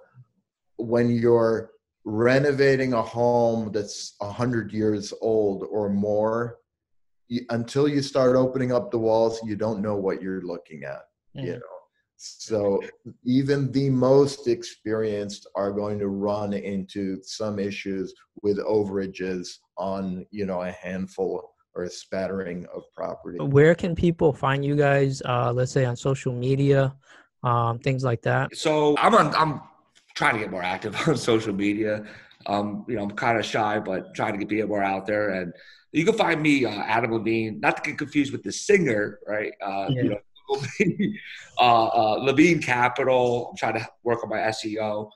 when 0.77 1.09
you're 1.09 1.71
renovating 2.03 2.93
a 2.93 3.01
home 3.01 3.71
that's 3.71 4.15
100 4.19 4.71
years 4.71 5.11
old 5.21 5.63
or 5.71 5.89
more, 5.89 6.59
you, 7.27 7.45
until 7.49 7.87
you 7.87 8.01
start 8.01 8.35
opening 8.35 8.71
up 8.71 8.91
the 8.91 8.99
walls, 8.99 9.41
you 9.43 9.55
don't 9.55 9.81
know 9.81 9.95
what 9.95 10.21
you're 10.21 10.41
looking 10.41 10.83
at, 10.83 11.03
you 11.33 11.53
Mhm. 11.53 11.59
know. 11.59 11.70
So 12.21 12.81
even 13.23 13.71
the 13.71 13.89
most 13.89 14.47
experienced 14.47 15.47
are 15.55 15.71
going 15.71 15.97
to 15.99 16.07
run 16.07 16.53
into 16.53 17.21
some 17.23 17.57
issues 17.57 18.13
with 18.43 18.59
overages 18.59 19.57
on, 19.77 20.25
you 20.29 20.45
know, 20.45 20.61
a 20.61 20.71
handful 20.71 21.53
or 21.73 21.83
a 21.83 21.89
spattering 21.89 22.67
of 22.75 22.83
property. 22.95 23.39
Where 23.39 23.73
can 23.73 23.95
people 23.95 24.33
find 24.33 24.63
you 24.63 24.75
guys? 24.75 25.21
Uh, 25.25 25.51
let's 25.51 25.71
say 25.71 25.85
on 25.85 25.95
social 25.95 26.33
media, 26.33 26.93
um, 27.43 27.79
things 27.79 28.03
like 28.03 28.21
that. 28.21 28.55
So 28.55 28.95
I'm 28.97 29.15
on. 29.15 29.33
I'm 29.35 29.61
trying 30.13 30.35
to 30.35 30.39
get 30.41 30.51
more 30.51 30.63
active 30.63 30.95
on 31.07 31.17
social 31.17 31.53
media. 31.53 32.05
Um, 32.45 32.85
you 32.87 32.97
know, 32.97 33.03
I'm 33.03 33.11
kind 33.11 33.39
of 33.39 33.45
shy, 33.45 33.79
but 33.79 34.13
trying 34.13 34.33
to 34.33 34.39
get 34.39 34.49
be 34.49 34.61
more 34.63 34.83
out 34.83 35.07
there. 35.07 35.29
And 35.29 35.53
you 35.91 36.05
can 36.05 36.15
find 36.15 36.41
me, 36.41 36.65
uh, 36.65 36.69
Adam 36.69 37.13
Levine. 37.13 37.59
Not 37.59 37.77
to 37.77 37.89
get 37.89 37.97
confused 37.97 38.31
with 38.31 38.43
the 38.43 38.51
singer, 38.51 39.19
right? 39.27 39.53
Uh, 39.63 39.87
Yeah. 39.89 40.03
You 40.03 40.09
know, 40.09 40.17
uh, 41.59 41.85
uh, 41.85 42.15
Levine 42.21 42.61
Capital. 42.61 43.49
I'm 43.49 43.57
trying 43.57 43.79
to 43.79 43.87
work 44.03 44.23
on 44.23 44.29
my 44.29 44.37
SEO. 44.37 45.09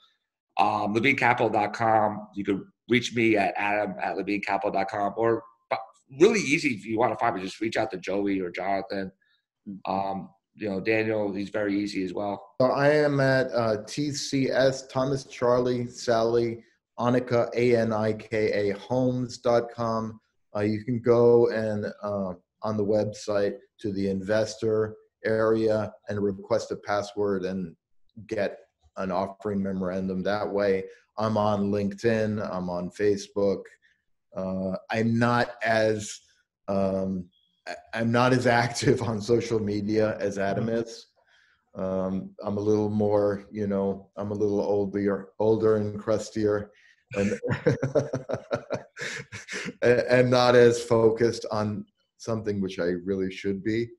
Um, 0.57 0.95
LevineCapital.com. 0.95 2.27
You 2.35 2.43
can 2.45 2.65
reach 2.89 3.15
me 3.15 3.35
at 3.37 3.53
Adam 3.57 3.95
at 4.01 4.15
LevineCapital.com 4.15 5.13
or 5.17 5.43
really 6.19 6.39
easy 6.39 6.69
if 6.69 6.85
you 6.85 6.97
want 6.97 7.11
to 7.11 7.17
find 7.17 7.35
me. 7.35 7.41
Just 7.41 7.59
reach 7.59 7.77
out 7.77 7.91
to 7.91 7.97
Joey 7.97 8.39
or 8.39 8.51
Jonathan. 8.51 9.11
Um, 9.85 10.29
you 10.55 10.69
know, 10.69 10.79
Daniel. 10.79 11.33
He's 11.33 11.49
very 11.49 11.77
easy 11.77 12.03
as 12.03 12.13
well. 12.13 12.53
So 12.61 12.67
I 12.67 12.89
am 12.89 13.19
at 13.19 13.47
uh, 13.47 13.77
TCS, 13.83 14.89
Thomas 14.89 15.25
Charlie 15.25 15.87
Sally 15.87 16.63
Anika, 16.99 17.49
A 17.55 17.75
N 17.75 17.91
I 17.91 18.13
K 18.13 18.69
A 18.69 18.77
homes.com. 18.77 20.19
Uh, 20.55 20.61
you 20.61 20.85
can 20.85 20.99
go 20.99 21.49
and 21.49 21.85
uh, 22.01 22.33
on 22.61 22.77
the 22.77 22.85
website 22.85 23.55
to 23.79 23.91
the 23.91 24.09
investor 24.09 24.95
area 25.25 25.91
and 26.09 26.21
request 26.21 26.71
a 26.71 26.75
password 26.75 27.43
and 27.43 27.75
get 28.27 28.59
an 28.97 29.11
offering 29.11 29.61
memorandum 29.61 30.23
that 30.23 30.49
way. 30.49 30.83
I'm 31.17 31.37
on 31.37 31.71
LinkedIn, 31.71 32.47
I'm 32.53 32.69
on 32.69 32.89
Facebook. 32.89 33.63
Uh, 34.35 34.75
I'm 34.91 35.17
not 35.17 35.51
as 35.63 36.19
um, 36.67 37.29
I'm 37.93 38.11
not 38.11 38.33
as 38.33 38.47
active 38.63 39.01
on 39.01 39.21
social 39.21 39.59
media 39.59 40.17
as 40.19 40.37
Adam 40.37 40.69
is. 40.69 41.07
Um, 41.75 42.29
I'm 42.43 42.57
a 42.57 42.61
little 42.61 42.89
more, 42.89 43.45
you 43.51 43.67
know, 43.67 44.09
I'm 44.15 44.31
a 44.31 44.35
little 44.35 44.61
older, 44.61 45.29
older 45.39 45.75
and 45.75 45.99
crustier, 45.99 46.71
and 47.15 47.37
and 49.81 50.29
not 50.29 50.55
as 50.55 50.81
focused 50.81 51.45
on 51.51 51.85
something 52.17 52.61
which 52.61 52.79
I 52.79 52.93
really 53.03 53.31
should 53.31 53.61
be. 53.63 53.89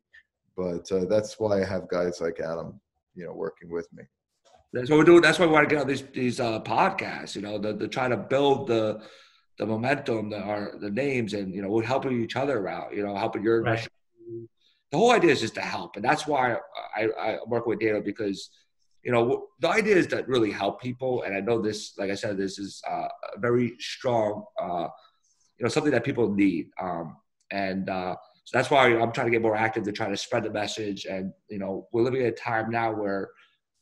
But 0.57 0.91
uh, 0.91 1.05
that's 1.05 1.39
why 1.39 1.63
I 1.63 1.65
have 1.65 1.89
guys 1.89 2.21
like 2.21 2.41
Adam, 2.41 2.81
you 3.15 3.27
know, 3.27 3.33
working 3.33 3.71
with 3.71 3.89
me. 3.93 4.05
That's 4.73 4.91
what 4.91 4.99
we're 4.99 5.05
doing. 5.05 5.23
That's 5.23 5.39
why 5.39 5.47
we 5.47 5.53
want 5.53 5.69
to 5.69 5.75
get 5.75 5.83
on 5.83 5.89
these 5.89 6.03
these 6.13 6.41
uh, 6.41 6.61
podcasts. 6.61 7.37
You 7.37 7.43
know, 7.43 7.61
to, 7.61 7.77
to 7.77 7.89
try 7.89 8.09
to 8.09 8.17
build 8.17 8.67
the 8.67 9.03
the 9.59 9.67
momentum, 9.67 10.31
the 10.31 10.41
our 10.41 10.73
the 10.79 10.91
names, 10.91 11.35
and 11.35 11.55
you 11.55 11.63
know, 11.63 11.69
we're 11.69 11.85
helping 11.85 12.23
each 12.23 12.37
other 12.37 12.69
out. 12.69 12.95
You 12.95 13.05
know, 13.05 13.15
helping 13.17 13.43
your 13.43 13.63
Right. 13.63 13.89
The 14.93 14.99
whole 14.99 15.11
idea 15.11 15.33
is 15.33 15.41
just 15.41 15.57
to 15.57 15.63
help, 15.63 15.97
and 15.97 16.05
that's 16.05 16.29
why 16.29 16.57
I, 16.97 17.09
I 17.21 17.39
work 17.47 17.67
with 17.67 17.81
Daniel 17.81 18.01
because 18.01 18.51
you 19.03 19.11
know 19.11 19.49
the 19.59 19.69
idea 19.69 19.97
is 19.97 20.07
to 20.09 20.25
really 20.29 20.53
help 20.53 20.81
people. 20.81 21.23
And 21.23 21.37
I 21.37 21.41
know 21.41 21.61
this, 21.61 21.95
like 21.99 22.11
I 22.11 22.15
said, 22.15 22.37
this 22.37 22.59
is 22.59 22.81
uh, 22.89 23.09
a 23.35 23.41
very 23.41 23.75
strong, 23.81 24.45
uh, 24.61 24.87
you 25.59 25.65
know, 25.65 25.69
something 25.69 25.91
that 25.91 26.05
people 26.05 26.33
need. 26.33 26.69
Um, 26.81 27.17
and 27.51 27.91
uh, 27.91 28.15
so 28.47 28.57
that's 28.57 28.71
why 28.71 28.87
I'm 28.97 29.11
trying 29.11 29.27
to 29.27 29.33
get 29.33 29.43
more 29.43 29.57
active 29.57 29.83
to 29.85 29.93
try 29.93 30.09
to 30.09 30.17
spread 30.17 30.45
the 30.45 30.51
message. 30.51 31.05
And 31.05 31.33
you 31.51 31.59
know, 31.59 31.89
we're 31.93 32.03
living 32.03 32.21
in 32.21 32.29
a 32.29 32.33
time 32.33 32.71
now 32.71 32.93
where 32.93 33.31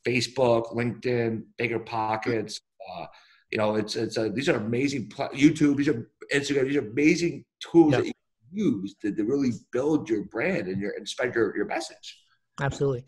Facebook, 0.07 0.75
LinkedIn, 0.75 1.43
BiggerPockets. 1.61 2.61
Uh, 2.91 3.05
you 3.51 3.59
know, 3.59 3.77
it's 3.77 3.95
it's 3.95 4.17
a, 4.17 4.31
these 4.31 4.49
are 4.49 4.57
amazing 4.57 5.11
pla- 5.11 5.29
YouTube, 5.29 5.77
these 5.77 5.89
are 5.89 6.11
Instagram, 6.33 6.65
these 6.65 6.77
are 6.77 6.89
amazing 6.89 7.45
tools 7.61 7.93
Yeah. 7.93 7.99
that 7.99 8.07
you 8.07 8.12
can 8.12 8.59
use 8.59 8.95
to, 9.03 9.15
to 9.15 9.25
really 9.25 9.53
build 9.71 10.09
your 10.09 10.25
brand 10.25 10.69
and 10.69 10.81
your 10.81 10.93
and 10.97 11.07
spread 11.07 11.35
your, 11.35 11.55
your 11.55 11.67
message. 11.67 12.21
Absolutely. 12.61 13.05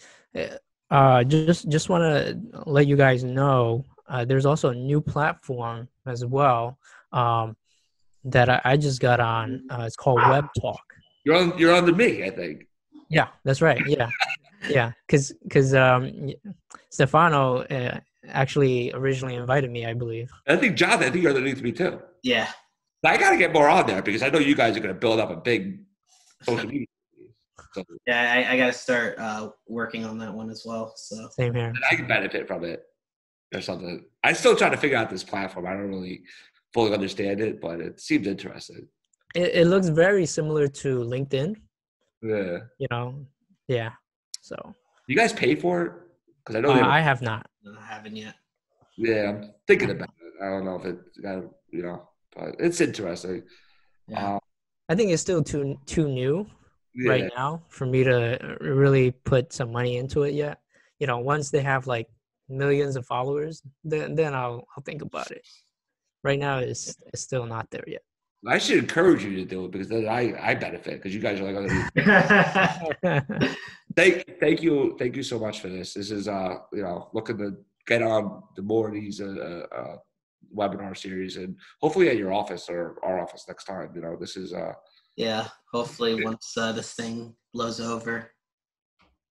Uh, 0.91 1.25
just 1.25 1.69
just 1.71 1.89
want 1.89 2.03
to 2.03 2.39
let 2.67 2.87
you 2.87 2.97
guys 2.97 3.25
know 3.25 3.83
uh, 4.09 4.25
there's 4.27 4.47
also 4.47 4.69
a 4.69 4.75
new 4.75 5.01
platform 5.01 5.89
as 6.07 6.25
well 6.25 6.79
um, 7.13 7.57
that 8.25 8.49
I, 8.49 8.61
I 8.65 8.77
just 8.77 9.01
got 9.01 9.21
on. 9.21 9.67
Uh, 9.71 9.85
it's 9.87 9.97
called 9.97 10.21
Web 10.29 10.47
Talk. 10.61 10.86
You're 11.27 11.35
on 11.35 11.59
you're 11.59 11.74
on 11.74 11.85
to 11.87 11.93
me, 11.93 12.22
I 12.22 12.31
think. 12.31 12.68
Yeah, 13.11 13.27
that's 13.45 13.61
right. 13.61 13.85
Yeah, 13.85 14.09
yeah. 14.68 14.93
Because 15.07 15.33
because 15.43 15.74
um, 15.74 16.33
Stefano 16.91 17.62
uh, 17.62 17.99
actually 18.29 18.93
originally 18.93 19.35
invited 19.35 19.72
me, 19.72 19.87
I 19.87 19.93
believe. 19.93 20.31
I 20.47 20.55
think 20.57 20.77
Jonathan, 20.77 21.09
I 21.09 21.11
think 21.11 21.24
you're 21.24 21.35
underneath 21.35 21.61
me 21.62 21.72
too. 21.72 22.01
Yeah. 22.22 22.47
I 23.05 23.16
got 23.16 23.31
to 23.31 23.37
get 23.37 23.53
more 23.53 23.68
on 23.68 23.87
there 23.87 24.03
because 24.03 24.22
I 24.22 24.31
know 24.31 24.39
you 24.39 24.55
guys 24.55 24.77
are 24.77 24.81
going 24.81 24.95
to 24.95 24.99
build 24.99 25.18
up 25.18 25.31
a 25.31 25.37
big 25.37 25.81
social 26.43 26.68
media. 26.68 26.87
So 27.72 27.85
Yeah, 28.07 28.33
I, 28.49 28.55
I 28.55 28.57
got 28.57 28.66
to 28.66 28.72
start 28.72 29.18
uh, 29.18 29.51
working 29.68 30.05
on 30.05 30.18
that 30.18 30.33
one 30.33 30.49
as 30.51 30.62
well. 30.64 30.93
So 30.97 31.29
Same 31.31 31.55
here. 31.55 31.66
and 31.66 31.79
I 31.91 31.97
can 31.97 32.07
benefit 32.07 32.47
from 32.47 32.64
it 32.64 32.85
or 33.55 33.61
something. 33.61 34.05
I 34.24 34.33
still 34.33 34.57
try 34.57 34.70
to 34.70 34.77
figure 34.77 34.97
out 34.97 35.11
this 35.11 35.24
platform. 35.24 35.66
I 35.66 35.70
don't 35.70 35.89
really 35.89 36.22
fully 36.72 36.95
understand 36.95 37.41
it, 37.41 37.61
but 37.61 37.81
it 37.81 38.01
seems 38.01 38.27
interesting. 38.27 38.89
It, 39.37 39.55
it 39.55 39.66
looks 39.66 39.89
very 39.89 40.26
similar 40.26 40.66
to 40.68 40.99
LinkedIn. 41.01 41.57
Yeah. 42.22 42.59
You 42.78 42.89
know. 42.91 43.26
Yeah. 43.68 43.91
So 44.41 44.57
You 45.07 45.16
guys 45.16 45.32
pay 45.32 45.55
for 45.55 45.82
it? 45.84 45.93
Because 46.39 46.57
I 46.57 46.61
know 46.61 46.70
uh, 46.70 46.87
I 46.87 47.01
have 47.01 47.22
not. 47.22 47.47
I 47.66 47.84
haven't 47.84 48.16
yet. 48.16 48.34
Yeah, 48.97 49.28
I'm 49.28 49.51
thinking 49.66 49.91
about 49.91 50.09
it. 50.09 50.43
I 50.43 50.49
don't 50.49 50.64
know 50.64 50.76
if 50.76 50.84
it 50.87 50.99
got 51.22 51.45
you 51.70 51.82
know 51.82 52.09
but 52.37 52.55
it's 52.59 52.80
interesting. 52.80 53.43
Yeah. 54.09 54.34
Um, 54.34 54.41
I 54.89 54.95
think 54.95 55.11
it's 55.11 55.22
still 55.22 55.43
too 55.43 55.78
too 55.87 56.09
new 56.09 56.47
yeah. 56.95 57.11
right 57.11 57.32
now 57.37 57.62
for 57.68 57.87
me 57.87 58.05
to 58.05 58.57
really 58.61 59.11
put 59.11 59.53
some 59.53 59.72
money 59.72 59.97
into 59.97 60.22
it 60.22 60.34
yet. 60.34 60.61
You 61.01 61.07
know, 61.07 61.18
once 61.18 61.51
they 61.51 61.62
have 61.62 61.87
like 61.87 62.09
millions 62.49 62.97
of 62.97 63.07
followers, 63.07 63.62
then 63.82 64.14
then 64.14 64.34
I'll 64.34 64.66
I'll 64.76 64.84
think 64.84 65.03
about 65.03 65.30
it. 65.30 65.43
Right 66.22 66.39
now, 66.39 66.59
it's 66.59 66.95
it's 67.07 67.22
still 67.22 67.47
not 67.47 67.70
there 67.70 67.84
yet. 67.87 68.03
I 68.47 68.59
should 68.59 68.78
encourage 68.78 69.24
you 69.24 69.34
to 69.37 69.45
do 69.45 69.64
it 69.64 69.72
because 69.72 69.89
then 69.89 70.09
I 70.09 70.34
I 70.41 70.55
benefit 70.55 71.03
because 71.03 71.14
you 71.14 71.20
guys 71.20 71.41
are 71.41 71.53
like, 71.53 71.70
oh, 73.07 73.47
thank 73.97 74.39
thank 74.41 74.62
you 74.62 74.97
thank 74.99 75.16
you 75.16 75.22
so 75.22 75.39
much 75.39 75.61
for 75.61 75.68
this. 75.68 75.95
This 75.95 76.11
is 76.11 76.28
uh 76.28 76.57
you 76.72 76.82
know 76.82 77.09
looking 77.12 77.39
to 77.39 77.57
get 77.87 78.03
on 78.03 78.43
the 78.57 78.62
more 78.62 78.89
of 78.89 78.95
these 78.95 79.20
uh, 79.20 79.66
uh 79.74 79.97
webinar 80.55 80.97
series 80.97 81.37
and 81.37 81.57
hopefully 81.80 82.09
at 82.09 82.16
your 82.16 82.32
office 82.32 82.68
or 82.68 82.99
our 83.03 83.20
office 83.20 83.45
next 83.49 83.64
time. 83.64 83.91
You 83.95 84.03
know 84.03 84.16
this 84.18 84.37
is 84.37 84.53
uh 84.53 84.72
yeah. 85.16 85.49
Hopefully, 85.72 86.22
once 86.22 86.55
uh, 86.57 86.72
this 86.72 86.93
thing 86.93 87.34
blows 87.53 87.80
over. 87.80 88.30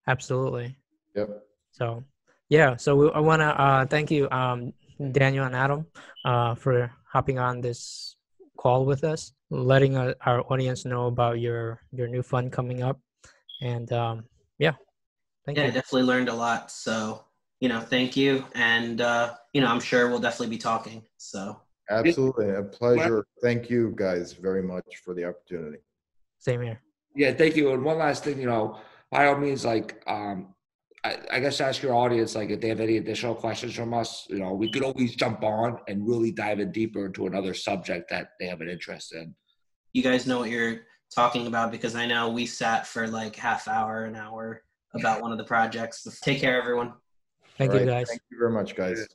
Absolutely. 0.08 0.76
Yep. 1.16 1.30
So 1.72 2.04
yeah, 2.50 2.76
so 2.76 2.96
we, 2.96 3.12
I 3.12 3.20
want 3.20 3.42
to 3.42 3.48
uh, 3.48 3.86
thank 3.86 4.12
you, 4.12 4.30
um, 4.30 4.74
Daniel 5.12 5.46
and 5.46 5.56
Adam, 5.56 5.86
uh, 6.26 6.56
for 6.56 6.92
hopping 7.12 7.40
on 7.40 7.62
this 7.62 8.16
call 8.66 8.84
with 8.84 9.04
us, 9.04 9.32
letting 9.52 9.96
our, 9.96 10.16
our 10.26 10.42
audience 10.52 10.86
know 10.86 11.06
about 11.06 11.40
your 11.40 11.82
your 11.92 12.08
new 12.08 12.24
fund 12.24 12.52
coming 12.52 12.82
up, 12.82 12.98
and 13.62 13.94
um, 13.94 14.26
yeah, 14.58 14.74
thank 15.46 15.58
you. 15.58 15.62
yeah, 15.62 15.70
I 15.70 15.72
you. 15.72 15.80
definitely 15.80 16.08
learned 16.08 16.30
a 16.30 16.34
lot. 16.34 16.72
So, 16.72 17.26
you 17.60 17.70
know, 17.70 17.80
thank 17.80 18.18
you. 18.18 18.44
And, 18.56 19.02
uh, 19.02 19.36
you 19.54 19.62
know, 19.62 19.68
I'm 19.68 19.80
sure 19.80 20.10
we'll 20.10 20.26
definitely 20.28 20.56
be 20.56 20.58
talking. 20.58 21.04
So, 21.18 21.62
Absolutely. 21.92 22.50
A 22.50 22.64
pleasure. 22.64 23.28
Thank 23.44 23.70
you 23.70 23.94
guys 23.96 24.34
very 24.34 24.64
much 24.64 24.98
for 25.04 25.14
the 25.14 25.26
opportunity. 25.26 25.78
Same 26.40 26.62
here. 26.64 26.82
Yeah, 27.16 27.34
thank 27.34 27.56
you. 27.56 27.72
And 27.72 27.84
one 27.84 28.00
last 28.00 28.24
thing, 28.24 28.40
you 28.40 28.48
know, 28.48 28.80
by 29.12 29.28
all 29.28 29.38
means, 29.38 29.64
like, 29.64 30.02
um, 30.08 30.55
I, 31.06 31.18
I 31.34 31.40
guess 31.40 31.62
ask 31.62 31.84
your 31.84 31.94
audience, 31.94 32.34
like, 32.34 32.50
if 32.50 32.60
they 32.62 32.70
have 32.70 32.80
any 32.80 32.98
additional 32.98 33.36
questions 33.36 33.76
from 33.76 33.94
us, 33.94 34.26
you 34.28 34.40
know, 34.40 34.54
we 34.54 34.72
could 34.72 34.82
always 34.82 35.16
jump 35.16 35.44
on 35.44 35.78
and 35.88 36.08
really 36.08 36.32
dive 36.32 36.60
in 36.60 36.72
deeper 36.72 37.06
into 37.06 37.28
another 37.28 37.54
subject 37.54 38.10
that 38.10 38.30
they 38.40 38.48
have 38.48 38.62
an 38.62 38.70
interest 38.70 39.14
in. 39.14 39.36
you 39.94 40.02
guys 40.02 40.26
know 40.26 40.40
what 40.40 40.50
you're 40.50 40.82
talking 41.14 41.46
about 41.46 41.72
because 41.72 41.96
I 41.96 42.06
know 42.08 42.30
we 42.30 42.46
sat 42.46 42.88
for 42.88 43.08
like 43.08 43.36
half 43.36 43.68
hour, 43.68 44.06
an 44.06 44.16
hour 44.16 44.64
about 44.94 45.22
one 45.22 45.32
of 45.32 45.38
the 45.38 45.44
projects. 45.44 46.06
Take 46.22 46.42
care, 46.42 46.60
everyone. 46.60 46.94
Thank 47.58 47.72
All 47.72 47.80
you, 47.80 47.86
right. 47.86 48.00
guys. 48.00 48.08
Thank 48.10 48.22
you 48.32 48.38
very 48.40 48.52
much, 48.52 48.76
guys. 48.76 49.08